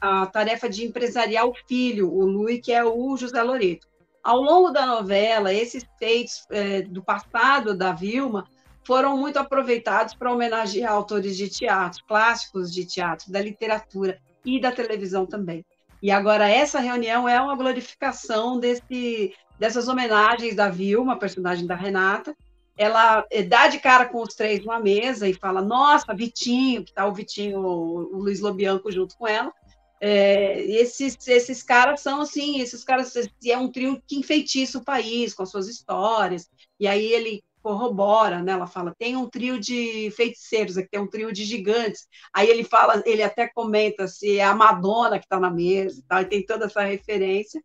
à 0.00 0.26
tarefa 0.26 0.68
de 0.68 0.84
empresariar 0.84 1.46
o 1.46 1.54
filho, 1.68 2.12
o 2.12 2.26
Lui, 2.26 2.58
que 2.58 2.72
é 2.72 2.84
o 2.84 3.16
José 3.16 3.40
Loreto. 3.40 3.86
Ao 4.20 4.40
longo 4.40 4.72
da 4.72 4.84
novela, 4.84 5.54
esses 5.54 5.86
feitos 5.96 6.44
é, 6.50 6.82
do 6.82 7.04
passado 7.04 7.72
da 7.72 7.92
Vilma 7.92 8.48
foram 8.84 9.16
muito 9.16 9.38
aproveitados 9.38 10.12
para 10.12 10.32
homenagear 10.32 10.92
autores 10.92 11.36
de 11.36 11.48
teatro, 11.48 12.02
clássicos 12.08 12.72
de 12.72 12.84
teatro, 12.84 13.30
da 13.30 13.40
literatura 13.40 14.18
e 14.44 14.60
da 14.60 14.72
televisão 14.72 15.24
também. 15.24 15.64
E 16.02 16.10
agora 16.10 16.48
essa 16.48 16.80
reunião 16.80 17.28
é 17.28 17.40
uma 17.40 17.54
glorificação 17.54 18.58
desse, 18.58 19.32
dessas 19.56 19.86
homenagens 19.86 20.56
da 20.56 20.68
Vilma, 20.68 21.16
personagem 21.16 21.64
da 21.64 21.76
Renata. 21.76 22.34
Ela 22.76 23.24
eh, 23.30 23.42
dá 23.42 23.68
de 23.68 23.78
cara 23.78 24.06
com 24.06 24.22
os 24.22 24.34
três 24.34 24.60
numa 24.60 24.80
mesa 24.80 25.28
e 25.28 25.34
fala: 25.34 25.62
Nossa, 25.62 26.14
Vitinho, 26.14 26.84
que 26.84 26.90
está 26.90 27.06
o 27.06 27.14
Vitinho, 27.14 27.58
o 27.60 28.18
Luiz 28.18 28.40
Lobianco 28.40 28.90
junto 28.90 29.16
com 29.16 29.26
ela. 29.26 29.52
É, 30.00 30.60
esses, 30.60 31.16
esses 31.26 31.62
caras 31.62 32.00
são 32.00 32.20
assim, 32.20 32.60
esses 32.60 32.84
caras 32.84 33.14
é 33.46 33.56
um 33.56 33.70
trio 33.70 34.02
que 34.06 34.16
enfeitiça 34.16 34.78
o 34.78 34.84
país 34.84 35.32
com 35.32 35.42
as 35.42 35.50
suas 35.50 35.68
histórias. 35.68 36.50
E 36.78 36.86
aí 36.86 37.06
ele 37.06 37.42
corrobora, 37.64 38.42
né? 38.42 38.52
Ela 38.52 38.66
fala, 38.66 38.94
tem 38.98 39.16
um 39.16 39.26
trio 39.26 39.58
de 39.58 40.10
feiticeiros, 40.14 40.76
aqui 40.76 40.90
tem 40.90 41.00
um 41.00 41.08
trio 41.08 41.32
de 41.32 41.44
gigantes. 41.44 42.06
Aí 42.34 42.50
ele 42.50 42.62
fala, 42.62 43.02
ele 43.06 43.22
até 43.22 43.48
comenta 43.48 44.06
se 44.06 44.38
é 44.38 44.44
a 44.44 44.54
Madonna 44.54 45.18
que 45.18 45.24
está 45.24 45.40
na 45.40 45.50
mesa, 45.50 45.98
e, 45.98 46.02
tal, 46.02 46.20
e 46.20 46.26
tem 46.26 46.44
toda 46.44 46.66
essa 46.66 46.82
referência. 46.82 47.62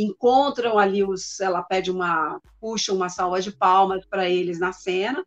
Encontram 0.00 0.78
ali 0.78 1.02
os, 1.02 1.40
ela 1.40 1.60
pede 1.60 1.90
uma, 1.90 2.40
puxa 2.60 2.92
uma 2.92 3.08
salva 3.08 3.40
de 3.40 3.50
palmas 3.50 4.06
para 4.06 4.30
eles 4.30 4.60
na 4.60 4.72
cena, 4.72 5.26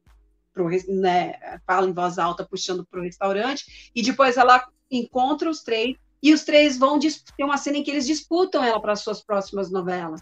pro, 0.54 0.70
né, 0.88 1.60
fala 1.68 1.90
em 1.90 1.94
voz 1.94 2.18
alta 2.18 2.48
puxando 2.50 2.86
para 2.86 3.02
o 3.02 3.04
restaurante, 3.04 3.92
e 3.94 4.02
depois 4.02 4.38
ela 4.38 4.66
encontra 4.90 5.50
os 5.50 5.62
três 5.62 5.98
e 6.24 6.34
os 6.34 6.44
três 6.46 6.78
vão 6.78 7.00
ter 7.00 7.44
uma 7.44 7.58
cena 7.58 7.80
em 7.80 7.84
que 7.84 7.92
eles 7.92 8.06
disputam 8.06 8.64
ela 8.64 8.80
para 8.80 8.94
as 8.94 9.02
suas 9.02 9.22
próximas 9.22 9.70
novelas. 9.70 10.22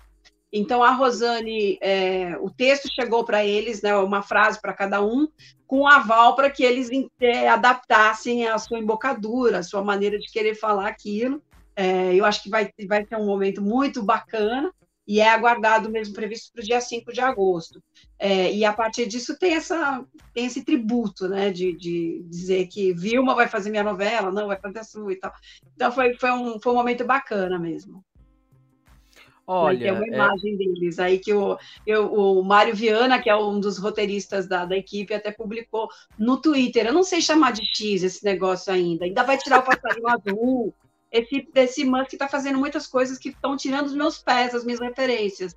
Então, 0.51 0.81
a 0.81 0.91
Rosane, 0.91 1.77
é, 1.79 2.35
o 2.41 2.49
texto 2.49 2.89
chegou 2.91 3.23
para 3.23 3.45
eles, 3.45 3.83
né, 3.83 3.95
uma 3.95 4.23
frase 4.23 4.59
para 4.59 4.73
cada 4.73 5.03
um, 5.03 5.27
com 5.67 5.87
aval 5.87 6.35
para 6.35 6.49
que 6.49 6.63
eles 6.63 6.89
é, 7.21 7.47
adaptassem 7.47 8.47
a 8.47 8.57
sua 8.57 8.79
embocadura, 8.79 9.59
a 9.59 9.63
sua 9.63 9.83
maneira 9.83 10.17
de 10.17 10.31
querer 10.31 10.55
falar 10.55 10.87
aquilo. 10.87 11.39
É, 11.79 12.13
eu 12.13 12.25
acho 12.25 12.43
que 12.43 12.49
vai, 12.49 12.69
vai 12.89 13.05
ser 13.05 13.15
um 13.15 13.25
momento 13.25 13.61
muito 13.61 14.03
bacana 14.03 14.69
e 15.07 15.21
é 15.21 15.29
aguardado 15.29 15.89
mesmo 15.89 16.13
previsto 16.13 16.51
para 16.51 16.61
o 16.61 16.65
dia 16.65 16.81
5 16.81 17.13
de 17.13 17.21
agosto. 17.21 17.81
É, 18.19 18.53
e 18.53 18.65
a 18.65 18.73
partir 18.73 19.05
disso 19.05 19.39
tem, 19.39 19.55
essa, 19.55 20.05
tem 20.33 20.45
esse 20.45 20.65
tributo, 20.65 21.29
né, 21.29 21.49
de, 21.51 21.71
de 21.71 22.21
dizer 22.27 22.67
que 22.67 22.91
Vilma 22.91 23.33
vai 23.33 23.47
fazer 23.47 23.69
minha 23.69 23.81
novela, 23.81 24.29
não, 24.29 24.47
vai 24.47 24.59
fazer 24.59 24.79
a 24.79 24.83
sua 24.83 25.13
e 25.13 25.15
tal. 25.15 25.31
Então 25.73 25.89
foi, 25.89 26.15
foi, 26.15 26.31
um, 26.31 26.59
foi 26.59 26.73
um 26.73 26.75
momento 26.75 27.05
bacana 27.05 27.57
mesmo. 27.57 28.03
Olha, 29.47 29.79
tem 29.79 29.91
uma 29.93 30.05
é 30.05 30.09
imagem 30.09 30.55
é... 30.55 30.57
deles 30.57 30.99
aí 30.99 31.17
que 31.17 31.33
o, 31.33 31.57
eu, 31.87 32.13
o 32.13 32.43
Mário 32.43 32.75
Viana, 32.75 33.21
que 33.21 33.29
é 33.29 33.35
um 33.37 33.57
dos 33.57 33.77
roteiristas 33.77 34.49
da, 34.49 34.65
da 34.65 34.75
equipe, 34.75 35.13
até 35.13 35.31
publicou 35.31 35.87
no 36.17 36.41
Twitter. 36.41 36.85
Eu 36.85 36.93
não 36.93 37.03
sei 37.03 37.21
chamar 37.21 37.53
de 37.53 37.61
X 37.73 38.03
esse 38.03 38.25
negócio 38.25 38.73
ainda. 38.73 39.05
Ainda 39.05 39.23
vai 39.23 39.37
tirar 39.37 39.59
o 39.59 39.63
passarinho 39.63 40.09
azul 40.09 40.75
esse, 41.11 41.47
esse 41.55 41.85
Musk 41.85 42.13
está 42.13 42.27
fazendo 42.27 42.59
muitas 42.59 42.85
coisas 42.87 43.17
que 43.17 43.29
estão 43.29 43.57
tirando 43.57 43.87
os 43.87 43.95
meus 43.95 44.19
pés, 44.19 44.53
as 44.53 44.63
minhas 44.63 44.79
referências. 44.79 45.55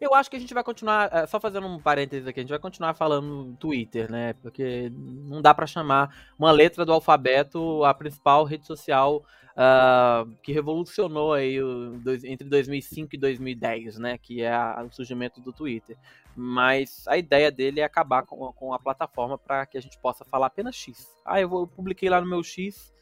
Eu 0.00 0.14
acho 0.14 0.30
que 0.30 0.36
a 0.36 0.38
gente 0.38 0.54
vai 0.54 0.62
continuar, 0.62 1.08
é, 1.12 1.26
só 1.26 1.40
fazendo 1.40 1.66
um 1.66 1.80
parênteses 1.80 2.26
aqui, 2.26 2.40
a 2.40 2.42
gente 2.42 2.50
vai 2.50 2.58
continuar 2.58 2.94
falando 2.94 3.56
Twitter, 3.56 4.10
né? 4.10 4.32
Porque 4.34 4.92
não 4.94 5.42
dá 5.42 5.52
para 5.52 5.66
chamar 5.66 6.32
uma 6.38 6.52
letra 6.52 6.84
do 6.84 6.92
alfabeto 6.92 7.84
a 7.84 7.92
principal 7.92 8.44
rede 8.44 8.64
social 8.64 9.24
uh, 9.54 10.30
que 10.42 10.52
revolucionou 10.52 11.32
aí 11.32 11.60
o, 11.60 12.00
entre 12.24 12.48
2005 12.48 13.14
e 13.14 13.18
2010, 13.18 13.98
né? 13.98 14.18
Que 14.18 14.42
é 14.42 14.52
a, 14.52 14.84
o 14.88 14.92
surgimento 14.92 15.40
do 15.40 15.52
Twitter. 15.52 15.96
Mas 16.36 17.04
a 17.08 17.18
ideia 17.18 17.50
dele 17.50 17.80
é 17.80 17.84
acabar 17.84 18.22
com, 18.22 18.52
com 18.52 18.72
a 18.72 18.78
plataforma 18.78 19.36
para 19.36 19.66
que 19.66 19.76
a 19.76 19.82
gente 19.82 19.98
possa 19.98 20.24
falar 20.24 20.46
apenas 20.46 20.76
X. 20.76 21.08
Ah, 21.24 21.40
eu, 21.40 21.48
vou, 21.48 21.62
eu 21.62 21.66
publiquei 21.66 22.08
lá 22.08 22.20
no 22.20 22.28
meu 22.28 22.44
X 22.44 22.92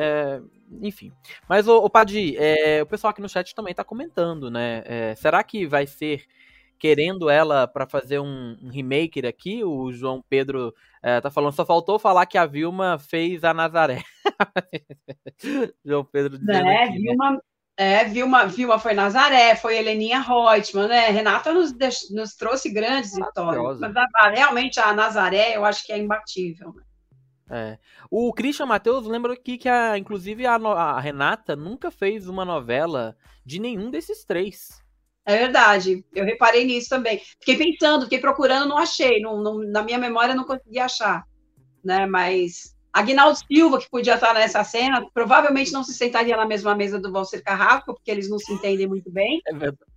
é, 0.00 0.40
enfim. 0.80 1.12
Mas, 1.48 1.66
o, 1.66 1.76
o 1.76 1.90
Padi, 1.90 2.36
é, 2.38 2.80
o 2.80 2.86
pessoal 2.86 3.10
aqui 3.10 3.20
no 3.20 3.28
chat 3.28 3.52
também 3.52 3.72
está 3.72 3.82
comentando, 3.82 4.48
né? 4.48 4.84
É, 4.86 5.14
será 5.16 5.42
que 5.42 5.66
vai 5.66 5.88
ser 5.88 6.24
querendo 6.78 7.28
ela 7.28 7.66
para 7.66 7.84
fazer 7.84 8.20
um, 8.20 8.56
um, 8.62 8.70
remake 8.70 9.26
aqui? 9.26 9.64
O 9.64 9.92
João 9.92 10.22
Pedro 10.28 10.72
é, 11.02 11.20
tá 11.20 11.32
falando, 11.32 11.52
só 11.52 11.66
faltou 11.66 11.98
falar 11.98 12.26
que 12.26 12.38
a 12.38 12.46
Vilma 12.46 12.96
fez 12.96 13.42
a 13.42 13.52
Nazaré. 13.52 14.04
João 15.84 16.04
Pedro 16.04 16.38
dizendo 16.38 16.68
é, 16.68 16.84
aqui, 16.84 16.92
né? 16.92 16.98
Vilma, 16.98 17.32
né? 17.32 17.38
É, 17.76 18.04
Vilma, 18.04 18.46
Vilma 18.46 18.78
foi 18.78 18.94
Nazaré, 18.94 19.56
foi 19.56 19.78
Heleninha 19.78 20.20
Reutemann, 20.20 20.88
né? 20.88 21.08
Renata 21.08 21.52
nos, 21.52 21.72
nos 22.10 22.34
trouxe 22.34 22.70
grandes 22.70 23.14
vitórias. 23.14 23.80
Mas 23.80 23.94
a, 23.96 24.28
realmente 24.30 24.78
a 24.78 24.92
Nazaré 24.92 25.56
eu 25.56 25.64
acho 25.64 25.84
que 25.84 25.92
é 25.92 25.98
imbatível. 25.98 26.72
Né? 26.72 26.82
É. 27.50 27.78
O 28.10 28.32
Christian 28.32 28.66
Matheus 28.66 29.06
lembra 29.06 29.32
aqui 29.32 29.56
que, 29.56 29.68
a, 29.68 29.96
inclusive, 29.96 30.46
a, 30.46 30.54
a, 30.56 31.00
Renata 31.00 31.56
nunca 31.56 31.90
fez 31.90 32.28
uma 32.28 32.44
novela 32.44 33.16
de 33.44 33.58
nenhum 33.58 33.90
desses 33.90 34.24
três. 34.24 34.82
É 35.24 35.36
verdade, 35.36 36.04
eu 36.14 36.24
reparei 36.24 36.64
nisso 36.64 36.88
também. 36.88 37.20
Fiquei 37.40 37.56
pensando, 37.56 38.04
fiquei 38.04 38.18
procurando, 38.18 38.68
não 38.68 38.78
achei. 38.78 39.20
Não, 39.20 39.42
não, 39.42 39.58
na 39.58 39.82
minha 39.82 39.98
memória 39.98 40.34
não 40.34 40.44
consegui 40.44 40.78
achar. 40.78 41.24
Né? 41.84 42.06
Mas 42.06 42.74
Agnaldo 42.92 43.38
Silva, 43.46 43.78
que 43.78 43.90
podia 43.90 44.14
estar 44.14 44.34
nessa 44.34 44.64
cena, 44.64 45.04
provavelmente 45.12 45.72
não 45.72 45.84
se 45.84 45.92
sentaria 45.92 46.36
na 46.36 46.46
mesma 46.46 46.74
mesa 46.74 46.98
do 46.98 47.12
Valcer 47.12 47.42
Carrasco, 47.42 47.94
porque 47.94 48.10
eles 48.10 48.28
não 48.28 48.38
se 48.38 48.52
entendem 48.52 48.86
muito 48.86 49.10
bem. 49.10 49.40
É 49.46 49.52
verdade. 49.52 49.90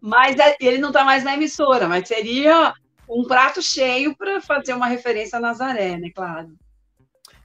Mas 0.00 0.36
é, 0.38 0.56
ele 0.60 0.78
não 0.78 0.88
está 0.88 1.04
mais 1.04 1.24
na 1.24 1.34
emissora, 1.34 1.88
mas 1.88 2.06
seria 2.06 2.72
um 3.08 3.24
prato 3.24 3.60
cheio 3.60 4.16
para 4.16 4.40
fazer 4.40 4.74
uma 4.74 4.86
referência 4.86 5.38
a 5.38 5.40
Nazaré, 5.40 5.96
né? 5.96 6.10
Claro. 6.14 6.50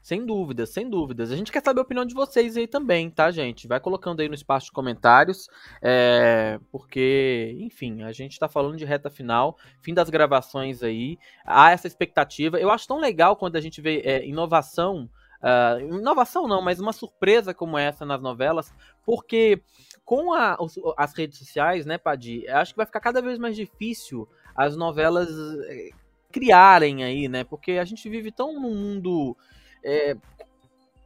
Sem 0.03 0.25
dúvidas, 0.25 0.69
sem 0.71 0.89
dúvidas. 0.89 1.31
A 1.31 1.35
gente 1.37 1.49
quer 1.49 1.63
saber 1.63 1.79
a 1.79 1.83
opinião 1.83 2.03
de 2.05 2.13
vocês 2.13 2.57
aí 2.57 2.67
também, 2.67 3.09
tá, 3.09 3.31
gente? 3.31 3.69
Vai 3.69 3.79
colocando 3.79 4.19
aí 4.19 4.27
no 4.27 4.35
espaço 4.35 4.65
de 4.65 4.73
comentários, 4.73 5.47
é, 5.81 6.59
porque, 6.69 7.55
enfim, 7.61 8.03
a 8.03 8.11
gente 8.11 8.37
tá 8.37 8.49
falando 8.49 8.75
de 8.75 8.83
reta 8.83 9.09
final, 9.09 9.57
fim 9.81 9.93
das 9.93 10.09
gravações 10.09 10.83
aí, 10.83 11.17
há 11.45 11.71
essa 11.71 11.87
expectativa. 11.87 12.59
Eu 12.59 12.69
acho 12.69 12.85
tão 12.85 12.99
legal 12.99 13.37
quando 13.37 13.55
a 13.55 13.61
gente 13.61 13.79
vê 13.79 14.01
é, 14.01 14.27
inovação, 14.27 15.09
uh, 15.41 15.79
inovação 15.79 16.49
não, 16.49 16.61
mas 16.61 16.81
uma 16.81 16.91
surpresa 16.91 17.53
como 17.53 17.77
essa 17.77 18.05
nas 18.05 18.21
novelas, 18.21 18.73
porque 19.05 19.61
com 20.03 20.33
a, 20.33 20.57
as 20.97 21.13
redes 21.13 21.39
sociais, 21.39 21.85
né, 21.85 21.97
Padi, 21.97 22.45
acho 22.49 22.73
que 22.73 22.77
vai 22.77 22.85
ficar 22.85 22.99
cada 22.99 23.21
vez 23.21 23.39
mais 23.39 23.55
difícil 23.55 24.27
as 24.53 24.75
novelas 24.75 25.29
é, 25.69 25.91
criarem 26.29 27.05
aí, 27.05 27.29
né? 27.29 27.45
Porque 27.45 27.73
a 27.73 27.85
gente 27.85 28.09
vive 28.09 28.33
tão 28.33 28.59
num 28.59 28.75
mundo 28.75 29.37
é, 29.83 30.15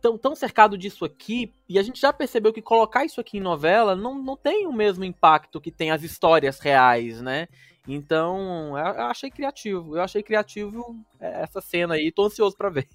tão, 0.02 0.18
tão 0.18 0.36
cercado 0.36 0.78
disso 0.78 1.04
aqui, 1.04 1.54
e 1.68 1.78
a 1.78 1.84
gente 1.84 2.00
já 2.00 2.14
percebeu 2.14 2.54
que 2.54 2.62
colocar 2.62 3.06
isso 3.06 3.20
aqui 3.20 3.38
em 3.38 3.42
novela 3.42 3.96
não, 3.96 4.16
não 4.16 4.38
tem 4.38 4.68
o 4.68 4.74
mesmo 4.74 5.04
impacto 5.04 5.60
que 5.60 5.72
tem 5.72 5.92
as 5.92 6.04
histórias 6.04 6.60
reais, 6.60 7.22
né? 7.22 7.48
Então, 7.88 8.78
eu 8.78 9.06
achei 9.06 9.32
criativo. 9.32 9.96
Eu 9.96 10.02
achei 10.02 10.22
criativo 10.22 10.96
é, 11.20 11.44
essa 11.44 11.62
cena 11.62 11.96
aí, 11.96 12.12
tô 12.12 12.26
ansioso 12.26 12.56
para 12.56 12.70
ver. 12.70 12.88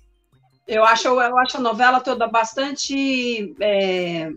Eu 0.66 0.84
acho, 0.84 1.09
eu 1.09 1.38
acho 1.38 1.56
a 1.56 1.61
novela 1.61 2.00
toda 2.00 2.28
bastante 2.28 3.54
é, 3.61 4.30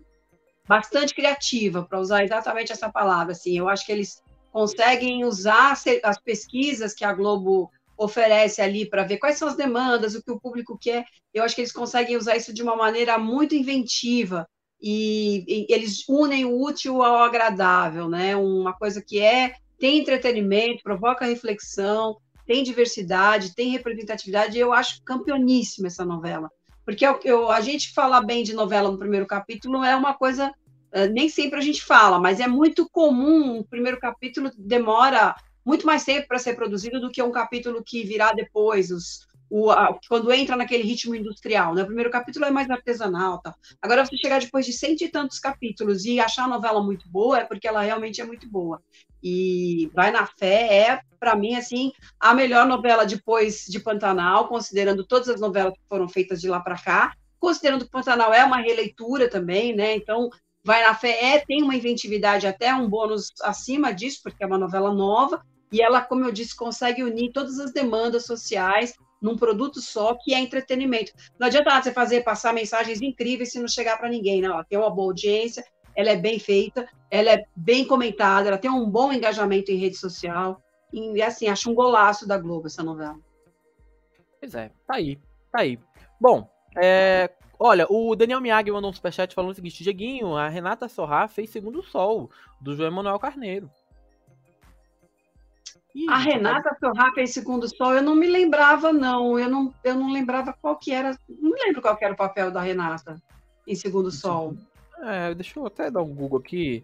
bastante 0.68 1.14
criativa, 1.14 1.84
para 1.84 2.00
usar 2.00 2.24
exatamente 2.24 2.72
essa 2.72 2.90
palavra. 2.90 3.34
Assim, 3.34 3.58
eu 3.58 3.70
acho 3.70 3.86
que 3.86 3.92
eles 3.92 4.24
conseguem 4.52 5.26
usar 5.26 5.78
as 6.04 6.20
pesquisas 6.20 6.94
que 6.94 7.04
a 7.04 7.14
Globo 7.14 7.70
oferece 7.98 8.62
ali 8.62 8.90
para 8.90 9.04
ver 9.04 9.18
quais 9.18 9.38
são 9.38 9.48
as 9.48 9.56
demandas, 9.56 10.16
o 10.16 10.24
que 10.24 10.32
o 10.32 10.40
público 10.40 10.78
quer. 10.80 11.06
Eu 11.34 11.44
acho 11.44 11.56
que 11.56 11.62
eles 11.62 11.72
conseguem 11.72 12.18
usar 12.18 12.36
isso 12.36 12.54
de 12.54 12.64
uma 12.64 12.76
maneira 12.76 13.18
muito 13.18 13.56
inventiva 13.56 14.48
e, 14.82 15.44
e, 15.48 15.74
eles 15.74 16.08
unem 16.08 16.46
o 16.46 16.62
útil 16.62 17.02
ao 17.02 17.18
agradável, 17.18 18.08
né? 18.10 18.36
Uma 18.36 18.74
coisa 18.74 19.02
que 19.02 19.20
é 19.20 19.56
tem 19.80 20.00
entretenimento, 20.00 20.84
provoca 20.84 21.26
reflexão, 21.26 22.18
tem 22.46 22.64
diversidade, 22.64 23.56
tem 23.56 23.72
representatividade, 23.72 24.58
e 24.58 24.62
eu 24.62 24.72
acho 24.72 25.04
campeoníssima 25.04 25.88
essa 25.88 26.06
novela. 26.06 26.50
Porque 26.86 27.06
eu, 27.06 27.20
eu, 27.24 27.52
a 27.52 27.60
gente 27.62 27.94
falar 27.94 28.22
bem 28.22 28.44
de 28.44 28.54
novela 28.54 28.92
no 28.92 29.00
primeiro 29.00 29.26
capítulo 29.26 29.84
é 29.84 29.96
uma 29.96 30.14
coisa, 30.14 30.54
eh, 30.92 31.08
nem 31.08 31.28
sempre 31.28 31.58
a 31.58 31.62
gente 31.62 31.84
fala, 31.84 32.20
mas 32.20 32.40
é 32.40 32.48
muito 32.48 32.88
comum, 32.90 33.60
o 33.60 33.66
primeiro 33.66 34.00
capítulo 34.00 34.52
demora 34.56 35.36
muito 35.66 35.86
mais 35.86 36.04
tempo 36.04 36.28
para 36.28 36.38
ser 36.38 36.56
produzido 36.56 37.00
do 37.02 37.10
que 37.10 37.24
um 37.24 37.32
capítulo 37.32 37.84
que 37.84 38.04
virá 38.04 38.32
depois, 38.32 38.92
os, 38.92 39.28
o, 39.50 39.72
a, 39.72 39.98
quando 40.08 40.32
entra 40.32 40.56
naquele 40.56 40.84
ritmo 40.84 41.16
industrial. 41.16 41.74
Né? 41.74 41.84
O 41.84 41.88
primeiro 41.88 42.12
capítulo 42.12 42.46
é 42.46 42.52
mais 42.52 42.70
artesanal. 42.70 43.42
Tá? 43.42 43.56
Agora, 43.82 44.06
você 44.06 44.16
chegar 44.18 44.40
depois 44.40 44.66
de 44.66 44.74
cento 44.74 45.02
e 45.02 45.10
tantos 45.10 45.40
capítulos 45.40 46.06
e 46.06 46.20
achar 46.20 46.46
a 46.46 46.48
novela 46.48 46.84
muito 46.84 47.10
boa, 47.10 47.40
é 47.40 47.46
porque 47.46 47.68
ela 47.68 47.82
realmente 47.82 48.22
é 48.22 48.26
muito 48.26 48.50
boa. 48.50 48.82
E 49.24 49.90
Vai 49.94 50.12
na 50.12 50.26
Fé 50.28 50.72
é, 50.72 51.02
para 51.20 51.36
mim, 51.36 51.56
assim, 51.56 51.92
a 52.20 52.34
melhor 52.34 52.68
novela 52.68 53.06
depois 53.06 53.66
de 53.68 53.80
Pantanal, 53.80 54.48
considerando 54.48 55.04
todas 55.04 55.30
as 55.30 55.42
novelas 55.42 55.74
que 55.74 55.90
foram 55.90 56.08
feitas 56.08 56.40
de 56.40 56.48
lá 56.48 56.60
para 56.60 56.78
cá. 56.78 57.14
Considerando 57.40 57.86
que 57.86 57.92
Pantanal 57.92 58.34
é 58.34 58.44
uma 58.44 58.58
releitura 58.58 59.30
também, 59.30 59.76
né? 59.76 59.96
Então, 59.96 60.30
Vai 60.64 60.84
na 60.84 60.96
Fé 60.96 61.36
é, 61.36 61.40
tem 61.46 61.62
uma 61.62 61.76
inventividade, 61.76 62.48
até 62.48 62.74
um 62.74 62.90
bônus 62.90 63.32
acima 63.44 63.94
disso, 63.94 64.22
porque 64.24 64.44
é 64.44 64.48
uma 64.48 64.58
novela 64.58 64.92
nova, 64.92 65.46
e 65.76 65.82
ela, 65.82 66.00
como 66.00 66.24
eu 66.24 66.32
disse, 66.32 66.56
consegue 66.56 67.04
unir 67.04 67.34
todas 67.34 67.60
as 67.60 67.74
demandas 67.74 68.26
sociais 68.26 68.94
num 69.22 69.36
produto 69.36 69.82
só, 69.82 70.16
que 70.16 70.34
é 70.34 70.40
entretenimento. 70.40 71.12
Não 71.38 71.48
adianta 71.48 71.70
nada 71.70 71.84
você 71.84 71.92
fazer 71.92 72.24
passar 72.24 72.54
mensagens 72.54 73.02
incríveis 73.02 73.52
se 73.52 73.60
não 73.60 73.68
chegar 73.68 73.98
para 73.98 74.08
ninguém, 74.08 74.40
não. 74.40 74.54
Ela 74.54 74.64
tem 74.64 74.80
uma 74.80 74.90
boa 74.90 75.10
audiência, 75.10 75.66
ela 75.94 76.12
é 76.12 76.16
bem 76.16 76.40
feita, 76.40 76.88
ela 77.12 77.32
é 77.32 77.44
bem 77.54 77.86
comentada, 77.86 78.48
ela 78.48 78.58
tem 78.58 78.72
um 78.72 78.90
bom 78.90 79.12
engajamento 79.12 79.70
em 79.70 79.76
rede 79.76 79.98
social. 79.98 80.62
E 80.94 81.22
assim, 81.22 81.50
acho 81.50 81.70
um 81.70 81.76
golaço 81.76 82.26
da 82.26 82.38
Globo 82.38 82.68
essa 82.68 82.82
novela. 82.82 83.20
Pois 84.40 84.56
é, 84.56 84.72
tá 84.88 84.96
aí, 84.96 85.20
tá 85.52 85.60
aí. 85.60 85.78
Bom, 86.22 86.50
é, 86.78 87.30
olha, 87.60 87.86
o 87.90 88.16
Daniel 88.16 88.40
Miyagi 88.40 88.72
mandou 88.72 88.92
um 88.92 88.94
superchat 88.94 89.36
falando 89.36 89.52
o 89.52 89.56
seguinte: 89.56 89.84
Dieguinho, 89.84 90.38
a 90.38 90.48
Renata 90.48 90.88
Sorra 90.88 91.28
fez 91.28 91.50
Segundo 91.50 91.84
Sol, 91.84 92.32
do 92.62 92.74
João 92.74 92.88
Emanuel 92.88 93.20
Carneiro. 93.20 93.70
Ih, 95.96 96.10
a 96.10 96.18
Renata 96.18 96.76
Sorra 96.80 97.12
fez 97.14 97.32
Segundo 97.34 97.68
Sol, 97.74 97.94
eu 97.96 98.04
não 98.04 98.16
me 98.16 98.28
lembrava, 98.28 98.92
não. 98.92 99.40
Eu 99.40 99.50
não, 99.50 99.74
eu 99.84 99.96
não 99.96 100.12
lembrava 100.12 100.54
qual 100.62 100.78
que 100.78 100.92
era. 100.92 101.18
Não 101.30 101.52
lembro 101.66 101.82
qual 101.82 101.96
que 101.96 102.04
era 102.04 102.14
o 102.14 102.18
papel 102.18 102.52
da 102.52 102.60
Renata 102.62 103.16
em 103.66 103.76
Segundo 103.76 104.12
Sol. 104.12 104.56
É, 105.04 105.34
deixa 105.34 105.58
eu 105.58 105.66
até 105.66 105.90
dar 105.90 106.02
um 106.02 106.14
Google 106.14 106.40
aqui. 106.40 106.84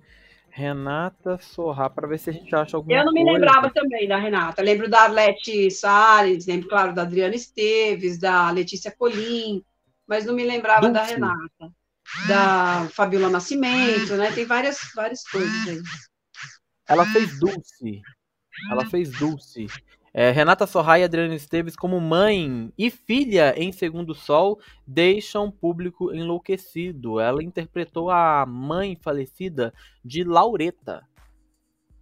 Renata 0.49 1.37
Sorra, 1.41 1.89
para 1.89 2.07
ver 2.07 2.19
se 2.19 2.29
a 2.29 2.33
gente 2.33 2.53
acha 2.55 2.75
alguma 2.75 2.93
Eu 2.97 3.05
não 3.05 3.13
me 3.13 3.21
coisa. 3.23 3.39
lembrava 3.39 3.69
também 3.69 4.07
da 4.07 4.17
Renata. 4.17 4.61
lembro 4.61 4.89
da 4.89 5.01
Arlete 5.03 5.69
Salles, 5.71 6.45
lembro, 6.45 6.67
claro, 6.67 6.93
da 6.93 7.03
Adriana 7.03 7.35
Esteves, 7.35 8.17
da 8.19 8.49
Letícia 8.51 8.91
Colim, 8.91 9.63
mas 10.07 10.25
não 10.25 10.33
me 10.33 10.43
lembrava 10.43 10.81
Dulce. 10.89 10.93
da 10.93 11.03
Renata. 11.03 11.71
Da 12.27 12.87
Fabiola 12.91 13.29
Nascimento, 13.29 14.13
né? 14.17 14.31
Tem 14.33 14.45
várias, 14.45 14.79
várias 14.93 15.23
coisas 15.23 15.67
aí. 15.69 15.81
Ela 16.89 17.05
fez 17.05 17.39
Dulce. 17.39 18.01
Ela 18.69 18.85
fez 18.85 19.11
Dulce. 19.11 19.67
É, 20.13 20.29
Renata 20.29 20.67
Sorra 20.67 20.99
e 20.99 21.03
Adriana 21.03 21.35
Esteves, 21.35 21.75
como 21.75 21.99
mãe 22.01 22.71
e 22.77 22.89
filha 22.89 23.53
em 23.57 23.71
Segundo 23.71 24.13
Sol, 24.13 24.59
deixam 24.85 25.45
o 25.45 25.51
público 25.51 26.13
enlouquecido. 26.13 27.19
Ela 27.19 27.41
interpretou 27.41 28.09
a 28.09 28.45
mãe 28.45 28.97
falecida 29.01 29.73
de 30.03 30.23
Laureta. 30.25 31.07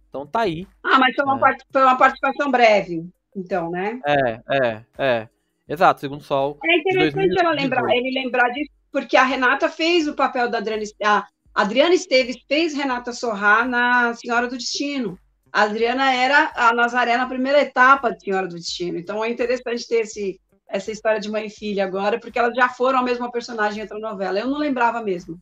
Então 0.08 0.26
tá 0.26 0.40
aí. 0.40 0.66
Ah, 0.82 0.98
mas 0.98 1.14
foi 1.14 1.24
uma, 1.24 1.50
é. 1.50 1.56
foi 1.72 1.82
uma 1.82 1.96
participação 1.96 2.50
breve, 2.50 3.08
então, 3.34 3.70
né? 3.70 4.00
É, 4.04 4.40
é, 4.50 4.84
é. 4.98 5.28
Exato, 5.68 6.00
Segundo 6.00 6.24
Sol. 6.24 6.58
É 6.64 6.78
interessante 6.78 7.38
ela 7.38 7.52
lembrar, 7.52 7.88
ele 7.96 8.10
lembrar 8.12 8.48
disso, 8.48 8.72
porque 8.90 9.16
a 9.16 9.22
Renata 9.22 9.68
fez 9.68 10.08
o 10.08 10.14
papel 10.14 10.50
da 10.50 10.58
Adriana, 10.58 10.82
a 11.00 11.28
Adriana 11.54 11.94
Esteves 11.94 12.38
fez 12.48 12.74
Renata 12.74 13.12
Sorra 13.12 13.64
na 13.64 14.14
Senhora 14.14 14.48
do 14.48 14.56
Destino. 14.56 15.16
A 15.52 15.62
Adriana 15.62 16.12
era 16.12 16.52
a 16.54 16.72
Nazaré 16.72 17.16
na 17.16 17.26
primeira 17.26 17.60
etapa 17.60 18.10
de 18.10 18.22
Senhora 18.22 18.46
do 18.46 18.54
Destino. 18.54 18.98
Então 18.98 19.24
é 19.24 19.28
interessante 19.28 19.86
ter 19.86 20.02
esse, 20.02 20.40
essa 20.68 20.92
história 20.92 21.20
de 21.20 21.30
mãe 21.30 21.46
e 21.46 21.50
filha 21.50 21.84
agora, 21.84 22.20
porque 22.20 22.38
elas 22.38 22.54
já 22.54 22.68
foram 22.68 23.00
a 23.00 23.02
mesma 23.02 23.30
personagem 23.30 23.82
entre 23.82 23.96
a 23.96 24.00
novela. 24.00 24.38
Eu 24.38 24.46
não 24.46 24.58
lembrava 24.58 25.02
mesmo. 25.02 25.40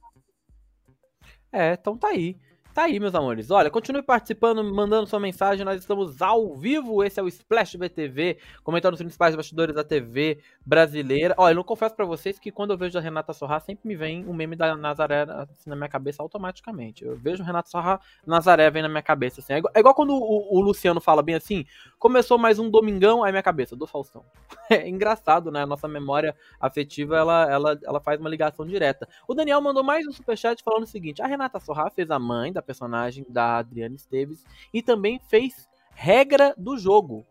É, 1.53 1.75
então 1.75 1.97
tá 1.97 2.09
aí. 2.09 2.37
Tá 2.79 2.85
aí, 2.85 3.01
meus 3.01 3.13
amores. 3.13 3.51
Olha, 3.51 3.73
continue 3.73 4.03
participando, 4.03 4.63
mandando 4.63 5.05
sua 5.05 5.19
mensagem. 5.19 5.65
Nós 5.65 5.81
estamos 5.81 6.23
ao 6.23 6.55
vivo. 6.55 7.03
Esse 7.03 7.19
é 7.19 7.23
o 7.25 7.27
Splash 7.27 7.75
BTV, 7.75 8.39
comentando 8.63 8.95
os 8.95 9.01
principais 9.01 9.35
bastidores 9.35 9.75
da 9.75 9.83
TV 9.83 10.39
brasileira. 10.65 11.35
Olha, 11.37 11.51
eu 11.51 11.57
não 11.57 11.65
confesso 11.65 11.97
para 11.97 12.05
vocês 12.05 12.39
que 12.39 12.53
quando 12.53 12.71
eu 12.71 12.79
vejo 12.79 12.97
a 12.97 13.01
Renata 13.01 13.33
Sorra, 13.33 13.59
sempre 13.59 13.89
me 13.89 13.97
vem 13.97 14.25
um 14.29 14.33
meme 14.33 14.55
da 14.55 14.77
Nazaré 14.77 15.23
assim, 15.23 15.69
na 15.69 15.75
minha 15.75 15.89
cabeça 15.89 16.23
automaticamente. 16.23 17.05
Eu 17.05 17.17
vejo 17.17 17.43
Renata 17.43 17.69
Sorra, 17.69 18.01
Nazaré 18.25 18.71
vem 18.71 18.83
na 18.83 18.89
minha 18.89 19.03
cabeça 19.03 19.41
assim. 19.41 19.55
É 19.55 19.59
igual, 19.59 19.73
é 19.75 19.81
igual 19.81 19.93
quando 19.93 20.13
o, 20.13 20.57
o, 20.57 20.61
Luciano 20.61 21.01
fala 21.01 21.21
bem 21.21 21.35
assim: 21.35 21.67
começou 21.99 22.39
mais 22.39 22.61
um 22.61 22.71
domingão, 22.71 23.25
aí 23.25 23.33
minha 23.33 23.43
cabeça, 23.43 23.75
do 23.75 23.89
Faustão. 23.89 24.25
É 24.71 24.87
engraçado, 24.87 25.51
né? 25.51 25.63
A 25.63 25.67
nossa 25.67 25.89
memória 25.89 26.37
afetiva 26.61 27.17
ela, 27.17 27.51
ela, 27.51 27.81
ela 27.83 28.01
faz 28.01 28.21
uma 28.21 28.29
ligação 28.29 28.67
direta. 28.67 29.09
O 29.27 29.33
Daniel 29.33 29.63
mandou 29.63 29.83
mais 29.83 30.07
um 30.07 30.13
superchat 30.13 30.63
falando 30.63 30.83
o 30.83 30.87
seguinte: 30.87 31.23
a 31.23 31.27
Renata 31.27 31.59
Sorra 31.59 31.89
fez 31.89 32.11
a 32.11 32.19
mãe 32.19 32.53
da 32.53 32.61
personagem 32.69 33.25
da 33.27 33.57
Adriana 33.57 33.97
Esteves 33.97 34.45
e 34.75 34.83
também 34.83 35.19
fez 35.31 35.67
regra 35.95 36.55
do 36.59 36.77
jogo. 36.77 37.27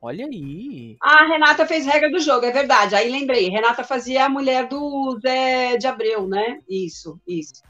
Olha 0.00 0.24
aí. 0.24 0.96
A 1.02 1.26
Renata 1.26 1.66
fez 1.66 1.84
regra 1.84 2.10
do 2.10 2.20
jogo, 2.20 2.46
é 2.46 2.52
verdade. 2.52 2.94
Aí 2.94 3.10
lembrei, 3.10 3.50
Renata 3.50 3.82
fazia 3.82 4.24
a 4.24 4.28
mulher 4.28 4.68
do 4.68 5.18
Zé 5.20 5.76
de 5.76 5.86
Abreu, 5.86 6.28
né? 6.28 6.60
Isso, 6.68 7.20
isso. 7.26 7.62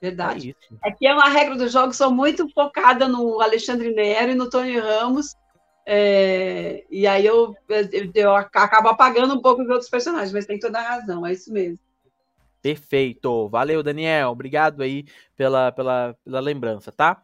Verdade. 0.00 0.48
É, 0.48 0.64
isso. 0.64 0.80
é 0.84 0.90
que 0.90 1.06
é 1.06 1.14
uma 1.14 1.28
regra 1.28 1.56
do 1.56 1.68
jogo, 1.68 1.94
sou 1.94 2.10
muito 2.10 2.48
focada 2.52 3.06
no 3.06 3.40
Alexandre 3.40 3.94
Nero 3.94 4.32
e 4.32 4.34
no 4.34 4.50
Tony 4.50 4.76
Ramos. 4.78 5.34
É, 5.86 6.84
e 6.90 7.06
aí 7.06 7.24
eu, 7.24 7.54
eu, 7.68 8.10
eu, 8.14 8.36
acabo 8.36 8.88
apagando 8.88 9.34
um 9.34 9.40
pouco 9.40 9.62
os 9.62 9.68
outros 9.68 9.88
personagens, 9.88 10.32
mas 10.32 10.46
tem 10.46 10.58
toda 10.58 10.78
a 10.78 10.82
razão, 10.82 11.24
é 11.24 11.32
isso 11.32 11.52
mesmo. 11.52 11.78
Perfeito. 12.62 13.48
Valeu, 13.48 13.82
Daniel. 13.82 14.30
Obrigado 14.30 14.82
aí 14.82 15.04
pela, 15.36 15.72
pela, 15.72 16.16
pela 16.24 16.40
lembrança, 16.40 16.92
tá? 16.92 17.22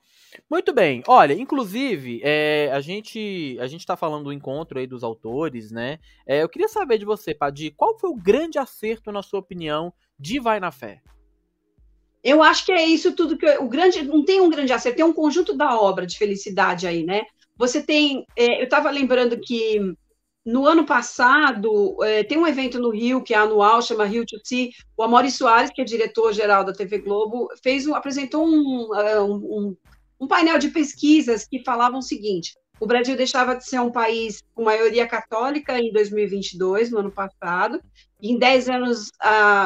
Muito 0.51 0.72
bem. 0.72 1.03
Olha, 1.07 1.32
inclusive, 1.32 2.20
é, 2.22 2.70
a 2.72 2.80
gente 2.80 3.57
a 3.61 3.66
gente 3.66 3.80
está 3.80 3.97
falando 3.97 4.24
do 4.24 4.32
encontro 4.32 4.78
aí 4.78 4.86
dos 4.86 5.03
autores, 5.03 5.70
né? 5.70 5.99
É, 6.26 6.43
eu 6.43 6.49
queria 6.49 6.68
saber 6.68 6.99
de 6.99 7.05
você, 7.05 7.32
Padir, 7.32 7.72
qual 7.76 7.97
foi 7.99 8.11
o 8.11 8.16
grande 8.16 8.59
acerto, 8.59 9.12
na 9.12 9.22
sua 9.22 9.41
opinião, 9.41 9.93
de 10.18 10.39
Vai 10.41 10.61
na 10.61 10.70
Fé? 10.70 11.01
Eu 12.22 12.43
acho 12.43 12.66
que 12.66 12.72
é 12.72 12.84
isso 12.84 13.14
tudo 13.14 13.39
que 13.39 13.47
eu, 13.47 13.64
o 13.64 13.68
grande 13.68 14.03
não 14.03 14.24
tem 14.24 14.41
um 14.41 14.51
grande 14.51 14.72
acerto, 14.72 14.97
tem 14.97 15.05
um 15.05 15.12
conjunto 15.12 15.57
da 15.57 15.80
obra 15.80 16.05
de 16.07 16.18
felicidade 16.18 16.86
aí, 16.86 17.05
né? 17.05 17.22
Você 17.57 17.82
tem, 17.82 18.26
é, 18.36 18.61
eu 18.61 18.64
estava 18.64 18.91
lembrando 18.91 19.39
que 19.41 19.95
no 20.49 20.66
ano 20.66 20.86
passado, 20.86 22.03
é, 22.03 22.24
tem 22.24 22.38
um 22.38 22.46
evento 22.46 22.78
no 22.78 22.88
Rio, 22.88 23.22
que 23.22 23.34
é 23.34 23.36
anual, 23.36 23.82
chama 23.82 24.07
Rio 24.07 24.24
to 24.24 24.38
See. 24.42 24.70
O 24.96 25.03
Amori 25.03 25.30
Soares, 25.30 25.70
que 25.70 25.82
é 25.82 25.84
diretor-geral 25.84 26.64
da 26.64 26.72
TV 26.72 27.01
Globo, 27.01 27.51
fez 27.62 27.86
um, 27.86 27.94
apresentou 27.94 28.46
é, 28.96 29.20
um, 29.20 29.34
um, 29.34 29.76
um, 30.18 30.26
painel 30.26 30.59
de 30.59 30.70
pesquisas 30.70 31.46
que 31.46 31.62
falavam 31.62 31.99
o 31.99 32.03
seguinte: 32.03 32.57
o 32.80 32.86
Brasil 32.86 33.14
deixava 33.14 33.57
de 33.57 33.66
ser 33.66 33.78
um 33.80 33.92
país 33.92 34.42
com 34.55 34.64
maioria 34.64 35.07
católica 35.07 35.78
em 35.78 35.92
2022, 35.92 36.92
no 36.92 37.01
ano 37.01 37.12
passado, 37.12 37.78
em 38.18 38.38
10 38.38 38.70
anos 38.70 39.11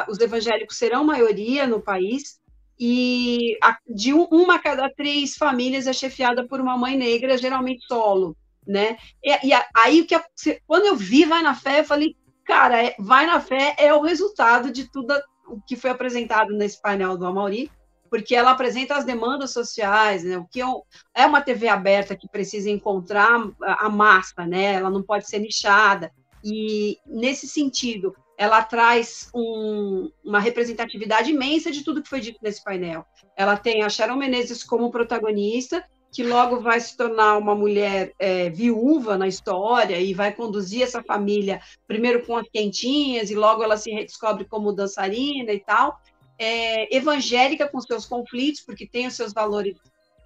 os 0.08 0.18
evangélicos 0.18 0.76
serão 0.76 1.04
maioria 1.04 1.64
no 1.64 1.80
país, 1.80 2.40
e 2.76 3.56
a, 3.62 3.78
de 3.88 4.12
um, 4.12 4.24
uma 4.24 4.58
cada 4.58 4.90
três 4.90 5.36
famílias 5.36 5.86
é 5.86 5.92
chefiada 5.92 6.44
por 6.44 6.60
uma 6.60 6.76
mãe 6.76 6.96
negra, 6.96 7.38
geralmente 7.38 7.86
solo 7.86 8.36
né? 8.66 8.96
E, 9.22 9.48
e 9.48 9.52
aí 9.74 10.04
que 10.04 10.18
quando 10.66 10.86
eu 10.86 10.96
vi 10.96 11.24
Vai 11.24 11.42
na 11.42 11.54
Fé, 11.54 11.80
eu 11.80 11.84
falei, 11.84 12.16
cara, 12.44 12.82
é, 12.82 12.94
Vai 12.98 13.26
na 13.26 13.40
Fé 13.40 13.74
é 13.78 13.92
o 13.94 14.02
resultado 14.02 14.70
de 14.70 14.90
tudo 14.90 15.14
o 15.46 15.60
que 15.60 15.76
foi 15.76 15.90
apresentado 15.90 16.52
nesse 16.52 16.80
painel 16.80 17.16
do 17.16 17.26
Amauri, 17.26 17.70
porque 18.08 18.34
ela 18.34 18.50
apresenta 18.50 18.96
as 18.96 19.04
demandas 19.04 19.52
sociais, 19.52 20.22
né? 20.22 20.36
O 20.38 20.46
que 20.46 20.60
é 20.60 21.26
uma 21.26 21.40
TV 21.40 21.68
aberta 21.68 22.16
que 22.16 22.28
precisa 22.28 22.70
encontrar 22.70 23.40
a 23.62 23.88
massa, 23.88 24.46
né? 24.46 24.74
Ela 24.74 24.90
não 24.90 25.02
pode 25.02 25.28
ser 25.28 25.38
nichada. 25.38 26.12
E 26.44 26.98
nesse 27.06 27.48
sentido, 27.48 28.14
ela 28.36 28.62
traz 28.62 29.30
um, 29.34 30.10
uma 30.24 30.40
representatividade 30.40 31.30
imensa 31.30 31.70
de 31.70 31.82
tudo 31.82 32.02
que 32.02 32.08
foi 32.08 32.20
dito 32.20 32.38
nesse 32.42 32.62
painel. 32.62 33.04
Ela 33.36 33.56
tem 33.56 33.82
a 33.82 33.88
Sharon 33.88 34.16
Menezes 34.16 34.64
como 34.64 34.90
protagonista 34.90 35.84
que 36.12 36.22
logo 36.22 36.60
vai 36.60 36.78
se 36.78 36.94
tornar 36.94 37.38
uma 37.38 37.54
mulher 37.54 38.12
é, 38.18 38.50
viúva 38.50 39.16
na 39.16 39.26
história 39.26 39.98
e 39.98 40.12
vai 40.12 40.30
conduzir 40.30 40.82
essa 40.82 41.02
família 41.02 41.60
primeiro 41.88 42.26
com 42.26 42.36
as 42.36 42.46
quentinhas 42.50 43.30
e 43.30 43.34
logo 43.34 43.62
ela 43.62 43.78
se 43.78 43.90
redescobre 43.90 44.44
como 44.44 44.74
dançarina 44.74 45.52
e 45.52 45.60
tal. 45.60 45.98
é, 46.38 46.94
evangélica 46.94 47.68
com 47.68 47.80
seus 47.80 48.04
conflitos, 48.04 48.60
porque 48.62 48.86
tem 48.86 49.06
os 49.06 49.14
seus 49.14 49.32
valores 49.32 49.76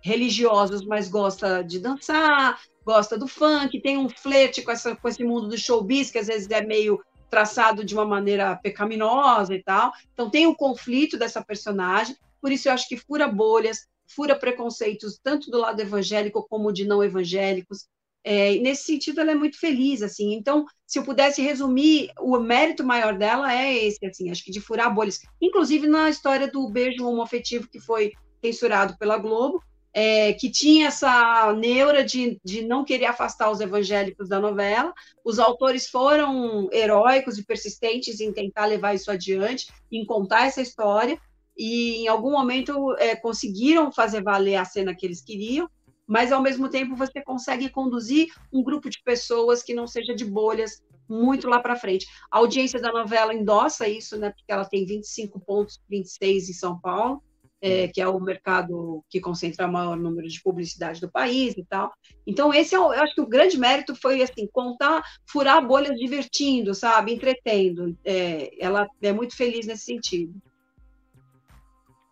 religiosos, 0.01 0.84
mas 0.84 1.09
gosta 1.09 1.62
de 1.62 1.78
dançar, 1.78 2.59
gosta 2.84 3.18
do 3.18 3.26
funk, 3.28 3.80
tem 3.80 3.99
um 3.99 4.09
flerte 4.09 4.62
com, 4.62 4.70
essa, 4.70 4.97
com 4.97 5.09
esse 5.09 5.22
mundo 5.22 5.49
do 5.49 5.59
showbiz, 5.59 6.11
que 6.11 6.18
às 6.18 6.28
vezes 6.28 6.49
é 6.51 6.64
meio 6.64 7.01
traçado 7.28 7.84
de 7.84 7.93
uma 7.93 8.05
maneira 8.05 8.57
pecaminosa 8.57 9.55
e 9.55 9.62
tal. 9.62 9.93
Então 10.14 10.30
tem 10.30 10.47
o 10.47 10.55
conflito 10.55 11.18
dessa 11.18 11.45
personagem, 11.45 12.16
por 12.41 12.51
isso 12.51 12.68
eu 12.68 12.72
acho 12.72 12.89
que 12.89 12.97
fura 12.97 13.28
bolhas, 13.28 13.87
fura 14.09 14.39
preconceitos 14.39 15.19
tanto 15.23 15.51
do 15.51 15.59
lado 15.59 15.81
evangélico 15.81 16.47
como 16.49 16.73
de 16.73 16.85
não 16.85 17.03
evangélicos. 17.03 17.87
É, 18.25 18.57
nesse 18.59 18.85
sentido, 18.85 19.21
ela 19.21 19.31
é 19.31 19.35
muito 19.37 19.59
feliz, 19.59 20.03
assim. 20.03 20.35
Então, 20.35 20.65
se 20.85 20.99
eu 20.99 21.05
pudesse 21.05 21.41
resumir, 21.41 22.11
o 22.19 22.39
mérito 22.39 22.83
maior 22.83 23.17
dela 23.17 23.55
é 23.55 23.85
esse, 23.85 24.05
assim, 24.05 24.31
acho 24.31 24.45
que 24.45 24.51
de 24.51 24.61
furar 24.61 24.93
bolhas. 24.93 25.21
Inclusive 25.41 25.87
na 25.87 26.11
história 26.11 26.51
do 26.51 26.69
beijo 26.69 27.07
homoafetivo 27.07 27.69
que 27.69 27.79
foi 27.79 28.13
censurado 28.43 28.99
pela 28.99 29.17
Globo, 29.17 29.63
é, 29.99 30.35
que 30.35 30.51
tinha 30.51 30.89
essa 30.89 31.55
neura 31.55 32.05
de, 32.05 32.39
de 32.45 32.63
não 32.63 32.85
querer 32.85 33.07
afastar 33.07 33.51
os 33.51 33.61
evangélicos 33.61 34.29
da 34.29 34.39
novela. 34.39 34.93
Os 35.25 35.39
autores 35.39 35.89
foram 35.89 36.69
heróicos 36.71 37.39
e 37.39 37.47
persistentes 37.47 38.21
em 38.21 38.31
tentar 38.31 38.67
levar 38.67 38.95
isso 38.95 39.11
adiante, 39.11 39.69
em 39.91 40.05
contar 40.05 40.49
essa 40.49 40.61
história, 40.61 41.19
e 41.57 42.03
em 42.03 42.09
algum 42.09 42.33
momento 42.33 42.95
é, 42.99 43.17
conseguiram 43.17 43.91
fazer 43.91 44.23
valer 44.23 44.57
a 44.57 44.65
cena 44.65 44.95
que 44.95 45.07
eles 45.07 45.23
queriam 45.23 45.69
mas 46.07 46.31
ao 46.31 46.41
mesmo 46.41 46.69
tempo 46.69 46.95
você 46.95 47.21
consegue 47.21 47.69
conduzir 47.69 48.29
um 48.53 48.63
grupo 48.63 48.89
de 48.89 49.03
pessoas 49.03 49.63
que 49.63 49.75
não 49.75 49.87
seja 49.87 50.15
de 50.15 50.25
bolhas 50.25 50.83
muito 51.09 51.49
lá 51.49 51.61
para 51.61 51.77
frente. 51.77 52.07
A 52.31 52.39
audiência 52.39 52.81
da 52.81 52.93
novela 52.93 53.35
endossa 53.35 53.89
isso, 53.89 54.17
né, 54.17 54.31
porque 54.31 54.53
ela 54.53 54.65
tem 54.65 54.85
25 54.85 55.41
pontos, 55.41 55.81
26 55.89 56.51
em 56.51 56.53
São 56.53 56.79
Paulo, 56.79 57.23
é, 57.61 57.89
que 57.89 58.01
é 58.01 58.07
o 58.07 58.21
mercado 58.21 59.03
que 59.09 59.21
concentra 59.21 59.67
o 59.67 59.73
maior 59.73 59.97
número 59.97 60.29
de 60.29 60.43
publicidade 60.43 61.01
do 61.01 61.11
país 61.11 61.57
e 61.57 61.65
tal. 61.65 61.93
Então, 62.27 62.53
esse 62.53 62.75
é 62.75 62.79
o, 62.79 62.93
eu 62.93 63.03
acho 63.03 63.15
que 63.15 63.21
o 63.21 63.29
grande 63.29 63.59
mérito 63.59 63.95
foi 63.95 64.23
assim, 64.23 64.47
contar, 64.53 65.03
furar 65.27 65.67
bolhas 65.67 65.97
divertindo, 65.97 66.75
sabe, 66.75 67.15
entretendo. 67.15 67.97
É, 68.05 68.51
ela 68.63 68.87
é 69.01 69.13
muito 69.13 69.35
feliz 69.35 69.67
nesse 69.67 69.85
sentido. 69.85 70.35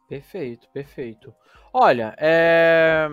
Perfeito, 0.09 0.69
perfeito. 0.71 1.35
Olha, 1.73 2.15
é... 2.19 3.09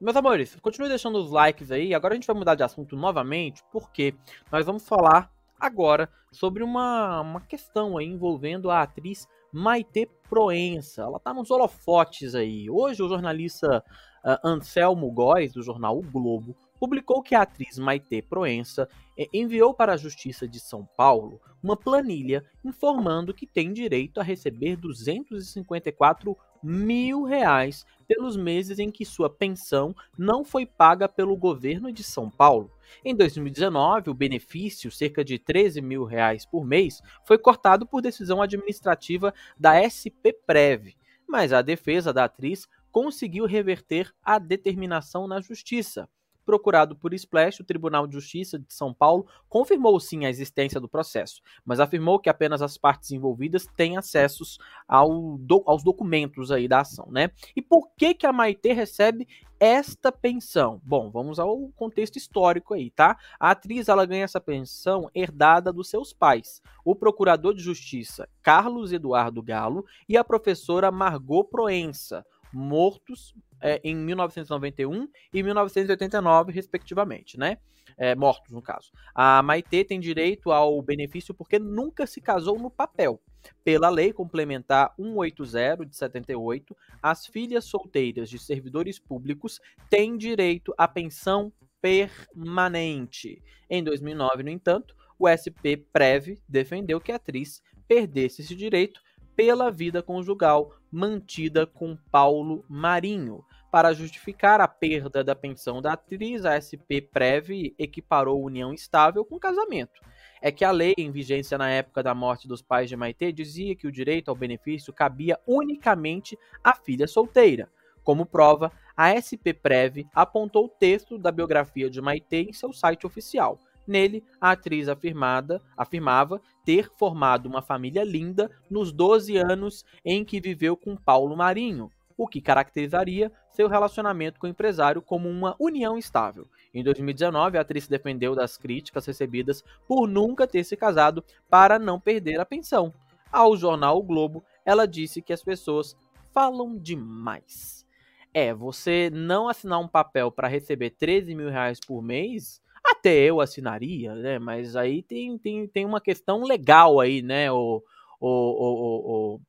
Meus 0.00 0.16
amores, 0.16 0.54
continue 0.56 0.88
deixando 0.88 1.18
os 1.18 1.30
likes 1.30 1.70
aí. 1.70 1.94
Agora 1.94 2.12
a 2.12 2.16
gente 2.16 2.26
vai 2.26 2.36
mudar 2.36 2.54
de 2.54 2.62
assunto 2.62 2.94
novamente, 2.96 3.62
porque 3.72 4.14
nós 4.52 4.66
vamos 4.66 4.86
falar 4.86 5.30
agora 5.58 6.08
sobre 6.30 6.62
uma, 6.62 7.22
uma 7.22 7.40
questão 7.40 7.96
aí 7.96 8.06
envolvendo 8.06 8.70
a 8.70 8.82
atriz 8.82 9.26
Maite 9.50 10.06
Proença. 10.28 11.02
Ela 11.02 11.18
tá 11.18 11.32
nos 11.32 11.50
holofotes 11.50 12.34
aí. 12.34 12.68
Hoje 12.68 13.02
o 13.02 13.08
jornalista 13.08 13.82
uh, 14.22 14.46
Anselmo 14.46 15.10
Góes, 15.10 15.54
do 15.54 15.62
jornal 15.62 15.98
O 15.98 16.02
Globo, 16.02 16.54
publicou 16.78 17.22
que 17.22 17.34
a 17.34 17.42
atriz 17.42 17.78
Maite 17.78 18.22
Proença 18.22 18.88
eh, 19.16 19.28
enviou 19.32 19.74
para 19.74 19.94
a 19.94 19.96
Justiça 19.96 20.46
de 20.46 20.60
São 20.60 20.84
Paulo 20.96 21.40
uma 21.62 21.76
planilha 21.76 22.44
informando 22.64 23.34
que 23.34 23.46
tem 23.46 23.72
direito 23.72 24.20
a 24.20 24.22
receber 24.22 24.76
254 24.76 26.36
mil 26.62 27.24
reais 27.24 27.84
pelos 28.06 28.36
meses 28.36 28.78
em 28.78 28.90
que 28.90 29.04
sua 29.04 29.28
pensão 29.28 29.94
não 30.18 30.44
foi 30.44 30.64
paga 30.64 31.08
pelo 31.08 31.36
governo 31.36 31.92
de 31.92 32.02
São 32.02 32.30
Paulo. 32.30 32.70
Em 33.04 33.14
2019, 33.14 34.10
o 34.10 34.14
benefício, 34.14 34.90
cerca 34.90 35.24
de 35.24 35.38
13 35.38 35.80
mil 35.80 36.04
reais 36.04 36.46
por 36.46 36.64
mês, 36.64 37.02
foi 37.24 37.38
cortado 37.38 37.86
por 37.86 38.00
decisão 38.00 38.40
administrativa 38.40 39.34
da 39.58 39.80
SPPrev, 39.82 40.94
mas 41.28 41.52
a 41.52 41.62
defesa 41.62 42.12
da 42.12 42.24
atriz 42.24 42.68
conseguiu 42.92 43.44
reverter 43.44 44.12
a 44.22 44.38
determinação 44.38 45.26
na 45.26 45.40
justiça 45.40 46.08
procurado 46.46 46.94
por 46.94 47.12
Splash, 47.12 47.60
o 47.60 47.64
Tribunal 47.64 48.06
de 48.06 48.14
Justiça 48.14 48.56
de 48.56 48.72
São 48.72 48.94
Paulo 48.94 49.26
confirmou 49.48 49.98
sim 49.98 50.24
a 50.24 50.30
existência 50.30 50.80
do 50.80 50.88
processo, 50.88 51.42
mas 51.64 51.80
afirmou 51.80 52.20
que 52.20 52.30
apenas 52.30 52.62
as 52.62 52.78
partes 52.78 53.10
envolvidas 53.10 53.66
têm 53.76 53.96
acessos 53.98 54.58
ao 54.86 55.36
do, 55.38 55.62
aos 55.66 55.82
documentos 55.82 56.52
aí 56.52 56.68
da 56.68 56.80
ação, 56.80 57.08
né? 57.10 57.30
E 57.54 57.60
por 57.60 57.90
que 57.96 58.14
que 58.14 58.26
a 58.26 58.32
Maitê 58.32 58.72
recebe 58.72 59.26
esta 59.58 60.12
pensão? 60.12 60.80
Bom, 60.84 61.10
vamos 61.10 61.38
ao 61.38 61.68
contexto 61.70 62.16
histórico 62.16 62.74
aí, 62.74 62.90
tá? 62.90 63.18
A 63.40 63.50
atriz 63.50 63.88
ela 63.88 64.06
ganha 64.06 64.24
essa 64.24 64.40
pensão 64.40 65.10
herdada 65.14 65.72
dos 65.72 65.88
seus 65.88 66.12
pais, 66.12 66.62
o 66.84 66.94
procurador 66.94 67.54
de 67.54 67.62
justiça 67.62 68.28
Carlos 68.42 68.92
Eduardo 68.92 69.42
Galo 69.42 69.84
e 70.08 70.16
a 70.16 70.22
professora 70.22 70.92
Margot 70.92 71.44
Proença, 71.44 72.24
mortos 72.52 73.34
é, 73.60 73.80
em 73.84 73.94
1991 73.94 75.08
e 75.32 75.42
1989, 75.42 76.52
respectivamente, 76.52 77.38
né? 77.38 77.58
É, 77.96 78.14
mortos, 78.14 78.52
no 78.52 78.60
caso. 78.60 78.90
A 79.14 79.42
Maitê 79.42 79.84
tem 79.84 79.98
direito 79.98 80.50
ao 80.50 80.82
benefício 80.82 81.32
porque 81.32 81.58
nunca 81.58 82.06
se 82.06 82.20
casou 82.20 82.58
no 82.58 82.70
papel. 82.70 83.20
Pela 83.64 83.88
Lei 83.88 84.12
Complementar 84.12 84.92
180 84.96 85.86
de 85.86 85.96
78, 85.96 86.76
as 87.02 87.26
filhas 87.26 87.64
solteiras 87.64 88.28
de 88.28 88.38
servidores 88.38 88.98
públicos 88.98 89.60
têm 89.88 90.16
direito 90.16 90.74
à 90.76 90.86
pensão 90.86 91.52
permanente. 91.80 93.42
Em 93.70 93.82
2009, 93.82 94.42
no 94.42 94.50
entanto, 94.50 94.96
o 95.18 95.28
SP 95.30 95.76
Prev 95.92 96.38
defendeu 96.48 97.00
que 97.00 97.12
a 97.12 97.16
atriz 97.16 97.62
perdesse 97.86 98.42
esse 98.42 98.54
direito 98.54 99.00
pela 99.36 99.70
vida 99.70 100.02
conjugal 100.02 100.72
mantida 100.96 101.66
com 101.66 101.94
Paulo 102.10 102.64
Marinho. 102.66 103.44
Para 103.70 103.92
justificar 103.92 104.62
a 104.62 104.66
perda 104.66 105.22
da 105.22 105.34
pensão 105.34 105.82
da 105.82 105.92
atriz, 105.92 106.46
a 106.46 106.56
SP 106.56 107.04
Prev 107.04 107.74
equiparou 107.78 108.42
união 108.42 108.72
estável 108.72 109.22
com 109.22 109.38
casamento. 109.38 110.00
É 110.40 110.50
que 110.50 110.64
a 110.64 110.70
lei 110.70 110.94
em 110.96 111.10
vigência 111.10 111.58
na 111.58 111.68
época 111.68 112.02
da 112.02 112.14
morte 112.14 112.48
dos 112.48 112.62
pais 112.62 112.88
de 112.88 112.96
Maitê 112.96 113.30
dizia 113.30 113.76
que 113.76 113.86
o 113.86 113.92
direito 113.92 114.30
ao 114.30 114.34
benefício 114.34 114.90
cabia 114.90 115.38
unicamente 115.46 116.38
à 116.64 116.72
filha 116.72 117.06
solteira. 117.06 117.70
Como 118.02 118.24
prova, 118.24 118.72
a 118.96 119.12
SP 119.20 119.52
Prev 119.52 120.06
apontou 120.14 120.64
o 120.64 120.70
texto 120.70 121.18
da 121.18 121.30
biografia 121.30 121.90
de 121.90 122.00
Maitê 122.00 122.40
em 122.40 122.54
seu 122.54 122.72
site 122.72 123.06
oficial. 123.06 123.60
Nele, 123.86 124.24
a 124.40 124.52
atriz 124.52 124.88
afirmada, 124.88 125.62
afirmava 125.76 126.40
ter 126.64 126.90
formado 126.96 127.46
uma 127.46 127.62
família 127.62 128.02
linda 128.04 128.50
nos 128.70 128.92
12 128.92 129.36
anos 129.36 129.84
em 130.04 130.24
que 130.24 130.40
viveu 130.40 130.76
com 130.76 130.96
Paulo 130.96 131.36
Marinho, 131.36 131.90
o 132.16 132.26
que 132.26 132.40
caracterizaria 132.40 133.30
seu 133.52 133.68
relacionamento 133.68 134.40
com 134.40 134.46
o 134.46 134.50
empresário 134.50 135.02
como 135.02 135.28
uma 135.28 135.54
união 135.58 135.96
estável. 135.96 136.46
Em 136.72 136.82
2019, 136.82 137.58
a 137.58 137.60
atriz 137.60 137.86
defendeu 137.86 138.34
das 138.34 138.56
críticas 138.56 139.06
recebidas 139.06 139.62
por 139.86 140.06
nunca 140.06 140.46
ter 140.46 140.64
se 140.64 140.76
casado 140.76 141.22
para 141.48 141.78
não 141.78 142.00
perder 142.00 142.40
a 142.40 142.46
pensão. 142.46 142.92
Ao 143.30 143.56
jornal 143.56 143.98
o 143.98 144.02
Globo, 144.02 144.44
ela 144.64 144.86
disse 144.86 145.20
que 145.22 145.32
as 145.32 145.42
pessoas 145.42 145.96
falam 146.32 146.76
demais. 146.76 147.86
É, 148.32 148.52
você 148.52 149.10
não 149.10 149.48
assinar 149.48 149.80
um 149.80 149.88
papel 149.88 150.30
para 150.30 150.48
receber 150.48 150.90
13 150.90 151.34
mil 151.34 151.48
reais 151.48 151.80
por 151.80 152.02
mês 152.02 152.60
até 153.06 153.14
eu 153.14 153.40
assinaria, 153.40 154.14
né? 154.16 154.38
Mas 154.38 154.74
aí 154.74 155.00
tem, 155.00 155.38
tem, 155.38 155.68
tem 155.68 155.84
uma 155.84 156.00
questão 156.00 156.42
legal 156.42 156.98
aí, 156.98 157.22
né, 157.22 157.50
o, 157.52 157.82
o, 158.20 158.28
o, 158.28 159.34
o, 159.34 159.40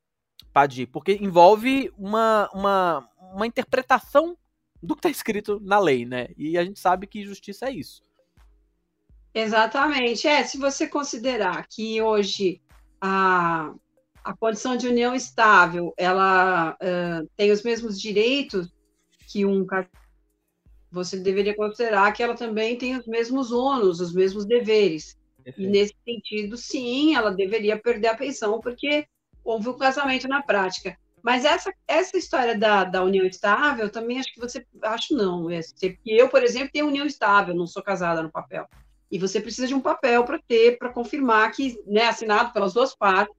Padi, 0.54 0.86
porque 0.86 1.18
envolve 1.20 1.92
uma, 1.98 2.50
uma, 2.54 3.10
uma 3.34 3.48
interpretação 3.48 4.38
do 4.82 4.96
que 4.96 5.00
está 5.00 5.10
escrito 5.10 5.60
na 5.60 5.80
lei, 5.80 6.06
né? 6.06 6.28
E 6.38 6.56
a 6.58 6.64
gente 6.64 6.80
sabe 6.80 7.08
que 7.08 7.26
justiça 7.26 7.68
é 7.68 7.72
isso. 7.72 8.04
Exatamente. 9.34 10.28
É, 10.28 10.44
se 10.44 10.58
você 10.58 10.88
considerar 10.88 11.68
que 11.68 12.00
hoje 12.00 12.62
a, 13.02 13.74
a 14.24 14.36
condição 14.36 14.78
de 14.78 14.88
união 14.88 15.16
estável 15.16 15.94
ela 15.98 16.76
uh, 16.76 17.28
tem 17.36 17.52
os 17.52 17.64
mesmos 17.64 18.00
direitos 18.00 18.72
que 19.28 19.46
um 19.46 19.66
você 20.92 21.18
deveria 21.18 21.56
considerar 21.56 22.12
que 22.12 22.24
ela 22.24 22.36
também 22.36 22.78
tem 22.78 22.96
os 22.96 23.06
mesmos 23.06 23.52
ônus, 23.52 24.00
os 24.00 24.14
mesmos 24.14 24.46
deveres. 24.46 25.18
E 25.58 25.68
nesse 25.68 25.96
sentido, 26.04 26.58
sim, 26.58 27.16
ela 27.16 27.32
deveria 27.32 27.80
perder 27.80 28.08
a 28.08 28.18
pensão, 28.18 28.60
porque 28.60 29.06
houve 29.44 29.70
o 29.70 29.72
um 29.72 29.78
casamento 29.78 30.28
na 30.28 30.42
prática. 30.42 30.98
Mas 31.24 31.46
essa, 31.46 31.74
essa 31.88 32.18
história 32.18 32.58
da, 32.58 32.84
da 32.84 33.04
união 33.04 33.26
estável, 33.26 33.90
também 33.90 34.20
acho 34.20 34.34
que 34.34 34.40
você. 34.40 34.66
Acho 34.82 35.16
não. 35.16 35.50
É, 35.50 35.62
porque 35.62 35.98
eu, 36.06 36.30
por 36.30 36.44
exemplo, 36.44 36.70
tenho 36.72 36.88
união 36.88 37.06
estável, 37.06 37.56
não 37.56 37.68
sou 37.68 37.82
casada 37.82 38.22
no 38.22 38.32
papel. 38.32 38.66
E 39.10 39.18
você 39.18 39.40
precisa 39.40 39.68
de 39.68 39.74
um 39.74 39.80
papel 39.80 40.24
para 40.26 40.40
ter, 40.48 40.78
para 40.78 40.92
confirmar 40.92 41.52
que, 41.52 41.78
né, 41.86 42.08
assinado 42.08 42.52
pelas 42.52 42.74
duas 42.74 42.96
partes, 42.96 43.36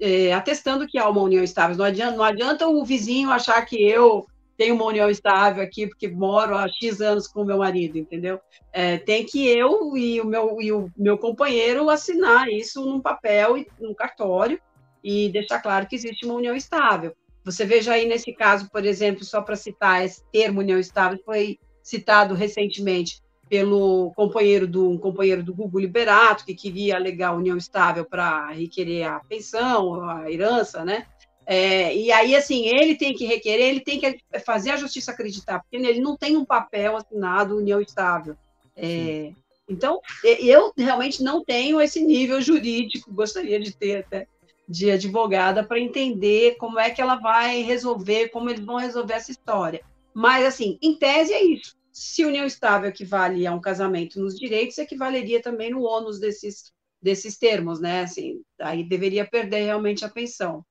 é, 0.00 0.32
atestando 0.32 0.86
que 0.86 0.98
há 0.98 1.08
uma 1.08 1.22
união 1.22 1.44
estável. 1.44 1.76
Não 1.76 1.84
adianta, 1.84 2.16
não 2.16 2.24
adianta 2.24 2.66
o 2.66 2.84
vizinho 2.84 3.30
achar 3.30 3.64
que 3.64 3.80
eu 3.80 4.26
tenho 4.62 4.76
uma 4.76 4.84
união 4.84 5.10
estável 5.10 5.60
aqui 5.60 5.88
porque 5.88 6.06
moro 6.06 6.56
há 6.56 6.68
X 6.68 7.00
anos 7.00 7.26
com 7.26 7.42
o 7.42 7.44
meu 7.44 7.58
marido, 7.58 7.98
entendeu? 7.98 8.38
É, 8.72 8.96
tem 8.96 9.26
que 9.26 9.44
eu 9.48 9.96
e 9.96 10.20
o, 10.20 10.24
meu, 10.24 10.62
e 10.62 10.70
o 10.70 10.88
meu 10.96 11.18
companheiro 11.18 11.90
assinar 11.90 12.48
isso 12.48 12.80
num 12.86 13.00
papel, 13.00 13.56
num 13.80 13.92
cartório, 13.92 14.60
e 15.02 15.28
deixar 15.30 15.60
claro 15.60 15.88
que 15.88 15.96
existe 15.96 16.24
uma 16.24 16.36
união 16.36 16.54
estável. 16.54 17.12
Você 17.44 17.64
veja 17.64 17.94
aí 17.94 18.06
nesse 18.06 18.32
caso, 18.32 18.70
por 18.70 18.84
exemplo, 18.84 19.24
só 19.24 19.42
para 19.42 19.56
citar 19.56 20.04
esse 20.04 20.22
termo 20.30 20.60
união 20.60 20.78
estável, 20.78 21.18
foi 21.24 21.58
citado 21.82 22.32
recentemente 22.32 23.20
pelo 23.48 24.12
companheiro 24.14 24.68
do 24.68 24.88
um 24.88 24.96
companheiro 24.96 25.42
do 25.42 25.52
Google 25.52 25.80
Liberato, 25.80 26.44
que 26.44 26.54
queria 26.54 26.94
alegar 26.94 27.34
união 27.34 27.56
estável 27.56 28.04
para 28.04 28.50
requerer 28.50 29.08
a 29.08 29.18
pensão, 29.28 30.08
a 30.08 30.30
herança, 30.30 30.84
né? 30.84 31.04
É, 31.46 31.94
e 31.94 32.12
aí, 32.12 32.36
assim, 32.36 32.66
ele 32.66 32.94
tem 32.94 33.14
que 33.14 33.26
requerer, 33.26 33.68
ele 33.68 33.80
tem 33.80 33.98
que 33.98 34.18
fazer 34.44 34.70
a 34.70 34.76
justiça 34.76 35.10
acreditar, 35.10 35.60
porque 35.60 35.76
ele 35.76 36.00
não 36.00 36.16
tem 36.16 36.36
um 36.36 36.44
papel 36.44 36.96
assinado 36.96 37.56
união 37.56 37.80
estável. 37.80 38.36
É, 38.76 39.32
então, 39.68 40.00
eu 40.24 40.72
realmente 40.76 41.22
não 41.22 41.44
tenho 41.44 41.80
esse 41.80 42.00
nível 42.00 42.40
jurídico, 42.40 43.12
gostaria 43.12 43.58
de 43.58 43.74
ter 43.74 44.04
até, 44.04 44.26
de 44.68 44.90
advogada, 44.90 45.64
para 45.64 45.80
entender 45.80 46.56
como 46.56 46.78
é 46.78 46.90
que 46.90 47.00
ela 47.00 47.16
vai 47.16 47.62
resolver, 47.62 48.28
como 48.28 48.50
eles 48.50 48.64
vão 48.64 48.76
resolver 48.76 49.14
essa 49.14 49.30
história. 49.30 49.82
Mas, 50.14 50.44
assim, 50.44 50.78
em 50.82 50.96
tese 50.96 51.32
é 51.32 51.42
isso. 51.42 51.76
Se 51.92 52.24
união 52.24 52.46
estável 52.46 52.88
equivale 52.88 53.46
a 53.46 53.52
um 53.52 53.60
casamento 53.60 54.20
nos 54.20 54.34
direitos, 54.34 54.78
equivaleria 54.78 55.42
também 55.42 55.70
no 55.70 55.82
ônus 55.82 56.18
desses, 56.18 56.72
desses 57.00 57.36
termos, 57.36 57.80
né? 57.80 58.02
Assim, 58.02 58.40
aí 58.58 58.82
deveria 58.84 59.26
perder 59.26 59.64
realmente 59.64 60.04
a 60.04 60.08
pensão. 60.08 60.64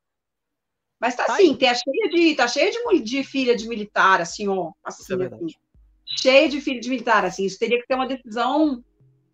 Mas 1.02 1.16
tá, 1.16 1.26
tá 1.26 1.34
assim, 1.34 1.56
tá 1.56 1.74
cheia 1.74 2.10
de, 2.12 2.36
tá 2.36 2.48
cheia 2.48 2.72
de, 2.72 3.02
de 3.02 3.24
filha 3.24 3.56
de 3.56 3.68
militar, 3.68 4.22
assim, 4.22 4.48
ó. 4.48 4.72
Assim, 4.84 5.20
é 5.20 5.26
assim, 5.26 5.48
cheia 6.06 6.48
de 6.48 6.62
filha 6.62 6.80
de 6.80 6.90
militar, 6.90 7.26
assim. 7.26 7.44
Isso 7.44 7.58
teria 7.58 7.80
que 7.80 7.88
ter 7.88 7.96
uma 7.96 8.08
decisão, 8.08 8.84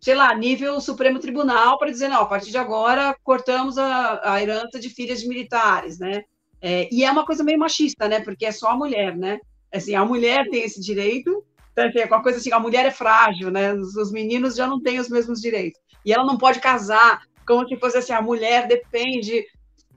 sei 0.00 0.14
lá, 0.14 0.34
nível 0.34 0.80
Supremo 0.80 1.18
Tribunal, 1.18 1.78
para 1.78 1.90
dizer, 1.90 2.08
não, 2.08 2.22
a 2.22 2.26
partir 2.26 2.50
de 2.50 2.56
agora 2.56 3.14
cortamos 3.22 3.76
a, 3.76 4.32
a 4.32 4.42
herança 4.42 4.80
de 4.80 4.88
filhas 4.88 5.20
de 5.20 5.28
militares, 5.28 5.98
né? 5.98 6.22
É, 6.62 6.88
e 6.90 7.04
é 7.04 7.10
uma 7.10 7.26
coisa 7.26 7.44
meio 7.44 7.58
machista, 7.58 8.08
né? 8.08 8.20
Porque 8.20 8.46
é 8.46 8.50
só 8.50 8.70
a 8.70 8.76
mulher, 8.76 9.14
né? 9.14 9.38
Assim, 9.70 9.94
a 9.94 10.06
mulher 10.06 10.48
tem 10.48 10.64
esse 10.64 10.80
direito, 10.80 11.44
é 11.76 12.06
uma 12.06 12.22
coisa 12.22 12.38
assim, 12.38 12.50
a 12.50 12.58
mulher 12.58 12.86
é 12.86 12.90
frágil, 12.90 13.50
né? 13.50 13.74
Os 13.74 14.10
meninos 14.10 14.56
já 14.56 14.66
não 14.66 14.80
têm 14.80 14.98
os 14.98 15.10
mesmos 15.10 15.38
direitos. 15.38 15.78
E 16.02 16.14
ela 16.14 16.24
não 16.24 16.38
pode 16.38 16.60
casar, 16.60 17.20
como 17.46 17.68
se 17.68 17.76
fosse 17.76 17.98
assim, 17.98 18.14
a 18.14 18.22
mulher 18.22 18.66
depende 18.66 19.44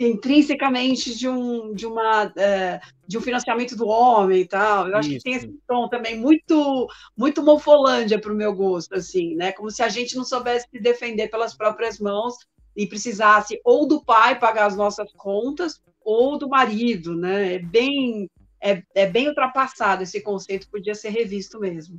intrinsecamente 0.07 1.15
de 1.15 1.27
um 1.27 1.73
de 1.73 1.85
uma 1.85 2.31
é, 2.37 2.79
de 3.07 3.17
um 3.17 3.21
financiamento 3.21 3.75
do 3.75 3.87
homem 3.87 4.41
e 4.41 4.47
tal. 4.47 4.87
Eu 4.87 4.97
acho 4.97 5.09
Isso. 5.09 5.17
que 5.17 5.23
tem 5.23 5.33
esse 5.33 5.59
tom 5.67 5.87
também 5.87 6.19
muito 6.19 6.87
muito 7.15 7.43
mofolândia 7.43 8.19
para 8.19 8.31
o 8.31 8.35
meu 8.35 8.53
gosto, 8.53 8.95
assim, 8.95 9.35
né? 9.35 9.51
Como 9.51 9.69
se 9.69 9.83
a 9.83 9.89
gente 9.89 10.15
não 10.15 10.23
soubesse 10.23 10.67
se 10.69 10.79
defender 10.79 11.29
pelas 11.29 11.55
próprias 11.55 11.99
mãos 11.99 12.35
e 12.75 12.87
precisasse 12.87 13.59
ou 13.63 13.87
do 13.87 14.03
pai 14.03 14.39
pagar 14.39 14.65
as 14.65 14.75
nossas 14.75 15.11
contas 15.13 15.81
ou 16.03 16.37
do 16.37 16.49
marido, 16.49 17.15
né? 17.15 17.55
É 17.55 17.59
bem 17.59 18.29
é, 18.63 18.83
é 18.93 19.07
bem 19.07 19.27
ultrapassado 19.27 20.03
esse 20.03 20.21
conceito, 20.21 20.69
podia 20.69 20.93
ser 20.93 21.09
revisto 21.09 21.59
mesmo. 21.59 21.97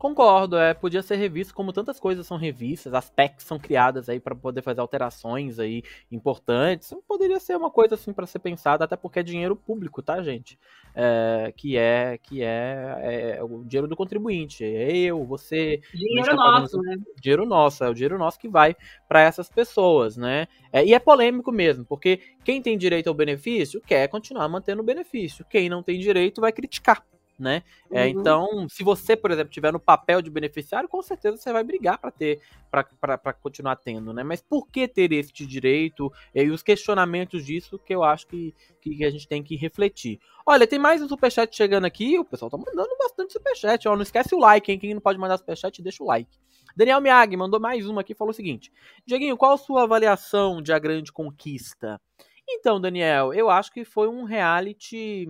Concordo, 0.00 0.56
é, 0.56 0.72
podia 0.72 1.02
ser 1.02 1.16
revisto 1.16 1.52
como 1.52 1.74
tantas 1.74 2.00
coisas 2.00 2.26
são 2.26 2.38
revistas, 2.38 2.94
as 2.94 3.10
PECs 3.10 3.44
são 3.44 3.58
criadas 3.58 4.08
aí 4.08 4.18
para 4.18 4.34
poder 4.34 4.62
fazer 4.62 4.80
alterações 4.80 5.58
aí 5.58 5.82
importantes. 6.10 6.94
Poderia 7.06 7.38
ser 7.38 7.54
uma 7.54 7.70
coisa 7.70 7.96
assim 7.96 8.10
para 8.10 8.26
ser 8.26 8.38
pensada, 8.38 8.86
até 8.86 8.96
porque 8.96 9.18
é 9.18 9.22
dinheiro 9.22 9.54
público, 9.54 10.00
tá, 10.00 10.22
gente? 10.22 10.58
É, 10.94 11.52
que 11.54 11.76
é 11.76 12.16
que 12.16 12.42
é, 12.42 13.36
é, 13.36 13.44
o 13.44 13.62
dinheiro 13.62 13.86
do 13.86 13.94
contribuinte, 13.94 14.64
é 14.64 14.90
eu, 14.96 15.22
você. 15.26 15.82
Dinheiro 15.92 16.30
tá 16.30 16.34
nosso, 16.34 16.80
né? 16.80 16.96
Dinheiro 17.20 17.44
nosso, 17.44 17.84
é 17.84 17.90
o 17.90 17.94
dinheiro 17.94 18.16
nosso 18.16 18.38
que 18.38 18.48
vai 18.48 18.74
para 19.06 19.20
essas 19.20 19.50
pessoas, 19.50 20.16
né? 20.16 20.48
É, 20.72 20.82
e 20.82 20.94
é 20.94 20.98
polêmico 20.98 21.52
mesmo, 21.52 21.84
porque 21.84 22.20
quem 22.42 22.62
tem 22.62 22.78
direito 22.78 23.08
ao 23.08 23.14
benefício 23.14 23.82
quer 23.82 24.08
continuar 24.08 24.48
mantendo 24.48 24.80
o 24.80 24.84
benefício, 24.84 25.44
quem 25.44 25.68
não 25.68 25.82
tem 25.82 26.00
direito 26.00 26.40
vai 26.40 26.52
criticar 26.52 27.04
né? 27.40 27.62
É, 27.90 28.04
uhum. 28.04 28.08
então, 28.08 28.68
se 28.68 28.84
você, 28.84 29.16
por 29.16 29.30
exemplo, 29.30 29.50
tiver 29.50 29.72
no 29.72 29.80
papel 29.80 30.20
de 30.20 30.30
beneficiário, 30.30 30.88
com 30.88 31.02
certeza 31.02 31.36
você 31.36 31.52
vai 31.52 31.64
brigar 31.64 31.98
para 31.98 32.10
ter, 32.10 32.40
para 32.70 33.32
continuar 33.32 33.76
tendo, 33.76 34.12
né? 34.12 34.22
Mas 34.22 34.42
por 34.42 34.68
que 34.68 34.86
ter 34.86 35.12
este 35.12 35.46
direito 35.46 36.12
e 36.34 36.50
os 36.50 36.62
questionamentos 36.62 37.44
disso 37.44 37.78
que 37.78 37.94
eu 37.94 38.04
acho 38.04 38.26
que, 38.26 38.54
que 38.80 39.04
a 39.04 39.10
gente 39.10 39.26
tem 39.26 39.42
que 39.42 39.56
refletir. 39.56 40.20
Olha, 40.46 40.66
tem 40.66 40.78
mais 40.78 41.02
um 41.02 41.08
superchat 41.08 41.54
chegando 41.56 41.86
aqui, 41.86 42.18
o 42.18 42.24
pessoal 42.24 42.50
tá 42.50 42.58
mandando 42.58 42.90
bastante 42.98 43.32
superchat, 43.32 43.88
ó, 43.88 43.96
não 43.96 44.02
esquece 44.02 44.34
o 44.34 44.38
like, 44.38 44.70
hein? 44.70 44.78
Quem 44.78 44.94
não 44.94 45.00
pode 45.00 45.18
mandar 45.18 45.38
superchat, 45.38 45.82
deixa 45.82 46.02
o 46.02 46.06
like. 46.06 46.38
Daniel 46.76 47.00
Miag 47.00 47.36
mandou 47.36 47.58
mais 47.58 47.86
uma 47.86 48.00
aqui, 48.00 48.14
falou 48.14 48.30
o 48.30 48.34
seguinte: 48.34 48.72
Dieguinho, 49.06 49.36
qual 49.36 49.52
a 49.52 49.58
sua 49.58 49.82
avaliação 49.82 50.62
de 50.62 50.72
A 50.72 50.78
Grande 50.78 51.12
Conquista? 51.12 52.00
Então, 52.48 52.80
Daniel, 52.80 53.32
eu 53.32 53.48
acho 53.48 53.72
que 53.72 53.84
foi 53.84 54.08
um 54.08 54.24
reality 54.24 55.26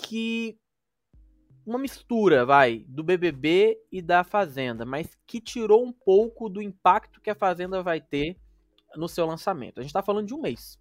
que 0.00 0.58
uma 1.66 1.78
mistura, 1.78 2.44
vai, 2.44 2.84
do 2.88 3.04
BBB 3.04 3.78
e 3.92 4.02
da 4.02 4.24
Fazenda, 4.24 4.84
mas 4.84 5.16
que 5.26 5.40
tirou 5.40 5.84
um 5.84 5.92
pouco 5.92 6.48
do 6.48 6.60
impacto 6.60 7.20
que 7.20 7.30
a 7.30 7.34
Fazenda 7.34 7.82
vai 7.82 8.00
ter 8.00 8.36
no 8.96 9.08
seu 9.08 9.26
lançamento. 9.26 9.78
A 9.78 9.82
gente 9.82 9.90
está 9.90 10.02
falando 10.02 10.26
de 10.26 10.34
um 10.34 10.40
mês 10.40 10.78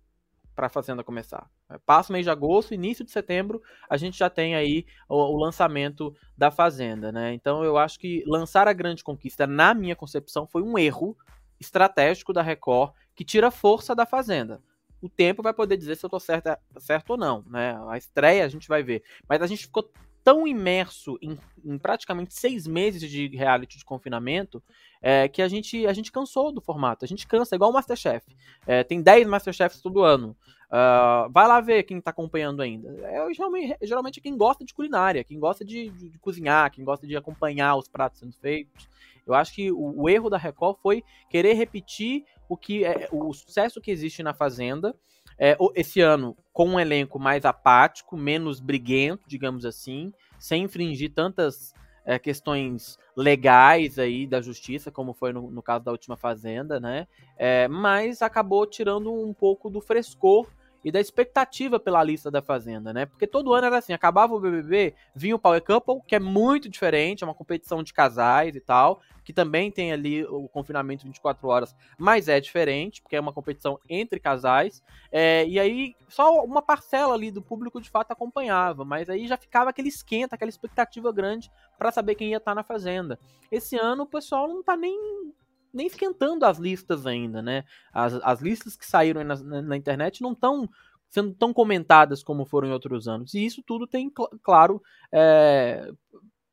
para 0.55 0.67
a 0.67 0.69
Fazenda 0.69 1.03
começar. 1.03 1.49
Passa 1.85 2.11
o 2.11 2.13
mês 2.13 2.25
de 2.25 2.31
agosto, 2.31 2.73
início 2.73 3.05
de 3.05 3.11
setembro, 3.11 3.61
a 3.87 3.97
gente 3.97 4.17
já 4.17 4.29
tem 4.29 4.55
aí 4.55 4.85
o, 5.07 5.15
o, 5.15 5.37
lançamento 5.37 6.15
da 6.35 6.49
Fazenda, 6.49 7.11
né? 7.11 7.33
Então 7.33 7.63
eu 7.63 7.77
acho 7.77 7.99
que 7.99 8.23
lançar 8.25 8.67
a 8.67 8.73
Grande 8.73 9.03
Conquista, 9.03 9.45
na 9.45 9.73
minha 9.75 9.95
concepção, 9.95 10.47
foi 10.47 10.63
um 10.63 10.77
erro 10.77 11.15
estratégico 11.59 12.33
da 12.33 12.41
Record 12.41 12.93
que 13.15 13.23
tira 13.23 13.51
força 13.51 13.93
da 13.93 14.05
Fazenda 14.05 14.61
o 15.01 15.09
tempo 15.09 15.41
vai 15.41 15.53
poder 15.53 15.77
dizer 15.77 15.95
se 15.95 16.05
eu 16.05 16.09
tô 16.09 16.19
certo, 16.19 16.49
certo 16.77 17.11
ou 17.11 17.17
não, 17.17 17.43
né? 17.47 17.79
A 17.87 17.97
estreia 17.97 18.45
a 18.45 18.49
gente 18.49 18.67
vai 18.67 18.83
ver. 18.83 19.03
Mas 19.27 19.41
a 19.41 19.47
gente 19.47 19.65
ficou 19.65 19.89
tão 20.23 20.47
imerso 20.47 21.17
em, 21.21 21.37
em 21.63 21.77
praticamente 21.77 22.33
seis 22.33 22.67
meses 22.67 23.09
de 23.09 23.27
reality 23.27 23.77
de 23.77 23.85
confinamento 23.85 24.61
é, 25.01 25.27
que 25.27 25.41
a 25.41 25.47
gente, 25.47 25.87
a 25.87 25.93
gente 25.93 26.11
cansou 26.11 26.51
do 26.51 26.61
formato. 26.61 27.05
A 27.05 27.07
gente 27.07 27.25
cansa, 27.25 27.55
igual 27.55 27.71
o 27.71 27.73
Masterchef. 27.73 28.25
É, 28.67 28.83
tem 28.83 29.01
10 29.01 29.27
Masterchefs 29.27 29.81
todo 29.81 30.03
ano. 30.03 30.35
Uh, 30.69 31.27
vai 31.31 31.47
lá 31.47 31.59
ver 31.59 31.81
quem 31.81 31.99
tá 31.99 32.11
acompanhando 32.11 32.61
ainda. 32.61 32.89
É 33.07 33.33
geralmente, 33.33 33.77
geralmente 33.81 34.21
quem 34.21 34.37
gosta 34.37 34.63
de 34.63 34.71
culinária, 34.71 35.23
quem 35.23 35.39
gosta 35.39 35.65
de, 35.65 35.89
de, 35.89 36.09
de, 36.09 36.19
cozinhar, 36.19 36.71
quem 36.71 36.85
gosta 36.85 37.07
de 37.07 37.17
acompanhar 37.17 37.75
os 37.75 37.87
pratos 37.87 38.19
sendo 38.19 38.33
feitos. 38.33 38.87
Eu 39.31 39.35
acho 39.35 39.53
que 39.53 39.71
o, 39.71 40.03
o 40.03 40.09
erro 40.09 40.29
da 40.29 40.37
Record 40.37 40.77
foi 40.81 41.03
querer 41.29 41.53
repetir 41.53 42.23
o 42.47 42.57
que 42.57 42.83
é, 42.83 43.07
o 43.11 43.31
sucesso 43.33 43.79
que 43.79 43.91
existe 43.91 44.23
na 44.23 44.33
Fazenda. 44.33 44.95
É, 45.37 45.57
esse 45.75 46.01
ano 46.01 46.35
com 46.51 46.67
um 46.67 46.79
elenco 46.79 47.17
mais 47.17 47.45
apático, 47.45 48.17
menos 48.17 48.59
briguento, 48.59 49.23
digamos 49.27 49.65
assim, 49.65 50.11
sem 50.37 50.63
infringir 50.63 51.13
tantas 51.13 51.73
é, 52.05 52.17
questões 52.17 52.97
legais 53.15 53.99
aí 53.99 54.25
da 54.25 54.41
justiça, 54.41 54.91
como 54.91 55.13
foi 55.13 55.31
no, 55.31 55.49
no 55.49 55.61
caso 55.61 55.85
da 55.85 55.91
última 55.91 56.17
Fazenda, 56.17 56.79
né? 56.79 57.07
É, 57.37 57.67
mas 57.67 58.21
acabou 58.21 58.65
tirando 58.65 59.13
um 59.13 59.33
pouco 59.33 59.69
do 59.69 59.79
frescor 59.79 60.47
e 60.83 60.91
da 60.91 60.99
expectativa 60.99 61.79
pela 61.79 62.03
lista 62.03 62.31
da 62.31 62.41
Fazenda, 62.41 62.93
né? 62.93 63.05
Porque 63.05 63.27
todo 63.27 63.53
ano 63.53 63.67
era 63.67 63.77
assim, 63.77 63.93
acabava 63.93 64.33
o 64.33 64.39
BBB, 64.39 64.93
vinha 65.13 65.35
o 65.35 65.39
Power 65.39 65.61
Couple, 65.63 66.01
que 66.07 66.15
é 66.15 66.19
muito 66.19 66.69
diferente, 66.69 67.23
é 67.23 67.27
uma 67.27 67.33
competição 67.33 67.83
de 67.83 67.93
casais 67.93 68.55
e 68.55 68.59
tal, 68.59 69.01
que 69.23 69.33
também 69.33 69.71
tem 69.71 69.91
ali 69.91 70.23
o 70.25 70.47
confinamento 70.47 71.05
24 71.05 71.47
horas, 71.47 71.75
mas 71.97 72.27
é 72.27 72.39
diferente, 72.39 73.01
porque 73.01 73.15
é 73.15 73.19
uma 73.19 73.33
competição 73.33 73.79
entre 73.87 74.19
casais, 74.19 74.83
é, 75.11 75.45
e 75.45 75.59
aí 75.59 75.95
só 76.07 76.43
uma 76.43 76.61
parcela 76.61 77.13
ali 77.13 77.29
do 77.29 77.41
público 77.41 77.79
de 77.79 77.89
fato 77.89 78.11
acompanhava, 78.11 78.83
mas 78.83 79.09
aí 79.09 79.27
já 79.27 79.37
ficava 79.37 79.69
aquele 79.69 79.89
esquenta, 79.89 80.35
aquela 80.35 80.49
expectativa 80.49 81.11
grande 81.11 81.51
para 81.77 81.91
saber 81.91 82.15
quem 82.15 82.31
ia 82.31 82.37
estar 82.37 82.51
tá 82.51 82.55
na 82.55 82.63
Fazenda. 82.63 83.19
Esse 83.51 83.77
ano 83.77 84.03
o 84.03 84.07
pessoal 84.07 84.47
não 84.47 84.63
tá 84.63 84.75
nem 84.75 85.31
nem 85.73 85.87
esquentando 85.87 86.45
as 86.45 86.57
listas 86.57 87.05
ainda, 87.05 87.41
né? 87.41 87.63
As, 87.93 88.13
as 88.23 88.41
listas 88.41 88.75
que 88.75 88.85
saíram 88.85 89.23
na, 89.23 89.35
na, 89.35 89.61
na 89.61 89.77
internet 89.77 90.21
não 90.21 90.33
estão 90.33 90.69
sendo 91.09 91.33
tão 91.33 91.53
comentadas 91.53 92.23
como 92.23 92.45
foram 92.45 92.67
em 92.67 92.71
outros 92.71 93.07
anos. 93.07 93.33
E 93.33 93.45
isso 93.45 93.63
tudo 93.65 93.87
tem, 93.87 94.09
cl 94.09 94.27
claro, 94.43 94.81
é, 95.11 95.91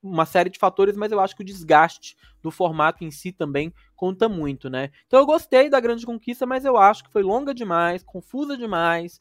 uma 0.03 0.25
série 0.25 0.51
de 0.51 0.59
fatores, 0.59 0.97
mas 0.97 1.12
eu 1.12 1.21
acho 1.21 1.35
que 1.37 1.43
o 1.43 1.47
desgaste 1.47 2.17
do 2.43 2.51
formato 2.51 3.05
em 3.05 3.11
si 3.11 3.33
também 3.33 3.73
conta 3.95 4.29
muito, 4.29 4.71
né? 4.71 4.91
Então 5.07 5.19
eu 5.19 5.27
gostei 5.27 5.69
da 5.69 5.81
Grande 5.81 6.07
Conquista, 6.07 6.47
mas 6.47 6.64
eu 6.64 6.77
acho 6.77 7.05
que 7.05 7.12
foi 7.12 7.23
longa 7.23 7.53
demais, 7.53 8.03
confusa 8.03 8.57
demais. 8.57 9.21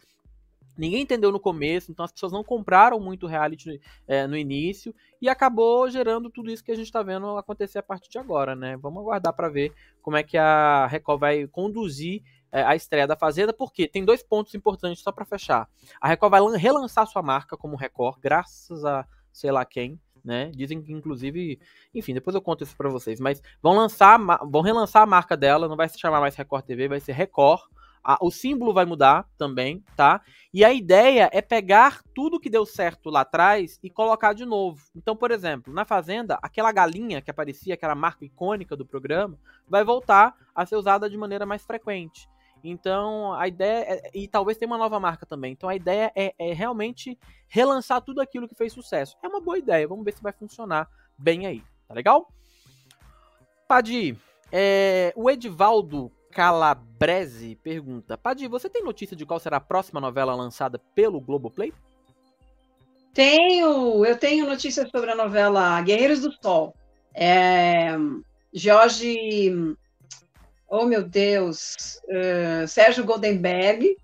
Ninguém 0.77 1.01
entendeu 1.01 1.31
no 1.31 1.39
começo, 1.39 1.91
então 1.91 2.03
as 2.03 2.11
pessoas 2.11 2.31
não 2.31 2.43
compraram 2.43 2.99
muito 2.99 3.27
reality 3.27 3.79
é, 4.07 4.27
no 4.27 4.37
início 4.37 4.93
e 5.21 5.29
acabou 5.29 5.89
gerando 5.89 6.29
tudo 6.29 6.51
isso 6.51 6.63
que 6.63 6.71
a 6.71 6.75
gente 6.75 6.87
está 6.87 7.01
vendo 7.01 7.37
acontecer 7.37 7.79
a 7.79 7.83
partir 7.83 8.09
de 8.09 8.17
agora, 8.17 8.55
né? 8.55 8.77
Vamos 8.77 9.01
aguardar 9.01 9.33
para 9.33 9.49
ver 9.49 9.73
como 10.01 10.17
é 10.17 10.23
que 10.23 10.37
a 10.37 10.87
Record 10.87 11.19
vai 11.19 11.47
conduzir 11.47 12.21
é, 12.51 12.63
a 12.63 12.75
estreia 12.75 13.07
da 13.07 13.15
Fazenda, 13.15 13.53
porque 13.53 13.87
tem 13.87 14.03
dois 14.03 14.21
pontos 14.21 14.53
importantes 14.53 15.01
só 15.01 15.11
para 15.11 15.25
fechar. 15.25 15.69
A 15.99 16.07
Record 16.07 16.31
vai 16.31 16.41
relançar 16.57 17.07
sua 17.07 17.21
marca 17.21 17.57
como 17.57 17.75
Record, 17.75 18.19
graças 18.21 18.83
a 18.85 19.05
sei 19.31 19.51
lá 19.51 19.65
quem, 19.65 19.99
né? 20.23 20.49
Dizem 20.55 20.81
que 20.81 20.91
inclusive, 20.91 21.59
enfim, 21.93 22.13
depois 22.13 22.33
eu 22.33 22.41
conto 22.41 22.63
isso 22.63 22.75
para 22.75 22.89
vocês, 22.89 23.19
mas 23.19 23.41
vão 23.61 23.75
lançar, 23.75 24.17
vão 24.49 24.61
relançar 24.61 25.03
a 25.03 25.05
marca 25.05 25.35
dela, 25.37 25.67
não 25.67 25.75
vai 25.75 25.87
se 25.87 25.99
chamar 25.99 26.19
mais 26.19 26.35
Record 26.35 26.65
TV, 26.65 26.87
vai 26.87 26.99
ser 26.99 27.11
Record 27.11 27.61
A, 28.05 28.19
o 28.21 28.29
símbolo 28.29 28.71
vai 28.71 28.85
mudar 28.85 29.27
também, 29.35 29.83
tá? 29.95 30.21
E 30.53 30.63
a 30.63 30.71
ideia 30.71 31.27
é 31.33 31.41
pegar 31.41 32.03
tudo 32.13 32.39
que 32.39 32.51
deu 32.51 32.63
certo 32.63 33.09
lá 33.09 33.21
atrás 33.21 33.79
e 33.81 33.89
colocar 33.89 34.33
de 34.33 34.45
novo. 34.45 34.79
Então, 34.95 35.15
por 35.15 35.31
exemplo, 35.31 35.73
na 35.73 35.83
Fazenda, 35.85 36.37
aquela 36.39 36.71
galinha 36.71 37.19
que 37.19 37.31
aparecia, 37.31 37.73
aquela 37.73 37.95
marca 37.95 38.23
icônica 38.23 38.75
do 38.75 38.85
programa, 38.85 39.39
vai 39.67 39.83
voltar 39.83 40.35
a 40.53 40.63
ser 40.67 40.75
usada 40.75 41.09
de 41.09 41.17
maneira 41.17 41.47
mais 41.47 41.65
frequente. 41.65 42.29
Então, 42.63 43.33
a 43.33 43.47
ideia. 43.47 43.85
É, 43.87 44.11
e 44.13 44.27
talvez 44.27 44.57
tenha 44.57 44.67
uma 44.67 44.77
nova 44.77 44.99
marca 44.99 45.25
também. 45.25 45.51
Então, 45.53 45.67
a 45.67 45.75
ideia 45.75 46.11
é, 46.15 46.33
é, 46.37 46.53
realmente 46.53 47.17
relançar 47.47 48.01
tudo 48.01 48.21
aquilo 48.21 48.47
que 48.47 48.55
fez 48.55 48.71
sucesso. 48.71 49.17
É 49.23 49.27
uma 49.27 49.41
boa 49.41 49.57
ideia. 49.57 49.87
Vamos 49.87 50.05
ver 50.05 50.13
se 50.13 50.21
vai 50.21 50.31
funcionar 50.31 50.87
bem 51.17 51.47
aí. 51.47 51.63
Tá 51.87 51.93
legal? 51.93 52.31
Padi, 53.67 54.17
é, 54.51 55.11
o 55.15 55.29
Edivaldo 55.29 56.11
Calabrese 56.35 57.57
pergunta: 57.63 58.17
Padi, 58.17 58.45
você 58.49 58.69
tem 58.69 58.83
notícia 58.83 59.15
de 59.15 59.25
qual 59.25 59.39
será 59.39 59.55
a 59.55 59.61
próxima 59.61 60.01
novela 60.01 60.35
lançada 60.35 60.77
pelo 60.93 61.21
Globoplay? 61.21 61.73
Tenho, 63.13 64.05
eu 64.05 64.17
tenho 64.17 64.45
notícias 64.45 64.89
sobre 64.89 65.09
a 65.09 65.15
novela 65.15 65.81
Guerreiros 65.81 66.19
do 66.19 66.33
Sol. 66.33 66.75
É, 67.13 67.95
Jorge 68.53 69.17
oh 70.67 70.85
meu 70.85 71.03
Deus, 71.07 72.01
uh, 72.09 72.67
Sérgio 72.67 73.05
Goldenberg 73.05 73.95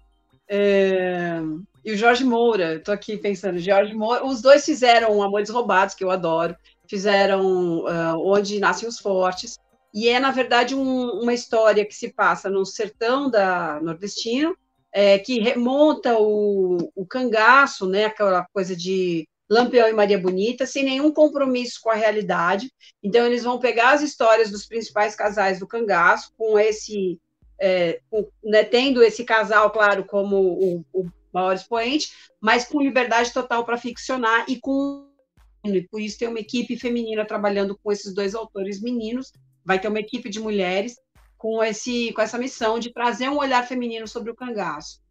uh, 0.50 1.62
e 1.84 1.92
o 1.92 1.98
Jorge 1.98 2.24
Moura. 2.24 2.76
Estou 2.76 2.94
aqui 2.94 3.18
pensando, 3.18 3.60
Jorge 3.60 3.94
Moura. 3.94 4.26
Os 4.26 4.42
dois 4.42 4.64
fizeram 4.64 5.22
Amores 5.22 5.50
Roubados, 5.50 5.96
que 5.96 6.04
eu 6.04 6.12
adoro, 6.12 6.56
fizeram 6.88 7.80
uh, 7.80 8.18
Onde 8.26 8.58
Nascem 8.60 8.88
os 8.88 9.00
Fortes. 9.00 9.60
E 9.94 10.08
é, 10.08 10.20
na 10.20 10.32
verdade, 10.32 10.74
um, 10.74 11.22
uma 11.22 11.34
história 11.34 11.86
que 11.86 11.94
se 11.96 12.14
passa 12.14 12.50
no 12.50 12.66
sertão 12.66 13.30
da 13.30 13.80
nordestino, 13.82 14.56
é, 14.92 15.20
que 15.20 15.40
remonta 15.40 16.18
o, 16.18 16.92
o 16.96 17.06
cangaço, 17.06 17.88
né, 17.88 18.06
aquela 18.06 18.46
coisa 18.54 18.76
de 18.76 19.28
Lampião 19.50 19.88
e 19.90 19.94
Maria 19.94 20.18
Bonita, 20.18 20.66
sem 20.66 20.84
nenhum 20.84 21.12
compromisso 21.12 21.80
com 21.82 21.90
a 21.90 21.96
realidade. 21.96 22.72
Então, 23.04 23.26
eles 23.26 23.44
vão 23.44 23.60
pegar 23.60 23.92
as 23.92 24.02
histórias 24.02 24.50
dos 24.50 24.66
principais 24.66 25.14
casais 25.16 25.60
do 25.60 25.68
cangaço, 25.68 26.32
com 26.38 26.58
esse. 26.58 27.20
É, 27.60 28.00
com, 28.10 28.28
né, 28.44 28.64
tendo 28.64 29.04
esse 29.04 29.24
casal, 29.24 29.70
claro, 29.70 30.04
como 30.06 30.38
o, 30.38 30.86
o 30.94 31.06
maior 31.34 31.54
expoente, 31.54 32.12
mas 32.40 32.66
com 32.66 32.82
liberdade 32.82 33.32
total 33.32 33.66
para 33.66 33.78
ficcionar 33.78 34.46
e 34.48 34.60
com. 34.60 35.08
E 35.64 35.82
por 35.82 36.02
isso 36.02 36.18
tem 36.18 36.28
uma 36.28 36.40
equipe 36.40 36.76
feminina 36.76 37.24
trabalhando 37.24 37.78
com 37.78 37.92
esses 37.92 38.16
dois 38.16 38.34
autores 38.34 38.82
meninos, 38.82 39.32
vai 39.66 39.80
ter 39.80 39.88
uma 39.88 40.00
equipe 40.00 40.30
de 40.30 40.40
mulheres 40.40 40.96
com, 41.38 41.64
esse, 41.64 42.12
com 42.14 42.22
essa 42.22 42.38
missão 42.38 42.80
de 42.80 42.94
trazer 42.94 43.30
um 43.30 43.38
olhar 43.38 43.66
feminino 43.68 44.08
sobre 44.08 44.32
o 44.32 44.36
cangaço 44.36 45.02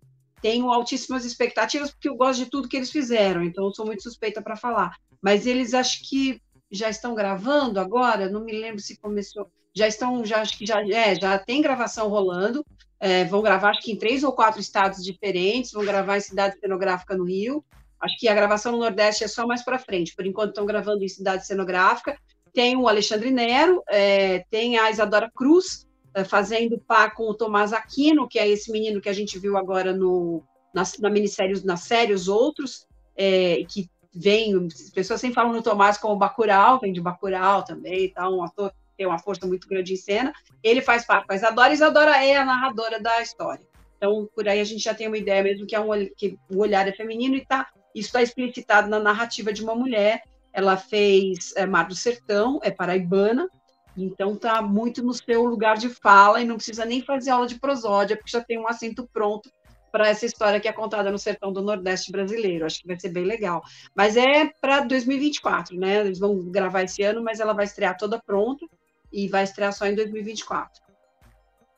tenho 0.41 0.71
altíssimas 0.71 1.25
expectativas, 1.25 1.91
porque 1.91 2.09
eu 2.09 2.17
gosto 2.17 2.45
de 2.45 2.51
tudo 2.51 2.69
que 2.69 2.77
eles 2.77 2.91
fizeram, 2.91 3.43
então 3.43 3.73
sou 3.73 3.87
muito 3.87 4.03
suspeita 4.03 4.43
para 4.43 4.57
falar. 4.57 4.97
Mas 5.21 5.47
eles 5.47 5.75
acho 5.75 6.09
que 6.09 6.41
já 6.71 6.89
estão 6.89 7.15
gravando 7.15 7.79
agora, 7.79 8.29
não 8.29 8.45
me 8.45 8.53
lembro 8.53 8.81
se 8.81 8.99
começou. 8.99 9.51
Já 9.75 9.87
estão, 9.87 10.25
já 10.25 10.41
acho 10.41 10.57
que 10.57 10.67
já, 10.67 10.83
é, 10.83 11.15
já 11.15 11.39
tem 11.39 11.61
gravação 11.61 12.09
rolando. 12.09 12.65
É, 12.99 13.25
vão 13.25 13.43
gravar, 13.43 13.71
acho 13.71 13.83
que 13.83 13.93
em 13.93 13.97
três 13.97 14.23
ou 14.23 14.33
quatro 14.33 14.61
estados 14.61 15.03
diferentes, 15.05 15.73
vão 15.73 15.85
gravar 15.85 16.17
em 16.17 16.21
cidade 16.21 16.59
cenográfica 16.59 17.17
no 17.17 17.25
Rio. 17.25 17.65
Acho 18.01 18.17
que 18.19 18.29
a 18.29 18.35
gravação 18.35 18.73
no 18.73 18.79
Nordeste 18.79 19.25
é 19.25 19.29
só 19.29 19.47
mais 19.47 19.63
para 19.63 19.79
frente. 19.79 20.15
Por 20.15 20.27
enquanto 20.27 20.51
estão 20.51 20.67
gravando 20.67 21.05
em 21.05 21.09
cidade 21.09 21.47
cenográfica. 21.47 22.19
Tem 22.53 22.77
o 22.77 22.89
Alexandre 22.89 23.31
Nero, 23.31 23.83
é, 23.89 24.45
tem 24.51 24.79
a 24.79 24.91
Isadora 24.91 25.31
Cruz, 25.35 25.87
eh, 26.13 26.25
fazendo 26.25 26.79
par 26.79 27.15
com 27.15 27.25
o 27.25 27.35
Tomás 27.35 27.73
Aquino, 27.73 28.29
que 28.29 28.39
é 28.39 28.49
esse 28.49 28.73
menino 28.73 29.01
que 29.01 29.09
a 29.09 29.13
gente 29.13 29.39
viu 29.39 29.57
agora 29.57 29.93
no, 29.93 30.43
na, 30.75 30.83
na 30.99 31.09
minissérie, 31.09 31.65
na 31.65 31.77
série 31.77 32.13
Os 32.13 32.27
Outros, 32.27 32.87
é, 33.17 33.63
que 33.69 33.89
vem, 34.13 34.67
as 34.67 34.91
pessoas 34.91 35.21
sempre 35.21 35.37
falam 35.37 35.53
no 35.53 35.63
Tomás 35.63 35.97
como 35.99 36.17
Bacurau, 36.17 36.81
vem 36.81 36.93
de 36.93 37.01
Bacurau 37.01 37.63
também, 37.65 38.11
tá, 38.11 38.29
um 38.29 38.43
ator 38.43 38.73
tem 38.97 39.07
uma 39.07 39.19
força 39.19 39.47
muito 39.47 39.67
grande 39.67 39.95
em 39.95 39.97
cena, 39.97 40.33
ele 40.63 40.83
faz 40.83 41.07
parte 41.07 41.27
com 41.27 41.33
a 41.33 41.37
Isadora, 41.37 41.73
Isadora 41.73 42.25
é 42.25 42.37
a 42.37 42.45
narradora 42.45 43.01
da 43.01 43.23
história. 43.23 43.65
Então, 43.97 44.29
por 44.35 44.49
aí 44.49 44.61
a 44.61 44.65
gente 44.65 44.83
já 44.83 44.93
tem 44.93 45.07
uma 45.07 45.17
ideia 45.17 45.43
mesmo 45.43 45.67
que, 45.67 45.75
é 45.75 45.81
um, 45.81 45.91
que 46.17 46.39
o 46.51 46.59
olhar 46.59 46.87
é 46.89 46.93
feminino 46.93 47.37
e 47.37 47.45
tá, 47.45 47.69
isso 47.95 48.09
está 48.09 48.21
explicitado 48.21 48.89
na 48.89 48.99
narrativa 48.99 49.53
de 49.53 49.63
uma 49.63 49.75
mulher, 49.75 50.23
ela 50.53 50.77
fez 50.77 51.53
é, 51.57 51.67
Mar 51.67 51.87
do 51.87 51.95
Sertão, 51.95 52.61
é 52.63 52.71
paraibana, 52.71 53.49
então 53.97 54.37
tá 54.37 54.63
muito 54.63 55.03
no 55.03 55.13
seu 55.13 55.45
lugar 55.45 55.77
de 55.77 55.89
fala 55.89 56.41
e 56.41 56.45
não 56.45 56.57
precisa 56.57 56.85
nem 56.85 57.03
fazer 57.03 57.31
aula 57.31 57.47
de 57.47 57.59
prosódia, 57.59 58.17
porque 58.17 58.31
já 58.31 58.43
tem 58.43 58.59
um 58.59 58.69
assento 58.69 59.09
pronto 59.13 59.51
para 59.91 60.09
essa 60.09 60.25
história 60.25 60.61
que 60.61 60.69
é 60.69 60.73
contada 60.73 61.11
no 61.11 61.19
sertão 61.19 61.53
do 61.53 61.63
Nordeste 61.63 62.13
brasileiro. 62.13 62.65
Acho 62.65 62.81
que 62.81 62.87
vai 62.87 62.99
ser 62.99 63.09
bem 63.09 63.25
legal. 63.25 63.63
Mas 63.95 64.17
é 64.17 64.51
para 64.61 64.81
2024, 64.81 65.77
né? 65.77 66.01
Eles 66.01 66.19
vão 66.19 66.39
gravar 66.51 66.83
esse 66.83 67.03
ano, 67.03 67.23
mas 67.23 67.41
ela 67.41 67.53
vai 67.53 67.65
estrear 67.65 67.97
toda 67.97 68.23
pronta 68.25 68.65
e 69.13 69.29
vai 69.29 69.45
estrear 69.45 69.73
só 69.73 69.87
em 69.87 69.95
2024. 69.95 70.83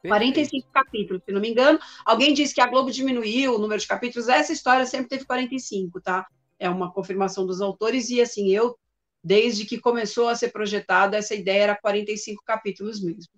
Perfeito. 0.03 0.35
45 0.35 0.69
capítulos, 0.73 1.23
se 1.25 1.33
não 1.33 1.41
me 1.41 1.49
engano. 1.49 1.79
Alguém 2.05 2.35
disse 2.35 2.55
que 2.55 2.61
a 2.61 2.67
Globo 2.67 2.91
diminuiu 2.91 3.55
o 3.55 3.59
número 3.59 3.81
de 3.81 3.87
capítulos. 3.87 4.29
Essa 4.29 4.53
história 4.53 4.85
sempre 4.85 5.09
teve 5.09 5.25
45, 5.25 6.01
tá? 6.01 6.27
É 6.63 6.71
uma 6.71 6.93
confirmação 6.93 7.45
dos 7.45 7.61
autores 7.61 8.09
e 8.09 8.21
assim, 8.21 8.51
eu 8.51 8.79
desde 9.23 9.65
que 9.65 9.81
começou 9.81 10.29
a 10.29 10.35
ser 10.35 10.51
projetada, 10.51 11.17
essa 11.17 11.35
ideia 11.35 11.63
era 11.65 11.77
45 11.77 12.43
capítulos 12.45 13.03
mesmo. 13.03 13.33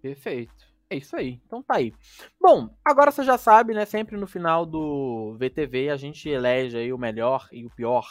Perfeito. 0.00 0.72
É 0.90 0.96
isso 0.96 1.16
aí. 1.16 1.40
Então 1.46 1.62
tá 1.62 1.76
aí. 1.76 1.94
Bom, 2.38 2.68
agora 2.84 3.10
você 3.10 3.24
já 3.24 3.38
sabe, 3.38 3.72
né? 3.72 3.86
Sempre 3.86 4.18
no 4.18 4.26
final 4.26 4.66
do 4.66 5.34
VTV 5.38 5.88
a 5.88 5.96
gente 5.96 6.28
elege 6.28 6.76
aí 6.76 6.92
o 6.92 6.98
melhor 6.98 7.48
e 7.50 7.64
o 7.64 7.70
pior 7.70 8.06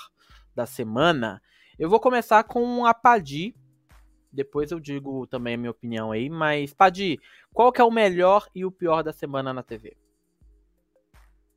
da 0.55 0.65
semana. 0.65 1.39
Eu 1.77 1.89
vou 1.89 1.99
começar 1.99 2.43
com 2.43 2.85
a 2.85 2.93
Padi. 2.93 3.55
Depois 4.31 4.71
eu 4.71 4.79
digo 4.79 5.27
também 5.27 5.55
a 5.55 5.57
minha 5.57 5.71
opinião 5.71 6.11
aí. 6.11 6.29
Mas, 6.29 6.73
Padi, 6.73 7.19
qual 7.53 7.71
que 7.71 7.81
é 7.81 7.83
o 7.83 7.91
melhor 7.91 8.47
e 8.55 8.65
o 8.65 8.71
pior 8.71 9.03
da 9.03 9.13
semana 9.13 9.53
na 9.53 9.61
TV? 9.61 9.95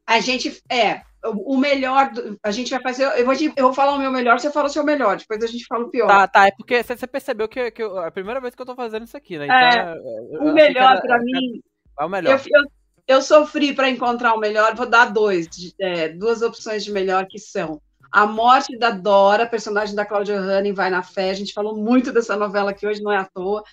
A 0.06 0.20
gente. 0.20 0.62
É, 0.70 1.02
o 1.24 1.56
melhor, 1.56 2.10
a 2.42 2.50
gente 2.50 2.70
vai 2.70 2.80
fazer. 2.82 3.04
Eu 3.18 3.24
vou, 3.24 3.34
eu 3.34 3.64
vou 3.64 3.72
falar 3.72 3.92
o 3.92 3.98
meu 3.98 4.10
melhor, 4.10 4.38
você 4.38 4.50
fala 4.50 4.66
o 4.66 4.70
seu 4.70 4.84
melhor, 4.84 5.16
depois 5.16 5.42
a 5.42 5.46
gente 5.46 5.64
fala 5.66 5.84
o 5.84 5.90
pior. 5.90 6.06
Tá, 6.06 6.28
tá, 6.28 6.46
é 6.48 6.50
porque 6.50 6.82
você 6.82 7.06
percebeu 7.06 7.48
que, 7.48 7.70
que 7.70 7.82
eu, 7.82 7.98
é 7.98 8.08
a 8.08 8.10
primeira 8.10 8.40
vez 8.40 8.54
que 8.54 8.60
eu 8.60 8.66
tô 8.66 8.74
fazendo 8.74 9.04
isso 9.04 9.16
aqui, 9.16 9.38
né? 9.38 9.46
Então, 9.46 9.58
é, 9.58 9.94
o 10.40 10.52
melhor 10.52 11.00
para 11.00 11.18
mim. 11.18 11.62
É 11.98 12.04
o 12.04 12.08
melhor. 12.08 12.32
Eu, 12.32 12.60
eu, 12.60 12.64
eu 13.06 13.22
sofri 13.22 13.72
para 13.72 13.88
encontrar 13.88 14.34
o 14.34 14.40
melhor, 14.40 14.74
vou 14.74 14.86
dar 14.86 15.06
dois, 15.06 15.48
é, 15.80 16.08
duas 16.08 16.42
opções 16.42 16.84
de 16.84 16.92
melhor 16.92 17.26
que 17.26 17.38
são. 17.38 17.80
A 18.14 18.26
morte 18.26 18.78
da 18.78 18.90
Dora, 18.90 19.44
personagem 19.44 19.96
da 19.96 20.06
Cláudia 20.06 20.38
Hanning, 20.38 20.72
vai 20.72 20.88
na 20.88 21.02
fé. 21.02 21.30
A 21.30 21.34
gente 21.34 21.52
falou 21.52 21.76
muito 21.76 22.12
dessa 22.12 22.36
novela 22.36 22.70
aqui 22.70 22.86
hoje, 22.86 23.02
não 23.02 23.10
é 23.10 23.16
à 23.16 23.24
toa. 23.24 23.64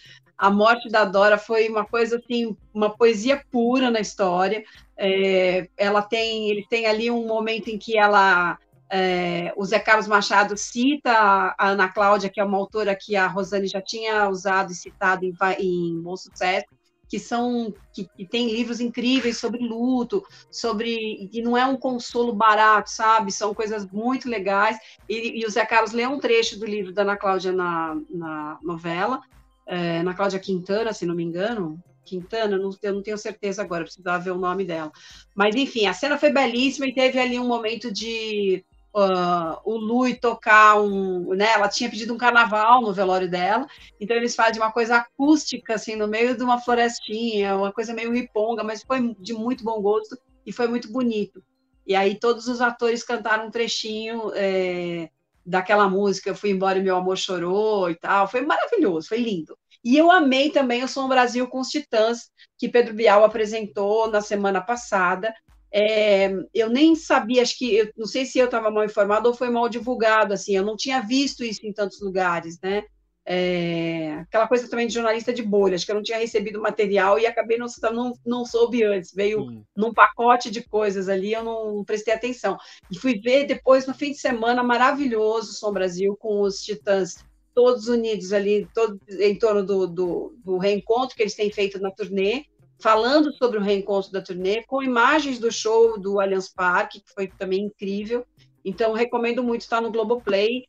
A 0.41 0.49
morte 0.49 0.89
da 0.89 1.05
Dora 1.05 1.37
foi 1.37 1.69
uma 1.69 1.85
coisa 1.85 2.17
assim, 2.17 2.57
uma 2.73 2.89
poesia 2.89 3.45
pura 3.51 3.91
na 3.91 3.99
história. 3.99 4.63
É, 4.97 5.69
ela 5.77 6.01
tem, 6.01 6.49
ele 6.49 6.65
tem 6.67 6.87
ali 6.87 7.11
um 7.11 7.27
momento 7.27 7.67
em 7.67 7.77
que 7.77 7.95
ela, 7.95 8.57
é, 8.91 9.53
o 9.55 9.63
Zé 9.63 9.77
Carlos 9.77 10.07
Machado 10.07 10.57
cita 10.57 11.11
a 11.11 11.67
Ana 11.67 11.89
Cláudia, 11.89 12.27
que 12.27 12.39
é 12.39 12.43
uma 12.43 12.57
autora 12.57 12.95
que 12.95 13.15
a 13.15 13.27
Rosane 13.27 13.67
já 13.67 13.83
tinha 13.83 14.27
usado 14.29 14.71
e 14.71 14.75
citado 14.75 15.23
em, 15.23 15.35
em 15.59 16.01
Bom 16.01 16.17
Sucesso, 16.17 16.65
que 17.07 17.19
são 17.19 17.71
que, 17.93 18.09
que, 18.17 18.25
tem 18.25 18.51
livros 18.51 18.79
incríveis 18.79 19.37
sobre 19.37 19.59
luto, 19.59 20.25
sobre 20.49 21.29
e 21.31 21.39
não 21.43 21.55
é 21.55 21.67
um 21.67 21.77
consolo 21.77 22.33
barato, 22.33 22.89
sabe? 22.89 23.31
São 23.31 23.53
coisas 23.53 23.85
muito 23.91 24.27
legais. 24.27 24.75
E, 25.07 25.39
e 25.39 25.45
o 25.45 25.51
Zé 25.51 25.63
Carlos 25.67 25.91
lê 25.91 26.07
um 26.07 26.19
trecho 26.19 26.57
do 26.57 26.65
livro 26.65 26.91
da 26.91 27.03
Ana 27.03 27.15
Cláudia 27.15 27.51
na, 27.51 27.95
na 28.09 28.57
novela 28.63 29.21
é, 29.65 30.03
na 30.03 30.13
Cláudia 30.13 30.39
Quintana, 30.39 30.93
se 30.93 31.05
não 31.05 31.15
me 31.15 31.23
engano. 31.23 31.81
Quintana, 32.03 32.57
não, 32.57 32.71
eu 32.81 32.93
não 32.93 33.03
tenho 33.03 33.17
certeza 33.17 33.61
agora, 33.61 33.83
precisava 33.83 34.23
ver 34.23 34.31
o 34.31 34.37
nome 34.37 34.65
dela. 34.65 34.91
Mas, 35.35 35.55
enfim, 35.55 35.85
a 35.85 35.93
cena 35.93 36.17
foi 36.17 36.31
belíssima 36.31 36.87
e 36.87 36.93
teve 36.93 37.19
ali 37.19 37.39
um 37.39 37.47
momento 37.47 37.91
de 37.91 38.65
uh, 38.93 39.59
o 39.63 39.77
Lui 39.77 40.15
tocar 40.15 40.81
um. 40.81 41.33
Né, 41.35 41.53
ela 41.53 41.69
tinha 41.69 41.89
pedido 41.89 42.13
um 42.13 42.17
carnaval 42.17 42.81
no 42.81 42.93
velório 42.93 43.29
dela, 43.29 43.67
então 43.99 44.15
eles 44.15 44.35
fazem 44.35 44.61
uma 44.61 44.71
coisa 44.71 44.97
acústica, 44.97 45.75
assim, 45.75 45.95
no 45.95 46.07
meio 46.07 46.35
de 46.35 46.43
uma 46.43 46.59
florestinha, 46.59 47.55
uma 47.55 47.71
coisa 47.71 47.93
meio 47.93 48.11
riponga, 48.11 48.63
mas 48.63 48.83
foi 48.83 49.15
de 49.19 49.33
muito 49.33 49.63
bom 49.63 49.81
gosto 49.81 50.17
e 50.45 50.51
foi 50.51 50.67
muito 50.67 50.91
bonito. 50.91 51.41
E 51.85 51.95
aí 51.95 52.19
todos 52.19 52.47
os 52.47 52.61
atores 52.61 53.03
cantaram 53.03 53.47
um 53.47 53.51
trechinho. 53.51 54.31
É, 54.35 55.09
daquela 55.45 55.89
música 55.89 56.29
Eu 56.29 56.35
Fui 56.35 56.51
Embora 56.51 56.79
e 56.79 56.83
Meu 56.83 56.95
Amor 56.95 57.17
Chorou 57.17 57.89
e 57.89 57.95
tal. 57.95 58.27
Foi 58.27 58.41
maravilhoso, 58.41 59.07
foi 59.07 59.19
lindo. 59.19 59.57
E 59.83 59.97
eu 59.97 60.11
amei 60.11 60.51
também 60.51 60.83
o 60.83 60.87
Som 60.87 61.07
Brasil 61.07 61.47
com 61.47 61.59
os 61.59 61.69
Titãs, 61.69 62.29
que 62.57 62.69
Pedro 62.69 62.93
Bial 62.93 63.23
apresentou 63.23 64.09
na 64.09 64.21
semana 64.21 64.61
passada. 64.61 65.33
É, 65.73 66.29
eu 66.53 66.69
nem 66.69 66.95
sabia, 66.95 67.41
acho 67.41 67.57
que, 67.57 67.75
eu, 67.75 67.89
não 67.97 68.05
sei 68.05 68.25
se 68.25 68.37
eu 68.37 68.45
estava 68.45 68.69
mal 68.69 68.83
informado 68.83 69.29
ou 69.29 69.33
foi 69.33 69.49
mal 69.49 69.69
divulgado, 69.69 70.33
assim, 70.33 70.55
eu 70.55 70.65
não 70.65 70.75
tinha 70.75 70.99
visto 71.01 71.43
isso 71.43 71.65
em 71.65 71.71
tantos 71.71 72.01
lugares, 72.01 72.59
né? 72.61 72.83
É, 73.23 74.13
aquela 74.21 74.47
coisa 74.47 74.67
também 74.67 74.87
de 74.87 74.93
jornalista 74.93 75.31
de 75.31 75.43
bolha, 75.43 75.75
acho 75.75 75.85
que 75.85 75.91
eu 75.91 75.95
não 75.95 76.01
tinha 76.01 76.17
recebido 76.17 76.59
material 76.59 77.19
e 77.19 77.27
acabei 77.27 77.57
não, 77.57 77.67
não, 77.93 78.13
não 78.25 78.45
soube 78.45 78.83
antes, 78.83 79.13
veio 79.13 79.47
Sim. 79.47 79.63
num 79.75 79.93
pacote 79.93 80.49
de 80.49 80.63
coisas 80.67 81.07
ali, 81.07 81.33
eu 81.33 81.43
não, 81.43 81.75
não, 81.75 81.85
prestei 81.85 82.13
atenção. 82.13 82.57
E 82.91 82.97
fui 82.97 83.19
ver 83.19 83.45
depois, 83.45 83.85
no 83.85 83.93
fim 83.93 84.11
de 84.11 84.17
semana, 84.17 84.63
maravilhoso 84.63 85.53
Som 85.53 85.71
Brasil, 85.71 86.17
com 86.19 86.41
os 86.41 86.63
Titãs 86.63 87.23
todos 87.53 87.87
unidos 87.87 88.33
ali, 88.33 88.67
todo, 88.73 88.99
em 89.09 89.37
torno 89.37 89.63
do, 89.63 89.85
do, 89.85 90.35
do 90.43 90.57
reencontro 90.57 91.15
que 91.15 91.21
eles 91.21 91.35
têm 91.35 91.51
feito 91.51 91.79
na 91.79 91.91
turnê, 91.91 92.45
falando 92.79 93.31
sobre 93.33 93.59
o 93.59 93.61
reencontro 93.61 94.11
da 94.11 94.21
turnê, 94.21 94.63
com 94.63 94.81
imagens 94.81 95.37
do 95.37 95.51
show 95.51 95.99
do 95.99 96.19
Allianz 96.19 96.49
Parque, 96.49 97.01
que 97.01 97.13
foi 97.13 97.27
também 97.27 97.65
incrível. 97.65 98.25
Então, 98.63 98.93
recomendo 98.93 99.43
muito 99.43 99.61
estar 99.61 99.81
no 99.81 99.91
Globoplay 99.91 100.65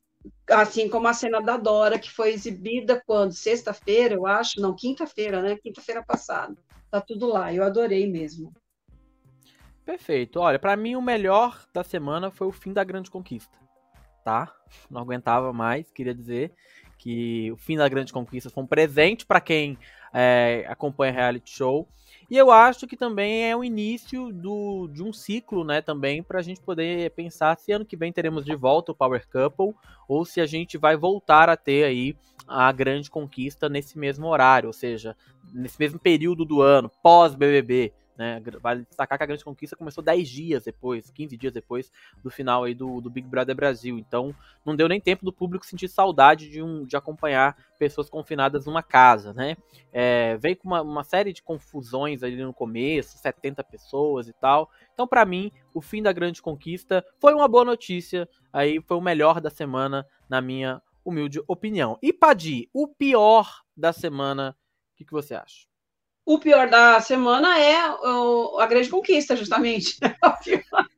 assim 0.51 0.89
como 0.89 1.09
a 1.09 1.14
cena 1.14 1.41
da 1.41 1.57
Dora, 1.57 1.99
que 1.99 2.11
foi 2.11 2.33
exibida 2.33 3.03
quando? 3.07 3.33
Sexta-feira, 3.33 4.14
eu 4.14 4.27
acho? 4.27 4.61
Não, 4.61 4.75
quinta-feira, 4.75 5.41
né? 5.41 5.57
Quinta-feira 5.57 6.03
passada. 6.03 6.57
Tá 6.91 7.01
tudo 7.01 7.27
lá, 7.27 7.53
eu 7.53 7.64
adorei 7.64 8.07
mesmo. 8.07 8.53
Perfeito. 9.85 10.39
Olha, 10.39 10.59
para 10.59 10.77
mim 10.77 10.95
o 10.95 11.03
melhor 11.03 11.66
da 11.73 11.83
semana 11.83 12.31
foi 12.31 12.47
o 12.47 12.53
fim 12.53 12.73
da 12.73 12.85
Grande 12.85 13.11
Conquista, 13.11 13.57
tá? 14.25 14.55
Não 14.91 15.01
aguentava 15.01 15.53
mais, 15.53 15.91
queria 15.91 16.14
dizer 16.14 16.53
que 16.99 17.51
o 17.51 17.57
fim 17.57 17.77
da 17.77 17.89
Grande 17.89 18.12
Conquista 18.12 18.49
foi 18.49 18.62
um 18.62 18.66
presente 18.66 19.27
para 19.27 19.41
quem 19.41 19.77
é, 20.12 20.64
acompanha 20.68 21.12
reality 21.12 21.51
show. 21.51 21.89
E 22.33 22.37
eu 22.39 22.51
acho 22.51 22.87
que 22.87 22.97
também 22.97 23.45
é 23.45 23.55
o 23.55 23.62
início 23.62 24.33
do, 24.33 24.89
de 24.89 25.03
um 25.03 25.12
ciclo, 25.12 25.64
né, 25.64 25.83
também, 25.83 26.22
para 26.22 26.39
a 26.39 26.43
gente 26.43 26.62
poder 26.62 27.11
pensar 27.11 27.55
se 27.59 27.72
ano 27.72 27.85
que 27.85 27.95
vem 27.95 28.11
teremos 28.11 28.43
de 28.43 28.55
volta 28.57 28.91
o 28.91 28.95
Power 28.95 29.28
Couple 29.28 29.74
ou 30.09 30.24
se 30.24 30.41
a 30.41 30.47
gente 30.47 30.78
vai 30.78 30.97
voltar 30.97 31.51
a 31.51 31.59
ter 31.59 31.85
aí 31.85 32.16
a 32.49 32.72
grande 32.72 33.11
conquista 33.11 33.68
nesse 33.68 33.99
mesmo 33.99 34.28
horário, 34.28 34.68
ou 34.68 34.72
seja, 34.72 35.14
nesse 35.53 35.78
mesmo 35.78 35.99
período 35.99 36.47
do 36.47 36.62
ano, 36.62 36.91
pós-BBB. 37.03 37.93
Né? 38.17 38.43
Vale 38.61 38.85
destacar 38.85 39.17
que 39.17 39.25
a 39.25 39.27
grande 39.27 39.45
conquista 39.45 39.77
começou 39.77 40.05
10 40.05 40.29
dias 40.29 40.65
depois, 40.65 41.11
15 41.11 41.37
dias 41.37 41.53
depois 41.53 41.91
do 42.23 42.31
final 42.31 42.65
aí 42.65 42.75
do, 42.75 43.01
do 43.01 43.09
Big 43.09 43.27
Brother 43.27 43.55
Brasil. 43.55 43.99
Então 43.99 44.35
não 44.65 44.77
deu 44.77 44.89
nem 44.89 45.01
tempo 45.01 45.25
do 45.25 45.33
público 45.33 45.65
sentir 45.65 45.89
saudade 45.89 46.51
de, 46.51 46.63
um, 46.63 46.85
de 46.85 46.97
acompanhar 46.97 47.57
pessoas 47.79 48.11
confinadas 48.11 48.67
numa 48.67 48.83
casa. 48.83 49.33
Né? 49.33 49.57
É, 49.93 50.37
veio 50.37 50.57
com 50.57 50.69
uma, 50.69 50.83
uma 50.83 51.05
série 51.05 51.33
de 51.33 51.43
confusões 51.43 52.23
ali 52.23 52.37
no 52.37 52.53
começo, 52.53 53.19
70 53.19 53.65
pessoas 53.65 54.29
e 54.29 54.33
tal. 54.33 54.71
Então, 54.93 55.07
para 55.07 55.25
mim, 55.25 55.51
o 55.75 55.81
fim 55.81 56.03
da 56.03 56.13
grande 56.13 56.43
conquista 56.43 57.05
foi 57.19 57.35
uma 57.35 57.49
boa 57.49 57.65
notícia. 57.65 58.29
Aí 58.53 58.81
foi 58.83 58.97
o 58.97 59.01
melhor 59.01 59.41
da 59.41 59.51
semana, 59.51 60.07
na 60.29 60.41
minha 60.41 60.83
humilde 61.05 61.41
opinião. 61.49 61.99
E 62.03 62.13
Padi, 62.13 62.69
o 62.73 62.87
pior 62.87 63.63
da 63.77 63.93
semana, 63.93 64.57
o 64.93 64.97
que, 64.97 65.05
que 65.05 65.13
você 65.13 65.35
acha? 65.35 65.72
O 66.25 66.39
pior 66.39 66.68
da 66.68 67.01
semana 67.01 67.59
é 67.59 67.77
a 67.77 68.66
grande 68.66 68.89
conquista, 68.89 69.37
justamente. 69.37 69.99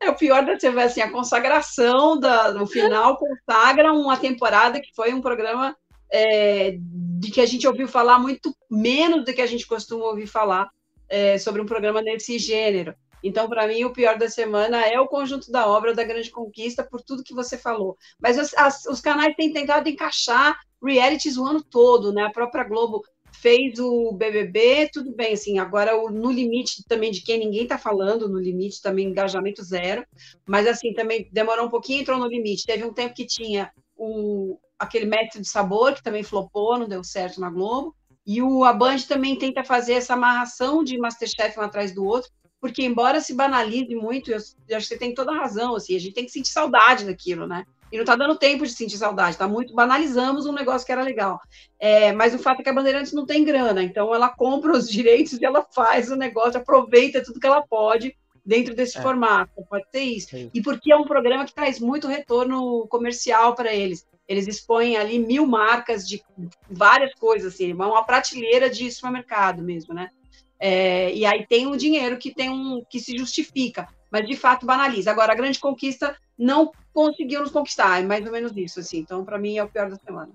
É 0.00 0.10
o 0.10 0.16
pior 0.16 0.44
da 0.44 0.58
semana, 0.58 0.84
assim, 0.86 1.00
a 1.00 1.10
consagração 1.10 2.18
da, 2.18 2.52
no 2.52 2.66
final 2.66 3.16
consagra 3.16 3.92
uma 3.92 4.16
temporada 4.16 4.80
que 4.80 4.94
foi 4.94 5.12
um 5.14 5.20
programa 5.20 5.76
é, 6.10 6.76
de 6.80 7.30
que 7.30 7.40
a 7.40 7.46
gente 7.46 7.66
ouviu 7.66 7.86
falar 7.86 8.18
muito 8.18 8.54
menos 8.70 9.24
do 9.24 9.32
que 9.32 9.40
a 9.40 9.46
gente 9.46 9.66
costuma 9.66 10.06
ouvir 10.06 10.26
falar 10.26 10.68
é, 11.08 11.38
sobre 11.38 11.60
um 11.60 11.66
programa 11.66 12.02
nesse 12.02 12.38
gênero. 12.38 12.94
Então, 13.22 13.48
para 13.48 13.66
mim, 13.66 13.84
o 13.84 13.92
pior 13.92 14.18
da 14.18 14.28
semana 14.28 14.86
é 14.86 15.00
o 15.00 15.08
conjunto 15.08 15.50
da 15.50 15.66
obra 15.66 15.94
da 15.94 16.04
Grande 16.04 16.30
Conquista, 16.30 16.84
por 16.84 17.00
tudo 17.02 17.24
que 17.24 17.34
você 17.34 17.56
falou. 17.56 17.96
Mas 18.20 18.38
as, 18.38 18.54
as, 18.54 18.86
os 18.86 19.00
canais 19.00 19.34
têm 19.34 19.52
tentado 19.52 19.88
encaixar 19.88 20.58
realities 20.82 21.36
o 21.36 21.44
ano 21.44 21.62
todo, 21.62 22.12
né? 22.12 22.24
A 22.24 22.30
própria 22.30 22.64
Globo 22.64 23.02
fez 23.40 23.78
o 23.78 24.12
BBB, 24.12 24.90
tudo 24.92 25.14
bem, 25.14 25.34
assim, 25.34 25.58
agora 25.58 25.96
o 25.96 26.10
No 26.10 26.30
Limite 26.30 26.84
também, 26.88 27.10
de 27.10 27.22
quem 27.22 27.38
ninguém 27.38 27.62
está 27.62 27.78
falando, 27.78 28.28
No 28.28 28.38
Limite 28.38 28.82
também 28.82 29.08
engajamento 29.08 29.62
zero, 29.62 30.04
mas 30.46 30.66
assim, 30.66 30.92
também 30.92 31.28
demorou 31.32 31.66
um 31.66 31.70
pouquinho, 31.70 32.00
entrou 32.00 32.18
no 32.18 32.26
limite. 32.26 32.66
Teve 32.66 32.84
um 32.84 32.92
tempo 32.92 33.14
que 33.14 33.26
tinha 33.26 33.70
o, 33.96 34.58
aquele 34.78 35.06
Mestre 35.06 35.40
de 35.40 35.48
Sabor, 35.48 35.94
que 35.94 36.02
também 36.02 36.22
flopou, 36.22 36.78
não 36.78 36.88
deu 36.88 37.02
certo 37.04 37.40
na 37.40 37.50
Globo, 37.50 37.94
e 38.26 38.42
o 38.42 38.64
A 38.64 38.72
Band 38.72 38.98
também 39.08 39.36
tenta 39.36 39.62
fazer 39.62 39.94
essa 39.94 40.14
amarração 40.14 40.82
de 40.82 40.98
Masterchef 40.98 41.58
um 41.58 41.62
atrás 41.62 41.94
do 41.94 42.04
outro, 42.04 42.30
porque 42.60 42.82
embora 42.82 43.20
se 43.20 43.34
banalize 43.34 43.94
muito, 43.94 44.30
eu 44.30 44.36
acho 44.36 44.56
que 44.58 44.80
você 44.80 44.98
tem 44.98 45.14
toda 45.14 45.32
a 45.32 45.36
razão, 45.36 45.76
assim, 45.76 45.94
a 45.94 46.00
gente 46.00 46.14
tem 46.14 46.24
que 46.24 46.32
sentir 46.32 46.50
saudade 46.50 47.04
daquilo, 47.04 47.46
né? 47.46 47.64
E 47.90 47.96
não 47.96 48.02
está 48.02 48.16
dando 48.16 48.36
tempo 48.36 48.66
de 48.66 48.72
sentir 48.72 48.96
saudade, 48.96 49.36
tá 49.36 49.46
muito. 49.46 49.74
Banalizamos 49.74 50.44
um 50.46 50.52
negócio 50.52 50.84
que 50.84 50.92
era 50.92 51.02
legal. 51.02 51.40
É, 51.78 52.12
mas 52.12 52.34
o 52.34 52.38
fato 52.38 52.60
é 52.60 52.64
que 52.64 52.68
a 52.68 52.72
Bandeirantes 52.72 53.12
não 53.12 53.24
tem 53.24 53.44
grana, 53.44 53.82
então 53.82 54.14
ela 54.14 54.28
compra 54.28 54.72
os 54.72 54.88
direitos 54.90 55.34
e 55.34 55.44
ela 55.44 55.64
faz 55.74 56.10
o 56.10 56.16
negócio, 56.16 56.60
aproveita 56.60 57.22
tudo 57.22 57.40
que 57.40 57.46
ela 57.46 57.62
pode 57.62 58.16
dentro 58.44 58.74
desse 58.74 58.98
é. 58.98 59.02
formato. 59.02 59.50
Pode 59.68 59.84
ser 59.90 60.00
isso. 60.00 60.36
É. 60.36 60.48
E 60.52 60.62
porque 60.62 60.92
é 60.92 60.96
um 60.96 61.04
programa 61.04 61.44
que 61.44 61.54
traz 61.54 61.80
muito 61.80 62.06
retorno 62.06 62.86
comercial 62.88 63.54
para 63.54 63.74
eles. 63.74 64.06
Eles 64.28 64.46
expõem 64.48 64.96
ali 64.96 65.18
mil 65.18 65.46
marcas 65.46 66.08
de 66.08 66.22
várias 66.68 67.14
coisas, 67.14 67.54
assim, 67.54 67.72
uma 67.72 68.04
prateleira 68.04 68.68
de 68.68 68.90
supermercado 68.90 69.62
mesmo, 69.62 69.94
né? 69.94 70.10
É, 70.58 71.12
e 71.14 71.24
aí 71.24 71.46
tem 71.46 71.66
um 71.66 71.76
dinheiro 71.76 72.16
que 72.16 72.34
tem 72.34 72.50
um 72.50 72.82
que 72.88 72.98
se 72.98 73.16
justifica, 73.16 73.88
mas 74.10 74.26
de 74.26 74.36
fato 74.36 74.66
banaliza. 74.66 75.10
Agora, 75.10 75.32
a 75.32 75.36
grande 75.36 75.60
conquista 75.60 76.16
não 76.38 76.72
conseguiu 76.92 77.40
nos 77.40 77.50
conquistar. 77.50 78.00
É 78.00 78.02
mais 78.04 78.24
ou 78.24 78.32
menos 78.32 78.56
isso, 78.56 78.80
assim. 78.80 78.98
Então, 78.98 79.24
para 79.24 79.38
mim, 79.38 79.56
é 79.56 79.64
o 79.64 79.68
pior 79.68 79.90
da 79.90 79.96
semana. 79.96 80.32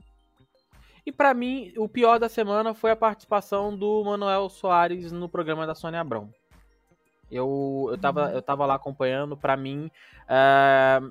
E 1.06 1.12
para 1.12 1.34
mim, 1.34 1.74
o 1.78 1.90
pior 1.90 2.20
da 2.20 2.30
semana 2.30 2.74
foi 2.74 2.92
a 2.92 2.96
participação 2.96 3.76
do 3.76 4.04
Manuel 4.04 4.50
Soares 4.50 5.12
no 5.12 5.28
programa 5.28 5.66
da 5.66 5.74
Sônia 5.74 6.00
Abrão. 6.00 6.32
Eu, 7.32 7.88
eu, 7.92 7.98
tava, 7.98 8.28
uhum. 8.28 8.32
eu 8.32 8.42
tava 8.42 8.66
lá 8.66 8.76
acompanhando, 8.76 9.38
para 9.38 9.56
mim, 9.56 9.90
é, 10.28 11.02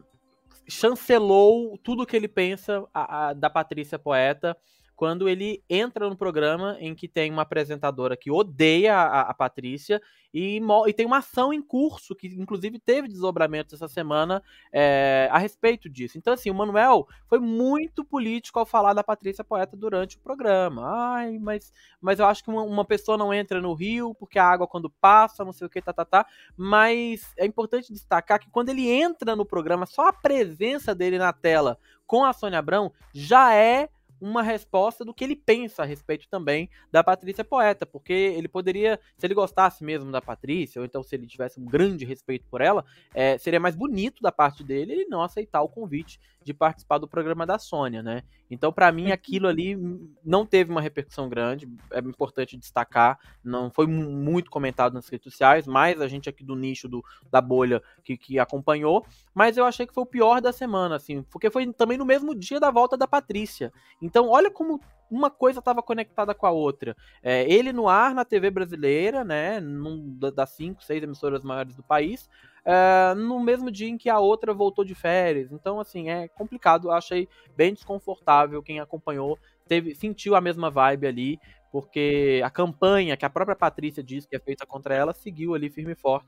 chancelou 0.69 1.79
tudo 1.79 2.07
que 2.07 2.15
ele 2.15 2.29
pensa 2.29 2.85
a, 2.95 3.29
a, 3.29 3.33
da 3.33 3.51
Patrícia 3.51 3.99
Poeta 3.99 4.57
quando 5.01 5.31
ele 5.31 5.65
entra 5.67 6.11
no 6.11 6.15
programa 6.15 6.77
em 6.79 6.95
que 6.95 7.09
tem 7.09 7.33
uma 7.33 7.41
apresentadora 7.41 8.19
que 8.19 8.31
odeia 8.31 8.95
a, 8.95 9.31
a 9.31 9.33
Patrícia 9.33 9.99
e, 10.33 10.61
e, 10.87 10.93
tem 10.93 11.07
uma 11.07 11.17
ação 11.17 11.55
em 11.55 11.63
curso, 11.63 12.15
que 12.15 12.27
inclusive 12.27 12.79
teve 12.79 13.09
desdobramento 13.09 13.75
essa 13.75 13.89
semana 13.89 14.43
é, 14.71 15.27
a 15.33 15.39
respeito 15.39 15.89
disso. 15.89 16.19
Então, 16.19 16.35
assim, 16.35 16.51
o 16.51 16.55
Manuel 16.55 17.09
foi 17.27 17.39
muito 17.39 18.05
político 18.05 18.59
ao 18.59 18.67
falar 18.67 18.93
da 18.93 19.03
Patrícia 19.03 19.43
Poeta 19.43 19.75
durante 19.75 20.19
o 20.19 20.21
programa. 20.21 20.83
Ai, 20.85 21.39
mas, 21.39 21.73
mas 21.99 22.19
eu 22.19 22.27
acho 22.27 22.45
que 22.45 22.51
uma, 22.51 22.63
uma 22.63 22.85
pessoa 22.85 23.17
não 23.17 23.33
entra 23.33 23.59
no 23.59 23.73
rio 23.73 24.15
porque 24.15 24.39
a 24.39 24.45
água 24.45 24.67
quando 24.67 24.91
passa, 24.91 25.47
não 25.47 25.53
sei 25.55 25.67
o 25.67 25.71
que, 25.71 25.81
tá, 25.81 25.95
tá, 25.95 26.05
tá. 26.05 26.27
Mas 26.55 27.33
é 27.39 27.47
importante 27.47 27.91
destacar 27.91 28.39
que 28.39 28.51
quando 28.51 28.69
ele 28.69 28.87
entra 28.87 29.35
no 29.35 29.47
programa, 29.47 29.87
só 29.87 30.09
a 30.09 30.13
presença 30.13 30.95
dele 30.95 31.17
na 31.17 31.33
tela 31.33 31.79
com 32.07 32.23
a 32.23 32.35
Sônia 32.35 32.59
Abrão 32.59 32.93
já 33.15 33.55
é 33.55 33.89
uma 34.21 34.43
resposta 34.43 35.05
do 35.05 35.15
que 35.15 35.25
ele 35.25 35.37
pensa 35.37 35.83
a 35.83 35.87
respeito 35.87 36.29
também 36.29 36.69
da 36.93 37.03
Patrícia 37.03 37.45
Poeta, 37.45 37.87
porque 37.87 38.13
ele 38.13 38.49
poderia, 38.49 39.01
se 39.17 39.27
ele 39.27 39.35
gostasse 39.35 39.83
mesmo 39.83 40.13
da 40.13 40.21
Patrícia, 40.21 40.81
ou 40.81 40.85
então 40.85 41.03
se 41.03 41.15
ele 41.15 41.27
tivesse 41.27 41.59
um 41.59 41.65
grande 41.65 42.05
respeito 42.05 42.47
por 42.51 42.61
ela, 42.61 42.85
é, 43.15 43.39
seria 43.39 43.61
mais 43.61 43.75
bonito 43.75 44.23
da 44.23 44.31
parte 44.31 44.63
dele 44.63 44.93
ele 44.93 45.05
não 45.07 45.23
aceitar 45.23 45.63
o 45.63 45.69
convite 45.69 46.21
de 46.43 46.55
participar 46.55 46.99
do 46.99 47.09
programa 47.09 47.47
da 47.47 47.59
Sônia, 47.59 48.03
né? 48.03 48.23
Então, 48.51 48.73
para 48.73 48.91
mim, 48.91 49.13
aquilo 49.13 49.47
ali 49.47 49.77
não 50.25 50.47
teve 50.47 50.71
uma 50.71 50.81
repercussão 50.81 51.29
grande, 51.29 51.69
é 51.93 51.99
importante 51.99 52.57
destacar, 52.57 53.19
não 53.45 53.71
foi 53.71 53.87
muito 53.87 54.51
comentado 54.51 54.95
nas 54.95 55.09
redes 55.09 55.25
sociais, 55.25 55.67
mas 55.67 56.01
a 56.01 56.09
gente 56.09 56.29
aqui 56.29 56.43
do 56.43 56.57
nicho 56.57 56.89
do, 56.89 57.05
da 57.31 57.41
bolha 57.41 57.83
que, 58.03 58.17
que 58.17 58.39
acompanhou, 58.39 59.05
mas 59.35 59.57
eu 59.57 59.65
achei 59.65 59.87
que 59.87 59.95
foi 59.95 60.03
o 60.03 60.07
pior 60.07 60.41
da 60.41 60.53
semana, 60.53 60.97
assim, 60.97 61.23
porque 61.25 61.51
foi 61.51 61.73
também 61.73 61.99
no 61.99 62.05
mesmo 62.05 62.35
dia 62.35 62.59
da 62.59 62.71
volta 62.71 62.97
da 62.97 63.07
Patrícia. 63.07 63.73
Então, 64.11 64.29
olha 64.29 64.51
como 64.51 64.81
uma 65.09 65.31
coisa 65.31 65.61
estava 65.61 65.81
conectada 65.81 66.35
com 66.35 66.47
a 66.47 66.51
outra. 66.51 66.97
É, 67.23 67.49
ele 67.49 67.73
no 67.73 67.89
ar 67.89 68.13
na 68.13 68.25
TV 68.25 68.51
brasileira, 68.51 69.23
né, 69.23 69.61
num, 69.61 70.19
das 70.19 70.51
cinco, 70.51 70.83
seis 70.83 71.01
emissoras 71.01 71.45
maiores 71.45 71.77
do 71.77 71.83
país, 71.83 72.29
é, 72.65 73.15
no 73.15 73.39
mesmo 73.39 73.71
dia 73.71 73.89
em 73.89 73.97
que 73.97 74.11
a 74.11 74.19
outra 74.19 74.53
voltou 74.53 74.85
de 74.85 74.97
férias. 74.97 75.53
Então, 75.53 75.79
assim, 75.79 76.11
é 76.11 76.27
complicado. 76.27 76.91
Achei 76.91 77.29
bem 77.57 77.73
desconfortável. 77.73 78.61
Quem 78.65 78.81
acompanhou 78.81 79.39
teve, 79.69 79.95
sentiu 79.95 80.35
a 80.35 80.41
mesma 80.41 80.71
vibe 80.71 81.07
ali, 81.07 81.41
porque 81.71 82.43
a 82.45 82.51
campanha 82.51 83.17
que 83.17 83.25
a 83.25 83.31
própria 83.31 83.55
Patrícia 83.55 84.03
disse 84.03 84.27
que 84.27 84.35
é 84.35 84.41
feita 84.41 84.67
contra 84.67 84.93
ela 84.93 85.15
seguiu 85.15 85.55
ali 85.55 85.71
firme 85.71 85.93
e 85.93 85.97
forte 85.97 86.27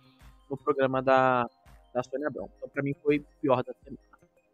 no 0.48 0.56
programa 0.56 1.02
da, 1.02 1.48
da 1.92 2.00
Sônia 2.04 2.28
Abrão. 2.28 2.48
Então, 2.56 2.68
pra 2.68 2.80
mim, 2.80 2.94
foi 3.02 3.24
pior 3.40 3.64
da 3.64 3.72
semana. 3.82 3.98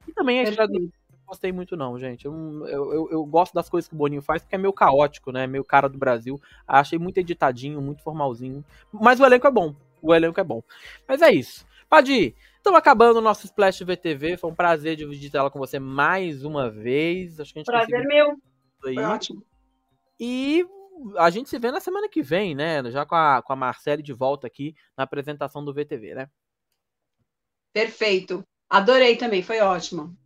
E 0.07 0.13
também 0.13 0.41
a 0.41 0.45
história 0.45 0.73
do 0.73 0.91
gostei 1.29 1.53
muito, 1.53 1.77
não, 1.77 1.99
gente. 1.99 2.25
Eu, 2.25 2.67
eu, 2.67 3.09
eu, 3.11 3.25
gosto 3.25 3.55
das 3.55 3.69
coisas 3.69 3.89
que 3.89 3.95
o 3.95 3.99
Boninho 3.99 4.23
faz, 4.23 4.43
porque 4.43 4.55
é 4.55 4.59
meio 4.59 4.73
caótico, 4.73 5.31
né? 5.31 5.47
Meio 5.47 5.63
cara 5.63 5.89
do 5.89 5.99
Brasil. 5.99 6.41
Achei 6.67 6.99
muito 6.99 7.19
editadinho, 7.19 7.81
muito 7.81 8.03
formalzinho. 8.03 8.65
Mas 8.93 9.21
o 9.21 9.27
elenco 9.27 9.47
é 9.47 9.51
bom. 9.51 9.75
O 10.01 10.15
elenco 10.15 10.41
é 10.41 10.45
bom. 10.45 10.63
Mas 11.07 11.23
é 11.23 11.31
isso. 11.31 11.67
Padi, 11.89 12.35
estamos 12.57 12.79
acabando 12.79 13.19
o 13.19 13.23
nosso 13.23 13.47
Splash 13.47 13.81
VTV. 13.81 14.37
Foi 14.39 14.51
um 14.51 14.55
prazer 14.55 14.97
dividir 14.97 15.31
tela 15.31 15.51
com 15.51 15.59
você 15.59 15.79
mais 15.79 16.45
uma 16.45 16.71
vez. 16.71 17.39
Acho 17.39 17.53
que 17.53 17.59
a 17.59 17.61
gente 17.61 17.67
prazer 17.67 18.03
conseguiu... 18.03 18.27
meu. 18.27 18.37
Foi 18.81 18.99
ótimo. 18.99 19.45
E 20.19 20.67
a 21.17 21.31
gente 21.31 21.49
se 21.49 21.59
vê 21.59 21.71
na 21.71 21.81
semana 21.81 22.09
que 22.09 22.23
vem, 22.23 22.55
né? 22.55 22.91
Já 22.91 23.05
com 23.05 23.15
a, 23.15 23.43
com 23.43 23.53
a 23.53 23.57
Marcele 23.57 24.03
de 24.03 24.13
volta 24.13 24.47
aqui 24.47 24.75
na 24.97 25.05
apresentação 25.05 25.65
do 25.65 25.73
VTV, 25.73 26.15
né? 26.15 26.31
Perfeito. 27.73 28.43
Adorei 28.69 29.17
também, 29.17 29.43
foi 29.43 29.61
ótimo. 29.61 30.17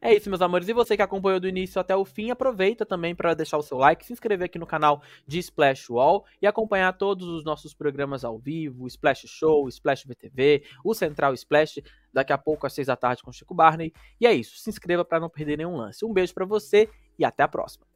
É 0.00 0.14
isso, 0.14 0.28
meus 0.28 0.42
amores. 0.42 0.68
E 0.68 0.72
você 0.72 0.96
que 0.96 1.02
acompanhou 1.02 1.40
do 1.40 1.48
início 1.48 1.80
até 1.80 1.96
o 1.96 2.04
fim, 2.04 2.30
aproveita 2.30 2.84
também 2.84 3.14
para 3.14 3.34
deixar 3.34 3.58
o 3.58 3.62
seu 3.62 3.78
like, 3.78 4.04
se 4.04 4.12
inscrever 4.12 4.46
aqui 4.46 4.58
no 4.58 4.66
canal 4.66 5.02
de 5.26 5.38
Splash 5.38 5.90
Wall 5.90 6.24
e 6.40 6.46
acompanhar 6.46 6.92
todos 6.92 7.26
os 7.26 7.44
nossos 7.44 7.74
programas 7.74 8.24
ao 8.24 8.38
vivo, 8.38 8.86
Splash 8.86 9.26
Show, 9.26 9.68
Splash 9.68 10.04
VTV, 10.04 10.64
o 10.84 10.94
Central 10.94 11.34
Splash, 11.34 11.80
daqui 12.12 12.32
a 12.32 12.38
pouco 12.38 12.66
às 12.66 12.72
seis 12.72 12.86
da 12.86 12.96
tarde 12.96 13.22
com 13.22 13.32
Chico 13.32 13.54
Barney. 13.54 13.92
E 14.20 14.26
é 14.26 14.32
isso, 14.32 14.56
se 14.58 14.70
inscreva 14.70 15.04
para 15.04 15.20
não 15.20 15.30
perder 15.30 15.56
nenhum 15.58 15.76
lance. 15.76 16.04
Um 16.04 16.12
beijo 16.12 16.34
para 16.34 16.44
você 16.44 16.88
e 17.18 17.24
até 17.24 17.42
a 17.42 17.48
próxima. 17.48 17.86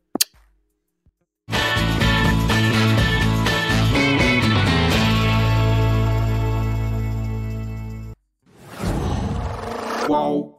Qual? 10.06 10.53